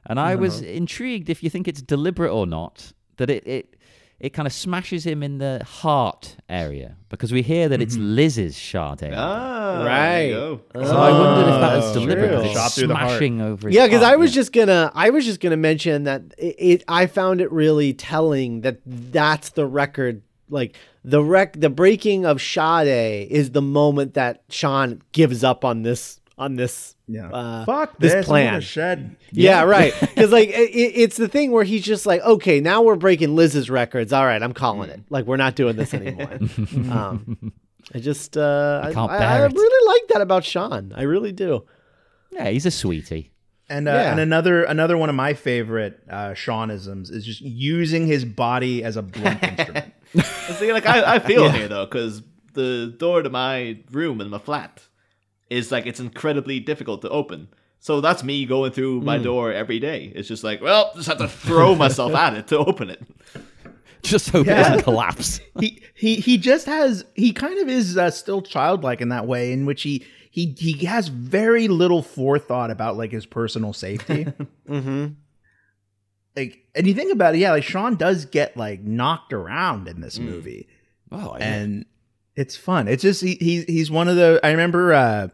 And 0.06 0.18
I 0.18 0.34
was 0.34 0.62
intrigued 0.62 1.28
if 1.28 1.42
you 1.42 1.50
think 1.50 1.68
it's 1.68 1.82
deliberate 1.82 2.32
or 2.32 2.46
not 2.46 2.92
that 3.18 3.30
it 3.30 3.46
it, 3.46 3.76
it 4.20 4.30
kind 4.30 4.46
of 4.46 4.52
smashes 4.52 5.04
him 5.06 5.22
in 5.22 5.38
the 5.38 5.62
heart 5.64 6.36
area 6.48 6.96
because 7.08 7.32
we 7.32 7.40
hear 7.42 7.68
that 7.70 7.80
it's 7.80 7.96
Liz's 7.96 8.56
shard 8.56 9.02
area. 9.02 9.16
Ah, 9.18 9.82
Right. 9.84 9.88
there 9.88 10.28
you 10.28 10.34
go. 10.74 10.84
so 10.84 10.96
I 10.96 11.10
wondered 11.10 11.54
if 11.54 11.60
that 11.60 11.76
was 11.76 11.96
Oh, 11.96 12.00
deliberate. 12.00 12.28
true. 12.28 12.36
that 12.36 12.44
it's 12.44 12.54
Shot 12.54 12.74
the 12.74 12.80
smashing 12.86 13.40
over. 13.40 13.68
His 13.68 13.76
Yeah, 13.76 13.86
because 13.86 14.02
I 14.02 14.16
was 14.16 14.32
just 14.34 14.52
gonna, 14.52 14.92
I 14.94 15.08
was 15.10 15.24
just 15.24 15.40
gonna 15.40 15.56
mention 15.56 16.04
that 16.04 16.22
it, 16.38 16.56
it. 16.58 16.84
I 16.86 17.06
found 17.06 17.40
it 17.40 17.50
really 17.50 17.94
telling 17.94 18.60
that 18.60 18.78
that's 18.86 19.50
the 19.50 19.66
record. 19.66 20.22
Like 20.50 20.76
the 21.04 21.22
wreck, 21.22 21.58
the 21.58 21.70
breaking 21.70 22.26
of 22.26 22.42
Sade 22.42 23.30
is 23.30 23.52
the 23.52 23.62
moment 23.62 24.14
that 24.14 24.42
Shaun 24.50 25.00
gives 25.12 25.42
up 25.44 25.64
on 25.64 25.82
this, 25.82 26.19
on 26.40 26.56
this. 26.56 26.96
Yeah. 27.06 27.28
Uh, 27.30 27.64
Fuck 27.66 27.98
this 27.98 28.12
this, 28.12 28.26
plan. 28.26 28.46
gonna 28.54 28.60
shed. 28.62 29.16
Yeah, 29.30 29.62
right. 29.62 29.92
Because 30.00 30.32
like 30.32 30.48
it, 30.48 30.70
it- 30.74 30.94
it's 31.02 31.16
the 31.16 31.28
thing 31.28 31.50
where 31.52 31.64
he's 31.64 31.84
just 31.84 32.06
like, 32.06 32.20
okay, 32.22 32.60
now 32.60 32.82
we're 32.82 32.96
breaking 32.96 33.36
Liz's 33.36 33.70
records. 33.70 34.12
All 34.12 34.24
right, 34.26 34.42
I'm 34.42 34.54
calling 34.54 34.90
it. 34.90 35.00
Like 35.10 35.26
we're 35.26 35.36
not 35.36 35.54
doing 35.54 35.76
this 35.76 35.94
anymore. 35.94 36.32
um, 36.90 37.52
I 37.94 37.98
just, 37.98 38.36
uh, 38.36 38.82
I, 38.84 38.92
can't 38.92 39.10
I, 39.10 39.38
I 39.42 39.46
really 39.46 39.86
like 39.94 40.08
that 40.08 40.20
about 40.20 40.44
Shaun. 40.44 40.92
I 40.96 41.02
really 41.02 41.32
do. 41.32 41.64
yeah, 42.30 42.48
he's 42.48 42.66
a 42.66 42.70
sweetie. 42.70 43.32
And 43.68 43.86
uh, 43.88 43.92
Yeah. 43.92 44.10
and 44.12 44.20
another 44.20 44.64
another 44.64 44.96
one 44.98 45.08
of 45.10 45.14
my 45.14 45.34
favorite 45.34 46.00
uh, 46.10 46.30
Shaunisms 46.30 47.10
is 47.10 47.24
just 47.24 47.40
using 47.40 48.06
his 48.06 48.24
body 48.24 48.82
as 48.82 48.96
a 48.96 49.02
blunt 49.02 49.42
instrument. 49.44 49.92
See, 50.58 50.72
like 50.72 50.86
I, 50.86 51.16
I 51.16 51.18
feel 51.20 51.44
it 51.44 51.54
here 51.54 51.68
though, 51.68 51.86
because 51.86 52.22
the 52.54 52.92
door 52.98 53.22
to 53.22 53.30
my 53.30 53.78
room 53.92 54.20
in 54.20 54.28
my 54.30 54.38
flat 54.38 54.82
is 55.50 55.70
like 55.72 55.86
it's 55.86 56.00
incredibly 56.00 56.60
difficult 56.60 57.02
to 57.02 57.08
open. 57.10 57.48
So 57.80 58.00
that's 58.00 58.22
me 58.22 58.44
going 58.46 58.72
through 58.72 59.00
my 59.00 59.18
door 59.18 59.52
every 59.52 59.78
day. 59.80 60.12
It's 60.14 60.28
just 60.28 60.44
like, 60.44 60.60
well, 60.60 60.92
just 60.94 61.08
have 61.08 61.18
to 61.18 61.28
throw 61.28 61.74
myself 61.74 62.14
at 62.14 62.34
it 62.34 62.46
to 62.48 62.58
open 62.58 62.90
it. 62.90 63.02
Just 64.02 64.30
hope 64.30 64.46
it 64.46 64.50
Yeah. 64.50 64.62
doesn't 64.62 64.82
collapse. 64.84 65.40
he 65.60 65.82
he 65.94 66.14
he 66.16 66.38
just 66.38 66.64
has 66.64 67.04
he 67.14 67.34
kind 67.34 67.58
of 67.58 67.68
is 67.68 67.98
uh, 67.98 68.10
still 68.10 68.40
childlike 68.40 69.02
in 69.02 69.10
that 69.10 69.26
way 69.26 69.52
in 69.52 69.66
which 69.66 69.82
he 69.82 70.06
he 70.30 70.54
he 70.58 70.86
has 70.86 71.08
very 71.08 71.68
little 71.68 72.00
forethought 72.02 72.70
about 72.70 72.96
like 72.96 73.12
his 73.12 73.26
personal 73.26 73.74
safety. 73.74 74.26
Mm-hmm. 74.70 75.06
like 76.36 76.64
and 76.74 76.86
you 76.86 76.94
think 76.94 77.12
about 77.12 77.34
it, 77.34 77.38
yeah, 77.38 77.50
like 77.50 77.64
Shaun 77.64 77.96
does 77.96 78.24
get 78.24 78.56
like 78.56 78.80
knocked 78.82 79.32
around 79.34 79.86
in 79.88 80.00
this 80.00 80.18
movie. 80.18 80.66
Oh, 81.12 81.36
yeah. 81.38 81.44
and 81.54 81.84
it's 82.36 82.56
fun. 82.56 82.88
It's 82.88 83.02
just 83.02 83.20
he, 83.22 83.34
he 83.34 83.64
he's 83.64 83.90
one 83.90 84.08
of 84.08 84.16
the. 84.16 84.40
I 84.42 84.50
remember 84.52 84.94
uh, 84.94 85.28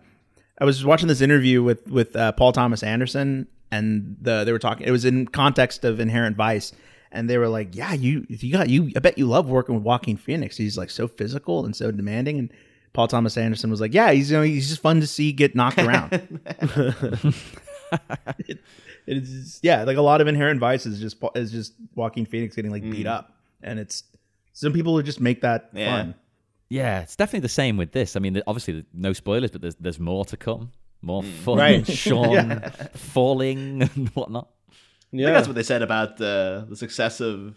I 0.59 0.65
was 0.65 0.85
watching 0.85 1.09
this 1.09 1.21
interview 1.21 1.63
with 1.63 1.87
with 1.89 2.15
uh, 2.17 2.33
Paul 2.33 2.53
Thomas 2.53 2.83
Anderson, 2.83 3.47
and 3.71 4.17
the 4.21 4.45
they 4.45 4.53
were 4.53 4.59
talking. 4.59 4.87
It 4.87 4.91
was 4.91 5.05
in 5.05 5.27
context 5.27 5.85
of 5.85 6.01
Inherent 6.01 6.37
Vice, 6.37 6.73
and 7.13 7.29
they 7.29 7.37
were 7.39 7.49
like, 7.49 7.75
"Yeah, 7.77 7.93
you 7.93 8.27
you 8.29 8.53
got 8.53 8.69
you. 8.71 8.91
I 8.97 9.01
bet 9.01 9.19
you 9.19 9.27
love 9.27 9.49
working 9.51 9.75
with 9.75 9.85
Joaquin 9.85 10.17
Phoenix. 10.17 10.57
He's 10.57 10.79
like 10.79 10.91
so 10.91 11.09
physical 11.09 11.65
and 11.65 11.75
so 11.77 11.91
demanding." 11.91 12.39
And 12.39 12.53
Paul 12.95 13.09
Thomas 13.09 13.37
Anderson 13.37 13.71
was 13.71 13.81
like, 13.81 13.93
"Yeah, 13.93 14.13
he's 14.13 14.31
you 14.31 14.37
know 14.39 14.43
he's 14.43 14.69
just 14.69 14.81
fun 14.81 15.01
to 15.01 15.07
see 15.07 15.33
get 15.33 15.55
knocked 15.55 15.79
around." 15.79 16.13
it, 18.39 18.59
it's 19.07 19.61
yeah, 19.63 19.85
like 19.85 19.97
a 19.97 20.03
lot 20.03 20.21
of 20.21 20.27
Inherent 20.27 20.61
Vice 20.61 20.87
is 20.87 21.01
just 21.01 21.17
is 21.35 21.53
just 21.53 21.75
Joaquin 21.95 22.27
Phoenix 22.27 22.57
getting 22.57 22.71
like 22.71 22.83
beat 22.83 23.07
up, 23.07 23.35
and 23.63 23.79
it's 23.79 24.05
some 24.53 24.73
people 24.73 24.95
would 24.95 25.07
just 25.07 25.21
make 25.21 25.43
that 25.43 25.71
Yeah. 25.75 25.91
fun. 26.03 26.15
Yeah, 26.69 27.01
it's 27.03 27.17
definitely 27.17 27.41
the 27.41 27.49
same 27.51 27.77
with 27.77 27.93
this. 27.93 28.17
I 28.17 28.21
mean, 28.21 28.43
obviously, 28.47 28.85
no 28.93 29.13
spoilers, 29.13 29.51
but 29.51 29.61
there's 29.63 29.77
there's 29.77 30.01
more 30.01 30.25
to 30.27 30.37
come. 30.37 30.73
More 31.03 31.23
fun, 31.23 31.59
Right. 31.59 31.87
Shaun 32.05 32.61
falling 32.95 33.83
and 33.95 34.09
whatnot. 34.11 34.49
I 35.13 35.17
think 35.17 35.27
that's 35.29 35.47
what 35.47 35.55
they 35.55 35.63
said 35.63 35.83
about 35.83 36.21
uh, 36.21 36.65
the 36.69 36.75
success 36.77 37.21
of 37.21 37.57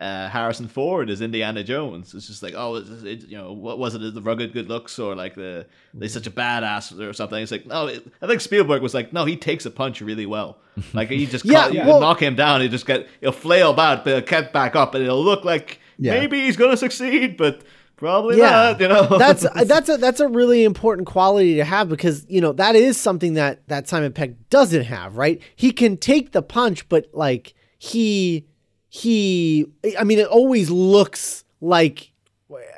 uh, 0.00 0.28
Harrison 0.28 0.66
Ford 0.66 1.10
as 1.10 1.20
Indiana 1.20 1.62
Jones. 1.62 2.14
It's 2.14 2.26
just 2.26 2.42
like, 2.42 2.54
oh, 2.56 2.76
it's, 2.76 2.88
it, 3.02 3.28
you 3.28 3.36
know, 3.36 3.52
what 3.52 3.78
was 3.78 3.94
it? 3.94 4.14
The 4.14 4.22
rugged 4.22 4.52
good 4.52 4.68
looks, 4.68 4.98
or 4.98 5.14
like 5.14 5.34
the 5.34 5.66
he's 6.00 6.12
such 6.14 6.26
a 6.26 6.30
badass, 6.30 6.98
or 6.98 7.12
something. 7.12 7.40
It's 7.42 7.52
like, 7.52 7.66
no, 7.66 7.88
it, 7.88 8.06
I 8.22 8.26
think 8.26 8.40
Spielberg 8.40 8.80
was 8.82 8.94
like, 8.94 9.12
no, 9.12 9.24
he 9.24 9.36
takes 9.36 9.66
a 9.66 9.70
punch 9.70 10.00
really 10.00 10.26
well. 10.26 10.58
Like 10.94 11.10
he 11.10 11.26
just 11.26 11.44
Yeah, 11.44 11.68
yeah, 11.68 11.86
well- 11.86 12.00
knock 12.00 12.20
him 12.22 12.34
down. 12.34 12.60
He 12.62 12.68
just 12.68 12.86
get 12.86 13.06
he'll 13.20 13.32
flail 13.32 13.70
about, 13.70 14.04
but 14.04 14.10
he'll 14.14 14.20
get 14.42 14.52
back 14.52 14.74
up, 14.74 14.94
and 14.94 15.04
it'll 15.04 15.22
look 15.22 15.44
like 15.44 15.80
Yeah. 15.98 16.18
maybe 16.18 16.40
he's 16.40 16.56
gonna 16.56 16.76
succeed, 16.78 17.36
but 17.36 17.62
probably 17.96 18.38
yeah, 18.38 18.50
not. 18.50 18.80
You 18.80 18.88
know, 18.88 19.18
that's 19.18 19.46
that's 19.64 19.88
a 19.88 19.96
that's 19.96 20.20
a 20.20 20.28
really 20.28 20.64
important 20.64 21.06
quality 21.06 21.56
to 21.56 21.64
have 21.64 21.88
because 21.88 22.26
you 22.28 22.40
know 22.40 22.52
that 22.52 22.76
is 22.76 23.00
something 23.00 23.34
that 23.34 23.66
that 23.68 23.88
Simon 23.88 24.12
Pegg 24.12 24.48
doesn't 24.50 24.84
have. 24.84 25.16
Right, 25.16 25.40
he 25.56 25.70
can 25.70 25.96
take 25.96 26.32
the 26.32 26.42
punch, 26.42 26.88
but 26.88 27.08
like 27.12 27.54
he 27.78 28.46
he, 28.88 29.66
I 29.98 30.04
mean, 30.04 30.20
it 30.20 30.28
always 30.28 30.70
looks 30.70 31.44
like 31.60 32.12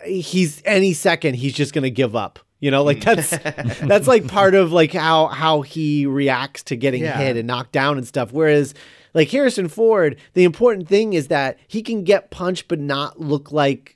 he's 0.07 0.63
any 0.65 0.95
second 0.95 1.35
he's 1.35 1.53
just 1.53 1.75
gonna 1.75 1.91
give 1.91 2.17
up. 2.17 2.39
You 2.59 2.71
know, 2.71 2.83
like 2.83 2.99
hmm. 2.99 3.15
that's 3.15 3.31
that's 3.81 4.09
like 4.09 4.27
part 4.27 4.55
of 4.55 4.73
like 4.73 4.93
how 4.93 5.27
how 5.27 5.61
he 5.61 6.07
reacts 6.07 6.63
to 6.65 6.77
getting 6.77 7.03
Yeah. 7.03 7.19
hit 7.19 7.37
and 7.37 7.47
knocked 7.47 7.73
down 7.73 7.99
and 7.99 8.07
stuff. 8.07 8.33
Whereas 8.33 8.75
like 9.13 9.31
Harrison 9.31 9.69
Ford, 9.69 10.17
the 10.33 10.45
important 10.45 10.89
thing 10.89 11.13
is 11.13 11.29
that 11.29 11.59
he 11.69 11.83
can 11.83 12.03
get 12.03 12.31
punched 12.31 12.69
but 12.69 12.81
not 12.81 13.21
look 13.21 13.53
like 13.53 13.96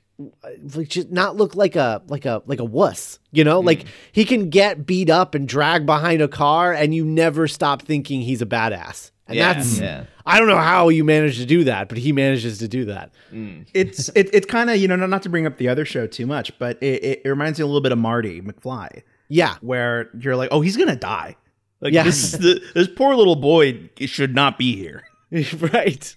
just 0.87 1.11
not 1.11 1.35
look 1.35 1.55
like 1.55 1.75
a 1.75 2.01
like 2.07 2.25
a 2.25 2.41
like 2.45 2.59
a 2.59 2.65
wuss. 2.65 3.19
You 3.31 3.43
know, 3.43 3.59
like 3.59 3.83
mm. 3.83 3.87
he 4.11 4.25
can 4.25 4.49
get 4.49 4.85
beat 4.85 5.09
up 5.09 5.35
and 5.35 5.47
dragged 5.47 5.85
behind 5.85 6.21
a 6.21 6.27
car, 6.27 6.73
and 6.73 6.93
you 6.93 7.05
never 7.05 7.47
stop 7.47 7.81
thinking 7.81 8.21
he's 8.21 8.41
a 8.41 8.45
badass. 8.45 9.11
And 9.27 9.37
Yeah, 9.37 9.53
that's 9.53 9.79
yeah. 9.79 10.05
I 10.25 10.37
don't 10.37 10.47
know 10.47 10.57
how 10.57 10.89
you 10.89 11.03
manage 11.03 11.37
to 11.37 11.45
do 11.45 11.63
that, 11.63 11.89
but 11.89 11.97
he 11.97 12.11
manages 12.11 12.59
to 12.59 12.67
do 12.67 12.85
that. 12.85 13.11
Mm. 13.31 13.67
it's 13.73 14.09
it, 14.09 14.29
it's 14.33 14.45
kind 14.45 14.69
of 14.69 14.77
you 14.77 14.87
know 14.87 14.95
not 14.95 15.23
to 15.23 15.29
bring 15.29 15.45
up 15.45 15.57
the 15.57 15.69
other 15.69 15.85
show 15.85 16.07
too 16.07 16.27
much, 16.27 16.57
but 16.59 16.77
it, 16.81 17.03
it, 17.03 17.21
it 17.25 17.29
reminds 17.29 17.59
me 17.59 17.63
a 17.63 17.65
little 17.65 17.81
bit 17.81 17.91
of 17.91 17.97
Marty 17.97 18.41
McFly, 18.41 19.03
Yeah. 19.29 19.55
where 19.61 20.09
you're 20.19 20.35
like, 20.35 20.49
oh, 20.51 20.61
he's 20.61 20.77
gonna 20.77 20.95
die. 20.95 21.37
Like 21.79 21.93
Yeah. 21.93 22.03
this, 22.03 22.33
the, 22.33 22.61
this 22.75 22.87
poor 22.87 23.15
little 23.15 23.35
boy 23.35 23.89
should 23.99 24.35
not 24.35 24.57
be 24.57 24.75
here. 24.75 25.03
right. 25.73 26.15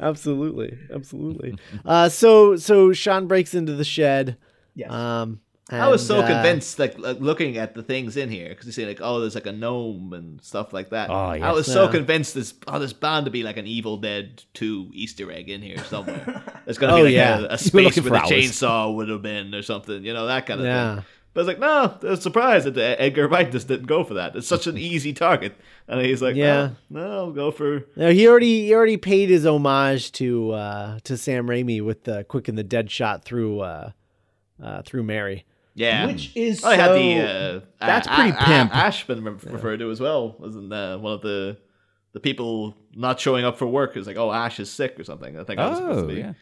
Absolutely. 0.00 0.78
Absolutely. 0.92 1.56
uh 1.84 2.08
so 2.08 2.56
so 2.56 2.92
Shaun 2.92 3.26
breaks 3.26 3.54
into 3.54 3.74
the 3.74 3.84
shed. 3.84 4.36
Yes. 4.74 4.90
Um 4.90 5.40
I 5.70 5.88
was 5.88 6.06
so 6.06 6.20
uh, 6.20 6.26
convinced, 6.26 6.78
like, 6.78 6.98
like 6.98 7.20
looking 7.20 7.56
at 7.56 7.74
the 7.74 7.82
things 7.82 8.18
in 8.18 8.28
here, 8.28 8.50
because 8.50 8.66
you 8.66 8.72
see, 8.72 8.84
like, 8.84 9.00
oh, 9.02 9.20
there's 9.20 9.34
like 9.34 9.46
a 9.46 9.52
gnome 9.52 10.12
and 10.12 10.38
stuff 10.42 10.74
like 10.74 10.90
that. 10.90 11.08
Oh, 11.08 11.14
I 11.14 11.52
was 11.52 11.66
so 11.66 11.86
Yeah. 11.86 11.90
convinced 11.90 12.34
there's 12.34 12.52
oh, 12.68 12.78
there's 12.78 12.92
bound 12.92 13.24
to 13.24 13.30
be 13.30 13.42
like 13.42 13.56
an 13.56 13.66
Evil 13.66 13.96
Dead 13.96 14.44
two 14.52 14.90
Easter 14.92 15.32
egg 15.32 15.48
in 15.48 15.62
here 15.62 15.78
somewhere. 15.84 16.42
There's 16.66 16.76
gonna 16.76 16.92
be 16.96 17.00
Oh, 17.00 17.04
like 17.04 17.14
yeah. 17.14 17.38
a, 17.40 17.54
a 17.54 17.58
space 17.58 17.96
looking 17.96 18.10
where 18.10 18.20
the 18.20 18.26
chainsaw 18.28 18.94
would 18.94 19.08
have 19.08 19.22
been 19.22 19.54
or 19.54 19.62
something, 19.62 20.04
you 20.04 20.12
know, 20.12 20.26
that 20.26 20.44
kind 20.44 20.60
of 20.60 20.66
Yeah. 20.66 20.94
thing. 20.96 21.04
But 21.34 21.40
I 21.40 21.42
was 21.42 21.48
like, 21.48 21.58
no, 21.58 21.98
I 22.08 22.10
was 22.12 22.22
surprised 22.22 22.66
that 22.66 23.00
Edgar 23.00 23.26
Wright 23.28 23.50
just 23.50 23.66
didn't 23.68 23.86
go 23.86 24.04
for 24.04 24.14
that. 24.14 24.36
It's 24.36 24.46
such 24.46 24.66
an 24.68 24.78
easy 24.78 25.12
target, 25.12 25.54
and 25.88 26.00
he's 26.00 26.22
like, 26.22 26.36
Yeah. 26.36 26.44
yeah, 26.62 26.70
no, 26.90 27.10
I'll 27.12 27.32
go 27.32 27.50
for 27.50 27.84
No, 27.96 28.10
he 28.10 28.26
already 28.28 28.66
he 28.66 28.74
already 28.74 28.96
paid 28.96 29.30
his 29.30 29.44
homage 29.44 30.12
to 30.12 30.52
uh 30.52 30.98
to 31.04 31.16
Sam 31.16 31.46
Raimi 31.48 31.82
with 31.84 32.04
the 32.04 32.22
quick 32.24 32.46
and 32.48 32.56
the 32.56 32.62
dead 32.62 32.90
shot 32.90 33.24
through 33.24 33.60
uh 33.60 33.90
uh 34.62 34.82
through 34.82 35.02
Mary. 35.02 35.44
yeah. 35.74 36.06
Which 36.06 36.30
is 36.36 36.62
I 36.62 36.76
had 36.76 36.92
the 36.92 37.20
uh, 37.20 37.60
that's 37.80 38.06
A- 38.06 38.10
pretty 38.10 38.30
A- 38.30 38.34
A- 38.34 38.44
pimp. 38.44 38.74
Ash 38.76 39.04
been 39.06 39.24
re- 39.24 39.32
referred 39.50 39.80
to 39.80 39.90
as 39.90 40.00
well, 40.00 40.36
wasn't 40.38 40.72
uh, 40.72 40.98
one 40.98 41.14
of 41.14 41.22
the 41.22 41.56
the 42.12 42.20
people 42.20 42.76
not 42.94 43.18
showing 43.18 43.44
up 43.44 43.58
for 43.58 43.66
work 43.66 43.96
is 43.96 44.06
like, 44.06 44.16
oh, 44.16 44.30
Ash 44.30 44.60
is 44.60 44.70
sick 44.70 45.00
or 45.00 45.02
something. 45.02 45.36
I 45.36 45.42
think 45.42 45.58
I 45.58 45.68
was 45.68 45.78
supposed 45.78 45.98
Oh, 46.04 46.08
to 46.08 46.14
be. 46.14 46.20
yeah. 46.20 46.34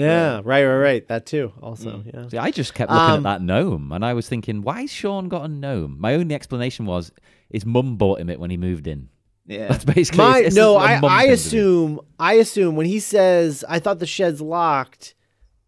Yeah, 0.00 0.40
right, 0.44 0.64
right, 0.64 0.76
right. 0.78 1.08
That 1.08 1.26
too. 1.26 1.52
Also, 1.62 1.90
Mm. 1.90 2.14
yeah. 2.14 2.28
See, 2.28 2.38
I 2.38 2.50
just 2.50 2.74
kept 2.74 2.90
looking 2.90 3.04
Um, 3.18 3.26
at 3.26 3.38
that 3.38 3.42
gnome, 3.42 3.92
and 3.92 4.04
I 4.04 4.12
was 4.14 4.28
thinking, 4.28 4.62
why 4.62 4.74
why's 4.82 4.90
Shaun 4.92 5.28
got 5.28 5.44
a 5.44 5.48
gnome? 5.48 5.96
My 6.00 6.14
only 6.14 6.34
explanation 6.34 6.86
was 6.86 7.12
his 7.50 7.64
mum 7.64 7.96
bought 7.96 8.20
him 8.20 8.28
it 8.30 8.40
when 8.40 8.50
he 8.50 8.56
moved 8.56 8.86
in. 8.86 9.08
Yeah. 9.46 9.68
That's 9.70 9.84
basically 9.84 10.18
My 10.18 10.38
it's- 10.38 10.46
it's 10.48 10.56
no, 10.56 10.76
I, 10.76 10.94
I 10.96 11.00
thing 11.00 11.10
to 11.20 11.26
do. 11.26 11.32
assume 11.32 12.00
I 12.18 12.32
assume 12.34 12.76
when 12.76 12.86
he 12.86 12.98
says 13.00 13.64
I 13.68 13.78
thought 13.78 13.98
the 13.98 14.06
shed's 14.06 14.40
locked, 14.40 15.14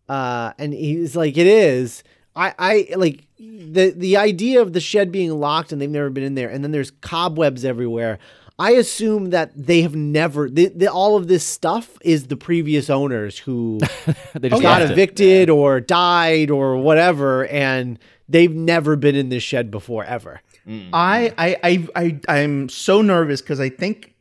uh, 0.09 0.53
and 0.59 0.73
he's 0.73 1.15
like 1.17 1.37
it 1.37 1.47
is. 1.47 2.03
I 2.35 2.55
I 2.59 2.89
like 2.97 3.27
the 3.39 3.93
the 3.97 4.17
idea 4.17 4.61
of 4.63 4.73
the 4.73 4.81
shed 4.81 5.13
being 5.13 5.31
locked 5.39 5.73
and 5.73 5.81
they've 5.81 5.91
never 5.91 6.11
been 6.11 6.25
in 6.25 6.35
there, 6.35 6.49
and 6.49 6.63
then 6.65 6.73
there's 6.73 6.91
cobwebs 6.91 7.65
everywhere. 7.65 8.19
I 8.59 8.73
assume 8.73 9.31
that 9.31 9.53
they 9.55 9.83
have 9.83 9.95
never 9.95 10.49
the, 10.49 10.69
the, 10.69 10.91
all 10.91 11.17
of 11.17 11.29
this 11.29 11.45
stuff 11.45 11.99
is 12.01 12.29
the 12.29 12.37
previous 12.37 12.89
owners 12.89 13.39
who 13.39 13.79
they 14.35 14.49
just 14.49 14.63
got 14.63 14.81
left 14.81 14.91
it. 14.91 14.91
evicted 14.93 15.51
or 15.51 15.81
died 15.81 16.51
or 16.51 16.77
whatever, 16.77 17.47
and 17.47 17.99
they've 18.29 18.55
never 18.55 18.97
been 18.97 19.15
in 19.15 19.29
this 19.29 19.43
shed 19.43 19.71
before 19.71 20.05
ever. 20.05 20.41
Mm. 20.67 20.89
I 20.93 21.35
I 21.37 21.57
I, 21.63 21.89
I 21.95 22.41
I'm 22.41 22.69
so 22.71 23.03
nervous 23.03 23.43
because 23.43 23.61
I 23.61 23.69
think 23.69 24.15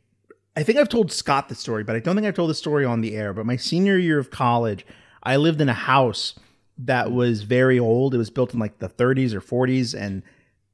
I 0.54 0.62
think 0.62 0.78
I've 0.78 0.88
told 0.88 1.10
Scott 1.12 1.48
the 1.48 1.54
story, 1.54 1.82
but 1.82 1.96
I 1.96 2.00
don't 2.00 2.14
think 2.14 2.26
I've 2.26 2.34
told 2.34 2.50
the 2.50 2.54
story 2.54 2.84
on 2.84 3.00
the 3.00 3.16
air. 3.16 3.32
But 3.32 3.46
my 3.46 3.56
senior 3.56 3.96
year 3.96 4.18
of 4.18 4.30
college, 4.30 4.86
I 5.22 5.36
lived 5.36 5.62
in 5.62 5.70
a 5.70 5.74
house 5.74 6.34
that 6.78 7.06
mm. 7.06 7.12
was 7.12 7.42
very 7.42 7.78
old. 7.78 8.14
It 8.14 8.18
was 8.18 8.30
built 8.30 8.52
in 8.52 8.60
like 8.60 8.80
the 8.80 8.88
30s 8.88 9.32
or 9.32 9.40
40s, 9.40 9.98
and 9.98 10.22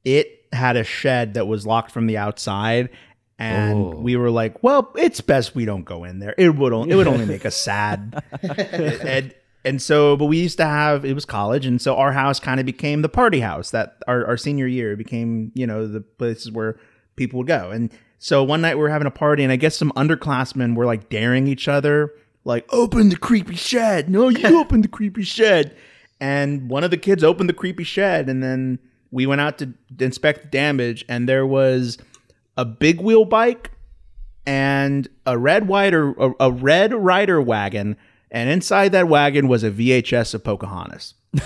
it 0.03 0.45
had 0.51 0.75
a 0.75 0.83
shed 0.83 1.33
that 1.33 1.47
was 1.47 1.65
locked 1.65 1.91
from 1.91 2.07
the 2.07 2.17
outside. 2.17 2.89
And 3.39 3.73
Oh. 3.77 3.89
we 3.99 4.15
were 4.15 4.29
like, 4.31 4.61
"Well, 4.63 4.91
it's 4.95 5.21
best 5.21 5.55
we 5.55 5.65
don't 5.65 5.83
go 5.85 6.03
in 6.03 6.19
there. 6.19 6.35
It 6.37 6.55
would 6.55 6.73
only, 6.73 6.91
it 6.91 6.95
would 6.95 7.07
only 7.07 7.25
make 7.25 7.45
us 7.45 7.55
sad." 7.55 8.23
and 8.41 9.33
and 9.65 9.81
so, 9.81 10.17
but 10.17 10.25
we 10.25 10.37
used 10.39 10.57
to 10.57 10.65
have 10.65 11.05
it 11.05 11.13
was 11.13 11.25
college, 11.25 11.65
and 11.65 11.81
so 11.81 11.95
our 11.95 12.11
house 12.11 12.39
kind 12.39 12.59
of 12.59 12.65
became 12.65 13.01
the 13.01 13.09
party 13.09 13.39
house. 13.39 13.71
That 13.71 13.97
our, 14.07 14.25
our 14.27 14.37
senior 14.37 14.67
year 14.67 14.95
became 14.95 15.51
you 15.55 15.65
know 15.67 15.87
the 15.87 16.01
places 16.01 16.51
where 16.51 16.77
people 17.15 17.37
would 17.39 17.47
go. 17.47 17.71
And 17.71 17.91
so 18.19 18.43
one 18.43 18.61
night 18.61 18.75
we 18.75 18.81
were 18.81 18.89
having 18.89 19.07
a 19.07 19.11
party, 19.11 19.43
and 19.43 19.51
I 19.51 19.55
guess 19.55 19.75
some 19.77 19.91
underclassmen 19.95 20.75
were 20.75 20.85
like 20.85 21.09
daring 21.09 21.47
each 21.47 21.67
other, 21.67 22.11
like 22.45 22.65
open 22.73 23.09
the 23.09 23.15
creepy 23.17 23.55
shed. 23.55 24.09
No, 24.09 24.29
you 24.29 24.59
open 24.61 24.81
the 24.81 24.87
creepy 24.87 25.23
shed. 25.23 25.75
And 26.21 26.69
one 26.69 26.83
of 26.85 26.91
the 26.91 26.97
kids 26.97 27.23
opened 27.23 27.49
the 27.49 27.53
creepy 27.53 27.83
shed, 27.83 28.29
and 28.29 28.41
then 28.41 28.79
we 29.11 29.25
went 29.25 29.41
out 29.41 29.57
to 29.59 29.73
inspect 29.99 30.41
the 30.43 30.47
damage, 30.47 31.03
and 31.09 31.27
there 31.27 31.45
was 31.45 31.97
a 32.57 32.65
big 32.65 33.01
wheel 33.01 33.25
bike 33.25 33.71
and 34.45 35.07
a 35.25 35.37
red 35.37 35.69
rider 35.69 36.11
a, 36.11 36.31
a 36.39 36.51
red 36.51 36.93
rider 36.93 37.41
wagon 37.41 37.95
and 38.31 38.49
inside 38.49 38.91
that 38.93 39.07
wagon 39.07 39.47
was 39.47 39.63
a 39.63 39.71
VHS 39.71 40.33
of 40.33 40.43
Pocahontas. 40.43 41.13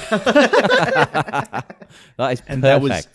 That 2.18 2.34
is 2.34 2.42
And 2.48 2.62
perfect. 2.62 2.64
that 2.64 2.82
was 2.82 3.08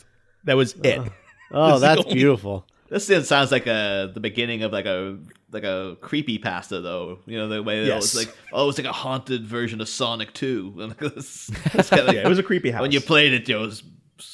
that 0.44 0.56
was 0.56 0.72
it. 0.82 0.98
Oh, 1.00 1.06
oh 1.52 1.68
That's 1.70 1.80
that's 1.80 2.00
only- 2.02 2.14
beautiful. 2.14 2.66
This 2.88 3.06
sounds 3.26 3.50
like 3.50 3.66
a 3.66 4.10
the 4.12 4.20
beginning 4.20 4.62
of 4.64 4.72
like 4.72 4.84
a 4.86 5.18
like 5.50 5.64
a 5.64 5.96
creepy 6.02 6.38
pasta 6.38 6.80
though. 6.80 7.18
You 7.26 7.38
know 7.38 7.48
the 7.48 7.62
way 7.62 7.86
Yes. 7.86 8.14
was 8.14 8.26
like 8.26 8.36
oh 8.52 8.68
it's 8.68 8.78
like 8.78 8.86
a 8.86 8.92
haunted 8.92 9.46
version 9.46 9.80
of 9.80 9.88
Sonic 9.88 10.32
Two. 10.34 10.74
And 10.78 10.94
it's, 11.00 11.50
it's 11.74 11.88
kinda- 11.90 12.14
Yeah, 12.14 12.20
it 12.24 12.28
was 12.28 12.38
a 12.38 12.42
creepy 12.42 12.70
house. 12.70 12.82
when 12.82 12.92
you 12.92 13.00
played 13.00 13.32
it, 13.32 13.48
you 13.48 13.58
know, 13.58 13.66
s- 13.66 13.82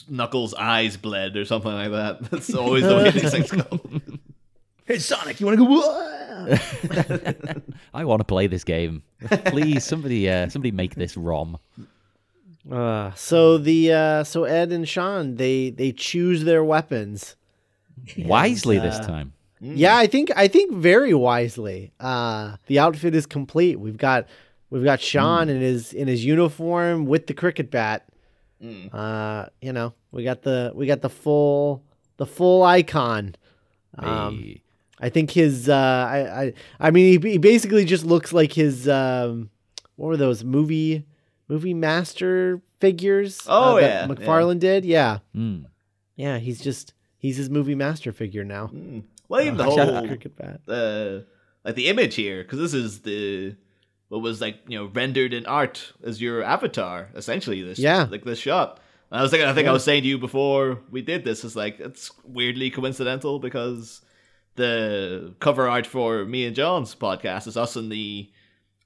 Knuckles' 0.08 0.54
eyes 0.54 0.96
bled 0.96 1.36
or 1.36 1.44
something 1.44 1.72
like 1.72 1.90
that. 1.90 2.22
That's 2.30 2.54
always 2.54 2.84
the 2.84 2.96
way 2.96 3.10
these 3.10 3.30
things 3.30 3.50
go. 3.50 3.80
hey 4.84 4.98
Sonic, 4.98 5.40
you 5.40 5.46
want 5.46 5.58
to 5.58 5.66
go? 5.66 7.62
I 7.94 8.04
want 8.04 8.20
to 8.20 8.24
play 8.24 8.46
this 8.46 8.64
game. 8.64 9.02
Please, 9.46 9.84
somebody, 9.84 10.28
uh, 10.30 10.48
somebody 10.48 10.70
make 10.70 10.94
this 10.94 11.16
ROM. 11.16 11.58
Uh, 12.70 13.12
so 13.14 13.58
the 13.58 13.92
uh, 13.92 14.24
so 14.24 14.44
Ed 14.44 14.72
and 14.72 14.88
Shaun 14.88 15.36
they 15.36 15.70
they 15.70 15.92
choose 15.92 16.44
their 16.44 16.62
weapons. 16.62 17.36
Wisely 18.16 18.78
this 18.78 18.96
uh, 18.96 19.06
time. 19.06 19.32
Yeah, 19.60 19.96
I 19.96 20.06
think 20.06 20.30
I 20.36 20.48
think 20.48 20.74
very 20.74 21.14
wisely. 21.14 21.92
Uh, 21.98 22.56
the 22.66 22.78
outfit 22.78 23.14
is 23.14 23.26
complete. 23.26 23.80
We've 23.80 23.96
got 23.96 24.26
we've 24.70 24.84
got 24.84 25.00
Shaun 25.00 25.48
in 25.48 25.60
his 25.60 25.92
in 25.92 26.08
his 26.08 26.24
uniform 26.24 27.06
with 27.06 27.26
the 27.26 27.34
cricket 27.34 27.70
bat. 27.70 28.06
Uh, 28.92 29.46
you 29.60 29.72
know, 29.72 29.94
we 30.10 30.24
got 30.24 30.42
the 30.42 30.72
we 30.74 30.86
got 30.86 31.00
the 31.00 31.10
full 31.10 31.82
the 32.16 32.26
full 32.26 32.62
icon. 32.62 33.34
Um, 33.96 34.38
Hey. 34.38 34.62
I 35.00 35.08
think 35.10 35.30
his 35.30 35.68
uh, 35.68 35.74
I 36.10 36.42
I 36.44 36.52
I 36.80 36.90
mean 36.90 37.20
he, 37.22 37.30
he 37.32 37.38
basically 37.38 37.84
just 37.84 38.04
looks 38.04 38.32
like 38.32 38.52
his 38.52 38.88
um, 38.88 39.50
what 39.96 40.08
were 40.08 40.16
those 40.16 40.42
movie 40.42 41.04
movie 41.46 41.74
master 41.74 42.60
figures? 42.80 43.40
Oh, 43.48 43.76
uh, 43.76 43.80
yeah, 43.80 44.06
McFarlane 44.08 44.58
did. 44.58 44.84
Yeah, 44.84 45.18
Mm. 45.36 45.66
yeah. 46.16 46.38
He's 46.38 46.60
just 46.60 46.94
he's 47.16 47.36
his 47.36 47.48
movie 47.48 47.76
master 47.76 48.12
figure 48.12 48.44
now. 48.44 48.72
Well, 49.28 49.40
even 49.42 49.56
the 49.56 49.64
whole 49.64 50.06
Cricket 50.06 50.36
bat. 50.36 50.60
uh, 50.66 51.20
like 51.64 51.74
the 51.76 51.88
image 51.88 52.14
here, 52.16 52.42
because 52.42 52.58
this 52.58 52.74
is 52.74 53.00
the 53.02 53.54
what 54.08 54.20
was 54.22 54.40
like 54.40 54.56
you 54.68 54.78
know 54.78 54.86
rendered 54.86 55.32
in 55.34 55.46
art 55.46 55.92
as 56.02 56.20
your 56.20 56.42
avatar, 56.42 57.08
essentially. 57.14 57.62
This 57.62 57.78
Yeah. 57.78 58.06
like 58.10 58.24
this 58.24 58.38
shot. 58.38 58.80
And 59.10 59.18
I 59.20 59.22
was 59.22 59.30
thinking, 59.30 59.48
I 59.48 59.54
think 59.54 59.68
I 59.68 59.72
was 59.72 59.84
saying 59.84 60.02
to 60.02 60.08
you 60.08 60.18
before 60.18 60.80
we 60.90 61.00
did 61.02 61.24
this, 61.24 61.42
it's 61.44 61.56
like 61.56 61.80
it's 61.80 62.10
weirdly 62.24 62.70
coincidental 62.70 63.38
because 63.38 64.02
the 64.56 65.34
cover 65.40 65.68
art 65.68 65.86
for 65.86 66.24
me 66.24 66.44
and 66.44 66.54
Jon's 66.56 66.94
podcast 66.94 67.46
is 67.46 67.56
us 67.56 67.76
in 67.76 67.88
the 67.88 68.28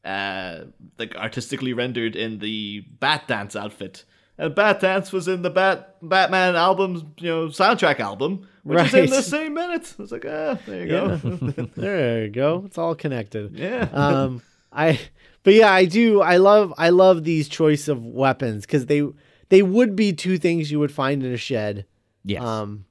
uh 0.04 0.64
like 0.98 1.14
artistically 1.16 1.72
rendered 1.72 2.16
in 2.16 2.38
the 2.40 2.84
Bat 3.00 3.28
Dance 3.28 3.56
outfit. 3.56 4.04
And 4.38 4.54
Bat 4.54 4.80
Dance 4.80 5.12
was 5.12 5.28
in 5.28 5.42
the 5.42 5.50
Bat 5.50 5.96
Batman 6.02 6.56
album's 6.56 7.04
you 7.18 7.28
know 7.28 7.46
soundtrack 7.48 8.00
album, 8.00 8.48
which 8.64 8.86
is 8.88 8.94
in 8.94 9.10
the 9.10 9.22
same 9.22 9.54
minute. 9.54 9.94
I 9.98 10.02
was 10.02 10.10
like, 10.12 10.24
ah, 10.26 10.58
there 10.66 10.82
you 10.82 10.88
go. 10.88 11.16
There 11.76 12.24
you 12.24 12.30
go. 12.30 12.62
It's 12.66 12.78
all 12.78 12.94
connected. 12.94 13.56
Yeah. 13.56 13.88
um 13.92 14.42
i 14.72 14.98
but 15.42 15.54
yeah 15.54 15.70
i 15.72 15.84
do 15.84 16.20
i 16.20 16.36
love 16.36 16.72
i 16.78 16.88
love 16.90 17.24
these 17.24 17.48
choice 17.48 17.88
of 17.88 18.04
weapons 18.04 18.64
because 18.66 18.86
they 18.86 19.02
they 19.48 19.62
would 19.62 19.94
be 19.94 20.12
two 20.12 20.38
things 20.38 20.70
you 20.70 20.78
would 20.80 20.92
find 20.92 21.22
in 21.22 21.32
a 21.32 21.36
shed 21.36 21.84
Yes. 22.24 22.42
um 22.42 22.84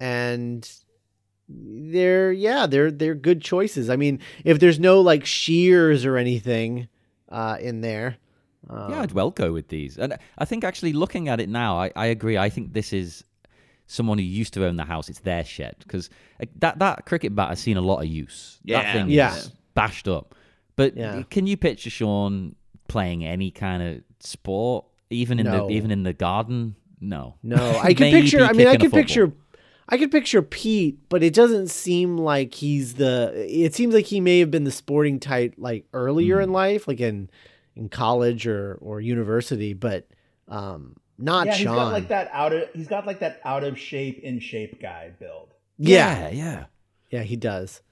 and 0.00 0.68
they're 1.48 2.32
yeah 2.32 2.66
they're 2.66 2.90
they're 2.90 3.14
good 3.14 3.42
choices 3.42 3.90
i 3.90 3.96
mean 3.96 4.20
if 4.44 4.60
there's 4.60 4.78
no 4.78 5.00
like 5.00 5.24
shears 5.26 6.04
or 6.04 6.16
anything 6.16 6.88
uh 7.30 7.56
in 7.60 7.80
there 7.80 8.16
um, 8.68 8.92
yeah, 8.92 9.00
I'd 9.00 9.12
well 9.12 9.30
go 9.30 9.52
with 9.52 9.66
these. 9.68 9.98
And 9.98 10.16
I 10.38 10.44
think 10.44 10.62
actually 10.64 10.92
looking 10.92 11.28
at 11.28 11.40
it 11.40 11.48
now, 11.48 11.78
I, 11.80 11.90
I 11.96 12.06
agree. 12.06 12.36
I 12.38 12.50
think 12.50 12.72
this 12.74 12.92
is 12.92 13.24
someone 13.86 14.18
who 14.18 14.22
used 14.24 14.52
to 14.54 14.64
own 14.66 14.76
the 14.76 14.84
house. 14.84 15.08
It's 15.08 15.20
their 15.20 15.44
shed 15.44 15.76
because 15.80 16.08
that 16.56 16.78
that 16.78 17.04
cricket 17.06 17.34
bat 17.34 17.48
has 17.48 17.58
seen 17.58 17.78
a 17.78 17.80
lot 17.80 18.00
of 18.00 18.06
use. 18.06 18.60
that 18.66 18.84
Yeah. 18.84 18.92
thing 18.92 19.08
Yeah. 19.10 19.34
is 19.34 19.50
bashed 19.74 20.06
up. 20.06 20.36
But 20.80 20.96
Yeah. 20.96 21.22
can 21.28 21.46
you 21.46 21.56
picture 21.58 21.90
Shaun 21.90 22.54
playing 22.88 23.24
any 23.24 23.50
kind 23.50 23.82
of 23.82 24.02
sport, 24.20 24.86
even 25.10 25.38
in 25.38 25.44
No. 25.46 25.66
the 25.68 25.74
even 25.74 25.90
in 25.90 26.04
the 26.04 26.14
garden? 26.14 26.74
No, 27.02 27.34
no 27.42 27.78
i 27.82 27.92
can 27.98 28.10
picture 28.10 28.40
i 28.42 28.52
mean 28.52 28.66
i 28.66 28.72
kicking 28.76 28.90
can 28.90 28.98
picture. 29.00 29.32
I 29.92 29.98
could 29.98 30.12
picture 30.12 30.40
Pete, 30.40 30.98
but 31.08 31.22
it 31.24 31.34
doesn't 31.34 31.68
seem 31.68 32.16
like 32.16 32.54
he's 32.54 32.94
the. 32.94 33.32
It 33.34 33.74
seems 33.74 33.92
like 33.92 34.04
he 34.06 34.20
may 34.20 34.38
have 34.38 34.48
been 34.50 34.62
the 34.62 34.70
sporting 34.70 35.18
type 35.18 35.54
like 35.58 35.84
earlier 35.92 36.36
Hmm. 36.36 36.44
in 36.44 36.52
life, 36.52 36.86
like 36.88 37.00
in 37.00 37.28
in 37.74 37.88
college 37.88 38.46
or 38.46 38.78
or 38.80 39.00
university, 39.00 39.72
but 39.74 40.06
um 40.48 40.96
not 41.18 41.46
yeah, 41.46 41.52
Shaun. 41.54 41.74
he's 41.74 41.76
got 41.84 41.92
like 41.92 42.08
that 42.08 42.30
out 42.32 42.52
of 42.52 42.68
he's 42.72 42.86
got 42.88 43.06
like 43.06 43.18
that 43.20 43.40
out 43.44 43.64
of 43.64 43.78
shape 43.78 44.20
in 44.20 44.38
shape 44.40 44.80
guy 44.80 45.10
build. 45.18 45.54
yeah, 45.76 46.28
yeah, 46.28 46.30
yeah. 46.30 46.64
yeah, 47.10 47.22
he 47.24 47.36
does. 47.36 47.82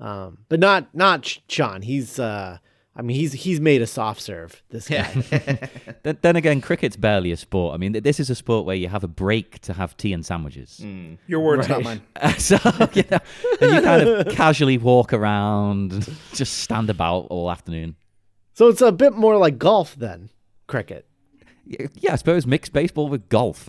Um, 0.00 0.38
but 0.48 0.60
not 0.60 0.94
not 0.94 1.38
Shaun. 1.48 1.82
He's 1.82 2.18
uh, 2.18 2.58
I 2.96 3.02
mean, 3.02 3.16
he's 3.16 3.32
he's 3.32 3.60
made 3.60 3.82
a 3.82 3.86
soft 3.86 4.20
serve. 4.20 4.62
This 4.70 4.88
guy. 4.88 5.04
Then, 6.04 6.16
then 6.22 6.36
again, 6.36 6.60
cricket's 6.60 6.96
barely 6.96 7.32
a 7.32 7.36
sport. 7.36 7.74
I 7.74 7.76
mean, 7.76 7.92
this 7.92 8.20
is 8.20 8.30
a 8.30 8.34
sport 8.36 8.64
where 8.64 8.76
you 8.76 8.88
have 8.88 9.02
a 9.02 9.08
break 9.08 9.58
to 9.62 9.72
have 9.72 9.96
tea 9.96 10.12
and 10.12 10.24
sandwiches. 10.24 10.84
Your 11.26 11.40
words, 11.40 11.68
Right. 11.68 11.82
not 11.82 12.00
mine. 12.22 12.34
so 12.38 12.56
you 12.94 13.02
know, 13.10 13.18
and 13.60 13.74
you 13.74 13.80
kind 13.82 14.02
of 14.08 14.28
casually 14.34 14.78
walk 14.78 15.12
around, 15.12 15.92
and 15.92 16.16
just 16.32 16.58
stand 16.58 16.88
about 16.88 17.26
all 17.30 17.50
afternoon. 17.50 17.96
so 18.54 18.68
it's 18.68 18.80
a 18.80 18.92
bit 18.92 19.14
more 19.14 19.36
like 19.36 19.58
golf 19.58 19.96
than 19.96 20.30
cricket. 20.68 21.06
Yeah, 21.66 22.12
I 22.12 22.16
suppose 22.16 22.46
mixed 22.46 22.72
baseball 22.72 23.08
with 23.08 23.28
golf. 23.28 23.66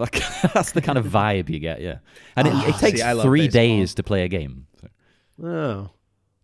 That's 0.53 0.71
the 0.73 0.81
kind 0.81 0.97
of 0.97 1.05
vibe 1.07 1.49
you 1.49 1.59
get. 1.59 1.81
Yeah, 1.81 1.97
and 2.35 2.47
it, 2.47 2.53
it 2.69 2.75
takes 2.75 3.01
see, 3.01 3.21
three 3.21 3.47
baseball. 3.47 3.61
days 3.61 3.95
to 3.95 4.03
play 4.03 4.23
a 4.23 4.27
game. 4.27 4.67
So. 4.79 4.87
Oh, 5.47 5.89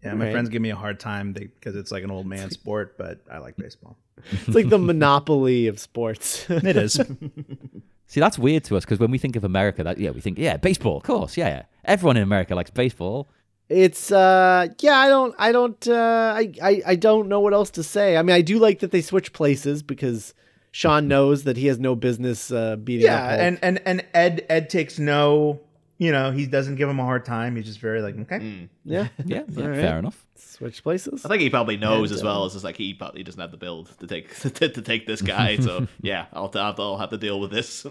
Yeah, 0.06 0.14
my 0.14 0.26
Right. 0.26 0.32
friends 0.32 0.50
give 0.50 0.62
me 0.62 0.70
a 0.70 0.76
hard 0.76 1.00
time 1.00 1.34
because 1.34 1.76
it's 1.76 1.92
like 1.92 2.04
an 2.04 2.12
old 2.12 2.28
man 2.28 2.52
sport, 2.52 2.98
but 2.98 3.20
I 3.32 3.40
like 3.40 3.58
baseball. 3.58 3.98
it's 4.32 4.56
like 4.56 4.70
the 4.70 4.78
monopoly 4.78 5.68
of 5.68 5.80
sports. 5.80 6.46
It 6.50 6.78
is. 6.78 6.94
See, 8.08 8.20
that's 8.20 8.38
weird 8.38 8.64
to 8.66 8.78
us 8.78 8.86
because 8.86 9.00
when 9.00 9.10
we 9.12 9.18
think 9.18 9.36
of 9.36 9.44
America, 9.44 9.84
that 9.84 9.98
yeah, 9.98 10.12
we 10.12 10.22
think 10.22 10.38
yeah, 10.38 10.58
baseball, 10.58 10.98
of 10.98 11.04
course, 11.04 11.38
yeah, 11.38 11.48
yeah. 11.48 11.64
Everyone 11.84 12.18
in 12.18 12.24
America 12.24 12.54
likes 12.56 12.70
baseball. 12.70 13.28
It's 13.68 14.12
uh 14.12 14.68
yeah, 14.80 14.96
I 14.98 15.08
don't 15.10 15.34
I 15.40 15.52
don't 15.52 15.88
uh 15.88 16.34
I, 16.38 16.52
I 16.62 16.82
I 16.86 16.96
don't 16.96 17.28
know 17.28 17.40
what 17.40 17.54
else 17.54 17.72
to 17.72 17.84
say. 17.84 18.16
I 18.16 18.22
mean, 18.22 18.36
I 18.36 18.42
do 18.42 18.60
like 18.60 18.80
that 18.80 18.92
they 18.92 19.02
switch 19.02 19.34
places 19.34 19.82
because 19.82 20.36
Shaun 20.72 21.08
knows 21.08 21.46
that 21.46 21.58
he 21.58 21.66
has 21.66 21.80
no 21.80 21.96
business 21.96 22.52
uh 22.52 22.76
beating 22.76 23.06
yeah, 23.08 23.28
Hulk. 23.28 23.40
and 23.42 23.60
and 23.64 23.82
and 23.86 24.06
Ed 24.14 24.46
Ed 24.50 24.70
takes 24.70 25.00
no, 25.00 25.60
you 25.98 26.12
know, 26.12 26.32
he 26.32 26.46
doesn't 26.46 26.76
give 26.76 26.90
him 26.90 27.00
a 27.00 27.04
hard 27.04 27.26
time. 27.26 27.56
He's 27.56 27.66
just 27.66 27.80
very 27.80 28.02
like, 28.02 28.18
okay, 28.20 28.40
mm. 28.40 28.70
yeah, 28.86 29.08
Yeah, 29.26 29.44
yeah 29.50 29.64
All 29.64 29.70
right. 29.70 29.80
fair 29.80 30.00
enough. 30.00 30.26
switch 30.36 30.84
places. 30.84 31.26
I 31.26 31.30
think 31.30 31.42
he 31.42 31.50
probably 31.50 31.78
knows 31.78 32.12
And, 32.12 32.18
as 32.20 32.24
well. 32.24 32.46
It's 32.46 32.54
just 32.56 32.66
like 32.66 32.78
he 32.78 32.94
probably 32.94 33.24
doesn't 33.24 33.40
have 33.40 33.52
the 33.52 33.58
build 33.58 33.98
to 34.00 34.08
take 34.08 34.36
to, 34.40 34.50
to 34.70 34.82
take 34.82 35.08
this 35.08 35.22
guy. 35.22 35.58
So 35.58 35.88
yeah, 36.02 36.26
I'll 36.34 36.52
I'll, 36.56 36.76
I'll 36.78 36.98
have 36.98 37.10
to 37.12 37.18
deal 37.18 37.40
with 37.40 37.52
this. 37.52 37.86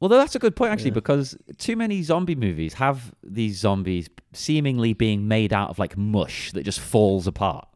Well, 0.00 0.08
that's 0.08 0.34
a 0.34 0.38
good 0.38 0.56
point 0.56 0.72
actually, 0.72 0.92
because 0.92 1.36
too 1.58 1.76
many 1.76 2.02
zombie 2.02 2.34
movies 2.34 2.72
have 2.74 3.14
these 3.22 3.58
zombies 3.58 4.08
seemingly 4.32 4.94
being 4.94 5.28
made 5.28 5.52
out 5.52 5.68
of 5.68 5.78
like 5.78 5.94
mush 5.98 6.52
that 6.52 6.62
just 6.62 6.80
falls 6.80 7.26
apart. 7.26 7.68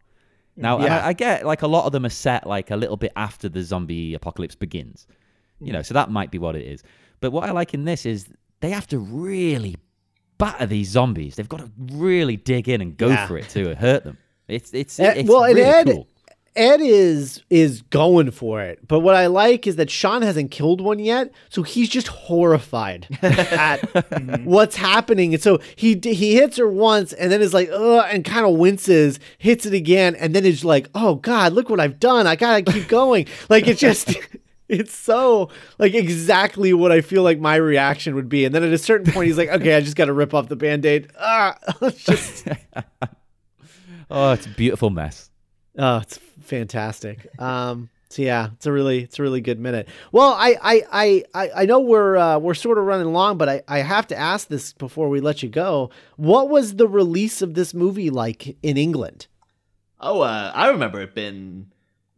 Now, 0.57 0.81
Yeah. 0.83 1.05
I, 1.05 1.09
I 1.09 1.13
get 1.13 1.45
like 1.45 1.61
a 1.61 1.67
lot 1.67 1.85
of 1.85 1.93
them 1.93 2.07
are 2.07 2.11
set 2.11 2.47
like 2.47 2.71
a 2.71 2.77
little 2.77 2.97
bit 2.97 3.13
after 3.15 3.51
the 3.51 3.63
zombie 3.63 4.15
apocalypse 4.15 4.55
begins, 4.55 5.07
you 5.61 5.73
know, 5.73 5.83
so 5.83 5.93
that 5.93 6.11
might 6.11 6.31
be 6.31 6.39
what 6.39 6.57
it 6.57 6.65
is. 6.67 6.83
But 7.21 7.33
what 7.33 7.45
I 7.45 7.51
like 7.51 7.75
in 7.75 7.85
this 7.85 8.07
is 8.07 8.29
they 8.65 8.71
have 8.71 8.87
to 8.89 8.99
really 8.99 9.77
batter 10.39 10.67
these 10.67 10.89
zombies. 10.89 11.37
They've 11.37 11.49
got 11.49 11.61
to 11.61 11.71
really 11.93 12.37
dig 12.37 12.69
in 12.69 12.81
and 12.81 12.97
go 12.97 13.09
Yeah. 13.09 13.27
for 13.27 13.37
it 13.39 13.49
to 13.51 13.75
hurt 13.75 14.05
them. 14.05 14.19
It's 14.49 14.73
it's 14.73 14.99
Eh, 14.99 15.13
it's 15.19 15.29
well, 15.29 15.45
really 15.45 15.63
Ed- 15.63 15.87
cool. 15.87 16.09
Ed 16.57 16.81
is 16.81 17.43
is 17.51 17.83
going 17.83 18.31
for 18.31 18.63
it, 18.63 18.87
but 18.87 19.01
what 19.01 19.17
I 19.17 19.27
like 19.27 19.67
is 19.67 19.75
that 19.75 19.91
Sean 19.91 20.23
hasn't 20.23 20.53
killed 20.53 20.81
one 20.81 21.01
yet, 21.01 21.33
so 21.49 21.65
he's 21.65 21.89
just 21.89 22.07
horrified 22.07 23.09
at 23.23 23.81
what's 24.45 24.77
happening, 24.77 25.35
and 25.35 25.43
so 25.43 25.59
he 25.75 25.99
he 26.05 26.37
hits 26.37 26.57
her 26.59 26.69
once, 26.69 27.13
and 27.13 27.33
then 27.33 27.43
is 27.43 27.53
like, 27.55 27.71
ugh, 27.73 28.07
and 28.09 28.25
kind 28.25 28.47
of 28.47 28.55
winces, 28.57 29.19
hits 29.39 29.67
it 29.67 29.75
again, 29.75 30.15
and 30.15 30.33
then 30.33 30.45
is 30.47 30.65
like, 30.65 30.89
oh 30.95 31.17
god, 31.17 31.53
look 31.55 31.69
what 31.69 31.81
I've 31.81 31.99
done, 31.99 32.29
I 32.29 32.37
gotta 32.37 32.63
keep 32.63 32.87
going, 32.89 33.27
like 33.49 33.67
it's 33.67 33.81
just. 33.81 34.15
It's 34.69 34.97
so 34.97 35.51
like 35.79 35.93
exactly 35.93 36.73
what 36.73 36.91
I 36.91 37.03
feel 37.03 37.23
like 37.23 37.39
my 37.39 37.57
reaction 37.57 38.15
would 38.15 38.31
be, 38.31 38.47
and 38.47 38.55
then 38.55 38.63
at 38.63 38.73
a 38.73 38.79
certain 38.79 39.13
point, 39.13 39.27
he's 39.27 39.37
like, 39.37 39.51
"Okay, 39.51 39.75
I 39.75 39.81
just 39.81 39.95
got 39.95 40.07
to 40.07 40.15
rip 40.15 40.33
off 40.33 40.49
the 40.49 40.57
band-aid." 40.57 41.11
Ah, 41.19 41.59
just 41.97 42.49
Oh, 44.11 44.33
it's 44.33 44.47
a 44.47 44.51
beautiful 44.51 44.89
mess. 44.91 45.31
Oh, 45.79 45.99
it's 45.99 46.19
fantastic. 46.43 47.27
Um, 47.39 47.91
so 48.09 48.23
yeah, 48.23 48.51
it's 48.55 48.65
a 48.65 48.73
really 48.73 49.03
it's 49.03 49.19
a 49.19 49.23
really 49.23 49.41
good 49.41 49.59
minute. 49.59 49.89
Well, 50.13 50.33
I 50.39 50.57
I 50.63 50.83
I 50.93 51.25
I, 51.35 51.51
I 51.63 51.67
know 51.67 51.81
we're 51.81 52.17
uh, 52.17 52.39
we're 52.39 52.55
sort 52.55 52.79
of 52.79 52.85
running 52.85 53.13
long, 53.13 53.37
but 53.39 53.49
I, 53.49 53.63
I 53.67 53.79
have 53.81 54.07
to 54.09 54.17
ask 54.17 54.49
this 54.49 54.73
before 54.73 55.09
we 55.09 55.21
let 55.21 55.43
you 55.43 55.49
go. 55.49 55.91
What 56.17 56.49
was 56.49 56.77
the 56.77 56.87
release 56.89 57.43
of 57.43 57.55
this 57.55 57.75
movie 57.75 58.11
like 58.11 58.57
in 58.63 58.77
England? 58.77 59.27
Oh, 60.01 60.21
uh, 60.21 60.53
I 60.55 60.69
remember 60.69 61.01
it 61.01 61.15
being, 61.15 61.71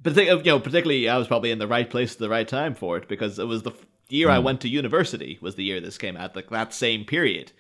partic- 0.06 0.44
you 0.44 0.52
know, 0.52 0.60
particularly 0.60 1.08
I 1.08 1.16
was 1.18 1.28
probably 1.28 1.50
in 1.50 1.58
the 1.58 1.66
right 1.66 1.88
place 1.88 2.12
at 2.12 2.18
the 2.18 2.28
right 2.28 2.46
time 2.46 2.74
for 2.74 2.96
it 2.96 3.08
because 3.08 3.38
it 3.38 3.46
was 3.46 3.62
the 3.62 3.70
f- 3.70 3.86
year 4.08 4.30
I 4.30 4.38
hmm. 4.38 4.44
went 4.44 4.60
to 4.62 4.68
university 4.68 5.38
was 5.40 5.54
the 5.54 5.64
year 5.64 5.80
this 5.80 5.98
came 5.98 6.16
out, 6.16 6.36
like 6.36 6.50
that 6.50 6.72
same 6.72 7.04
period, 7.04 7.52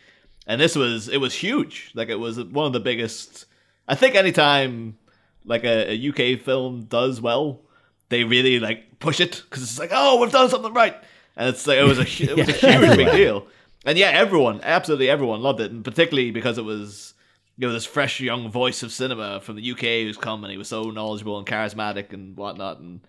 and 0.46 0.60
this 0.60 0.76
was 0.76 1.08
it 1.08 1.18
was 1.18 1.34
huge. 1.34 1.92
Like 1.94 2.08
it 2.08 2.18
was 2.18 2.42
one 2.42 2.66
of 2.66 2.72
the 2.72 2.80
biggest. 2.80 3.46
I 3.88 3.94
think 3.94 4.14
anytime 4.14 4.98
like 5.44 5.64
a, 5.64 5.92
a 5.92 6.08
UK 6.08 6.40
film 6.40 6.84
does 6.84 7.20
well, 7.20 7.60
they 8.08 8.24
really 8.24 8.58
like 8.58 8.98
push 8.98 9.20
it 9.20 9.42
because 9.48 9.62
it's 9.62 9.78
like, 9.78 9.90
oh, 9.92 10.20
we've 10.20 10.32
done 10.32 10.48
something 10.48 10.72
right, 10.72 10.96
and 11.36 11.48
it's 11.48 11.66
like 11.66 11.78
it 11.78 11.84
was 11.84 11.98
a 11.98 12.22
it 12.22 12.36
was 12.36 12.48
a 12.48 12.52
huge 12.52 12.96
big 12.96 13.12
deal. 13.12 13.46
And 13.84 13.96
yeah, 13.96 14.08
everyone, 14.08 14.60
absolutely 14.62 15.08
everyone 15.08 15.42
loved 15.42 15.60
it, 15.60 15.70
and 15.70 15.84
particularly 15.84 16.30
because 16.30 16.58
it 16.58 16.64
was 16.64 17.14
you 17.58 17.66
know 17.66 17.72
this 17.72 17.86
fresh 17.86 18.20
young 18.20 18.50
voice 18.50 18.82
of 18.82 18.92
cinema 18.92 19.40
from 19.40 19.56
the 19.56 19.72
UK 19.72 20.04
who's 20.04 20.16
come 20.16 20.44
and 20.44 20.50
he 20.50 20.58
was 20.58 20.68
so 20.68 20.90
knowledgeable 20.90 21.38
and 21.38 21.46
charismatic 21.46 22.12
and 22.12 22.36
whatnot, 22.36 22.80
and 22.80 23.00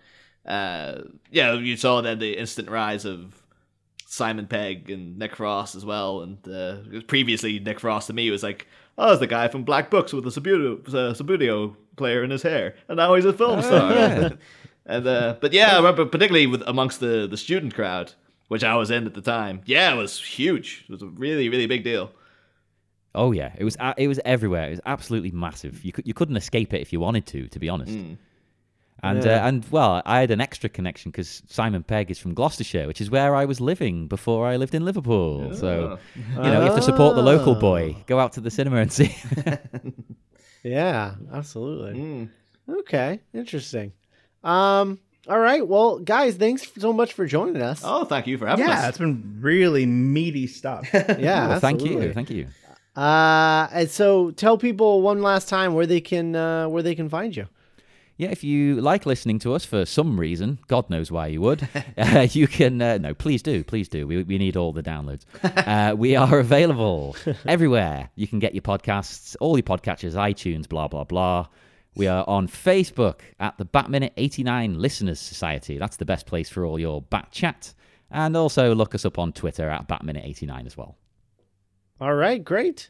uh, 0.46 1.02
yeah, 1.30 1.54
you 1.54 1.76
saw 1.76 2.02
then 2.02 2.20
the 2.20 2.38
instant 2.38 2.70
rise 2.70 3.06
of 3.06 3.42
Simon 4.06 4.48
Pegg 4.48 4.90
and 4.90 5.18
Nick 5.18 5.36
Frost 5.36 5.76
as 5.76 5.86
well, 5.86 6.22
and 6.22 6.38
uh, 6.48 7.02
previously 7.08 7.60
Nick 7.60 7.82
Frost 7.82 8.08
to 8.08 8.14
me 8.14 8.32
was 8.32 8.44
like, 8.44 8.68
oh, 8.98 9.12
it's 9.12 9.20
the 9.20 9.28
guy 9.28 9.50
from 9.50 9.64
Black 9.64 9.92
Books 9.92 10.14
with 10.14 10.24
the 10.24 10.30
Subbuteo, 10.30 10.88
uh, 10.88 11.14
Subbuteo 11.14 11.76
player 11.98 12.24
in 12.24 12.30
his 12.30 12.44
hair, 12.44 12.76
and 12.88 12.98
now 12.98 13.14
he's 13.16 13.26
a 13.26 13.34
film 13.34 13.62
star. 13.62 13.94
yeah. 13.94 14.30
and 14.86 15.06
uh, 15.06 15.36
but 15.42 15.52
yeah, 15.52 15.74
I 15.74 15.78
remember 15.78 16.06
particularly 16.06 16.48
with 16.48 16.64
amongst 16.66 17.02
the 17.02 17.28
the 17.28 17.38
student 17.38 17.76
crowd, 17.76 18.14
which 18.48 18.64
I 18.64 18.76
was 18.76 18.90
in 18.90 19.06
at 19.06 19.14
the 19.14 19.22
time. 19.22 19.62
Yeah, 19.66 19.94
it 19.94 19.98
was 19.98 20.24
huge. 20.24 20.86
It 20.88 20.92
was 20.92 21.02
a 21.02 21.08
really 21.08 21.50
really 21.50 21.68
big 21.68 21.84
deal. 21.84 22.12
Oh 23.18 23.32
yeah, 23.34 23.52
it 23.58 23.64
was 23.64 23.76
a- 23.80 23.96
it 23.98 24.08
was 24.08 24.20
everywhere. 24.24 24.68
It 24.68 24.72
was 24.72 24.82
absolutely 24.86 25.32
massive. 25.32 25.84
You 25.84 25.92
could 25.92 26.06
you 26.08 26.14
couldn't 26.14 26.38
escape 26.38 26.74
it 26.74 26.82
if 26.82 26.94
you 26.94 27.00
wanted 27.00 27.26
to, 27.28 27.48
to 27.50 27.60
be 27.60 27.68
honest. 27.70 27.98
And 29.04 29.24
Yeah. 29.24 29.44
uh, 29.44 29.48
and 29.48 29.66
well, 29.70 30.02
I 30.06 30.20
had 30.22 30.32
an 30.32 30.42
extra 30.42 30.70
connection 30.70 31.12
because 31.12 31.44
Simon 31.48 31.84
Pegg 31.84 32.10
is 32.10 32.18
from 32.20 32.34
Gloucestershire, 32.34 32.88
which 32.88 33.00
is 33.02 33.12
where 33.12 33.36
I 33.36 33.46
was 33.46 33.60
living 33.62 34.08
before 34.08 34.48
I 34.48 34.56
lived 34.58 34.74
in 34.74 34.84
Liverpool. 34.86 35.54
So 35.54 36.00
you 36.16 36.24
know, 36.36 36.60
you 36.62 36.68
have 36.70 36.76
to 36.76 36.82
support 36.82 37.16
the 37.16 37.22
local 37.24 37.56
boy. 37.56 37.96
Go 38.08 38.20
out 38.20 38.32
to 38.34 38.42
the 38.42 38.52
cinema 38.52 38.78
and 38.78 38.92
see. 38.92 39.14
Yeah, 40.64 41.16
absolutely. 41.32 41.94
Mm. 42.00 42.30
Okay, 42.82 43.22
interesting. 43.34 43.94
Um, 44.44 45.00
all 45.30 45.40
right. 45.40 45.66
Well, 45.66 46.00
guys, 46.00 46.36
thanks 46.36 46.68
so 46.78 46.92
much 46.92 47.14
for 47.14 47.26
joining 47.26 47.62
us. 47.62 47.82
Oh, 47.86 48.04
thank 48.06 48.28
you 48.28 48.38
for 48.38 48.48
having 48.48 48.66
Yeah, 48.68 48.80
us. 48.80 48.90
it's 48.90 48.98
been 48.98 49.38
really 49.40 49.86
meaty 49.86 50.48
stuff. 50.48 50.88
yeah, 50.94 51.48
Well, 51.50 51.60
thank 51.60 51.86
you, 51.86 52.12
thank 52.14 52.30
you. 52.30 52.48
Uh, 52.98 53.68
and 53.72 53.90
so 53.90 54.32
tell 54.32 54.58
people 54.58 55.04
one 55.04 55.22
last 55.22 55.48
time 55.48 55.76
where 55.76 55.86
they 55.86 56.02
can 56.02 56.36
uh, 56.36 56.68
where 56.68 56.82
they 56.82 56.96
can 56.96 57.08
find 57.08 57.36
you. 57.38 57.48
Yeah, 58.18 58.30
if 58.30 58.44
you 58.44 58.82
like 58.82 59.06
listening 59.06 59.38
to 59.40 59.54
us 59.54 59.64
for 59.64 59.86
some 59.86 60.20
reason, 60.20 60.58
God 60.68 60.90
knows 60.90 61.12
why 61.12 61.28
you 61.28 61.40
would, 61.42 61.70
uh, 61.98 62.28
you 62.32 62.48
can. 62.48 62.82
Uh, 62.82 62.98
no, 62.98 63.14
please 63.14 63.44
do, 63.44 63.64
please 63.64 63.88
do. 63.88 64.08
We, 64.08 64.24
we 64.24 64.40
need 64.40 64.58
all 64.58 64.74
the 64.74 64.84
downloads. 64.84 65.26
Uh, 65.68 65.94
we 65.96 66.16
are 66.16 66.40
available 66.40 67.16
everywhere. 67.46 68.10
You 68.16 68.26
can 68.26 68.40
get 68.40 68.56
your 68.56 68.62
podcasts, 68.62 69.36
all 69.40 69.58
your 69.58 69.64
podcatchers, 69.64 70.14
iTunes, 70.14 70.68
blah 70.68 70.88
blah 70.88 71.04
blah. 71.04 71.48
We 71.96 72.08
are 72.08 72.24
on 72.28 72.48
Facebook 72.48 73.20
at 73.40 73.58
the 73.58 73.66
Bat 73.66 73.90
Minute 73.90 74.14
89 74.18 74.80
Listeners 74.80 75.20
Society. 75.20 75.78
That's 75.78 75.98
the 75.98 76.06
best 76.06 76.26
place 76.26 76.50
for 76.50 76.66
all 76.66 76.80
your 76.80 77.02
Bat 77.02 77.32
chat. 77.32 77.74
And 78.10 78.38
also 78.38 78.74
look 78.74 78.96
us 78.96 79.06
up 79.06 79.20
on 79.20 79.34
Twitter 79.34 79.70
at 79.70 79.88
Bat 79.88 80.04
Minute 80.04 80.24
89 80.26 80.66
as 80.66 80.78
well. 80.78 80.96
All 82.00 82.14
right, 82.14 82.44
great. 82.44 82.90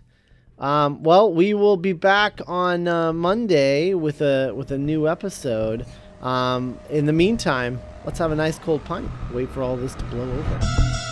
Um, 0.60 1.02
well, 1.02 1.32
we 1.32 1.54
will 1.54 1.78
be 1.78 1.94
back 1.94 2.42
on 2.46 2.88
uh, 2.88 3.14
Monday 3.14 3.94
with 3.94 4.22
a 4.22 4.52
with 4.54 4.72
a 4.72 4.78
new 4.78 5.08
episode. 5.08 5.86
Um, 6.22 6.78
in 6.90 7.06
the 7.06 7.14
meantime, 7.14 7.80
let's 8.06 8.20
have 8.20 8.32
a 8.32 8.36
nice 8.36 8.60
cold 8.60 8.84
pint. 8.84 9.10
Wait 9.32 9.50
for 9.50 9.62
all 9.64 9.78
this 9.78 9.96
to 9.96 10.04
blow 10.06 10.30
over. 10.30 11.07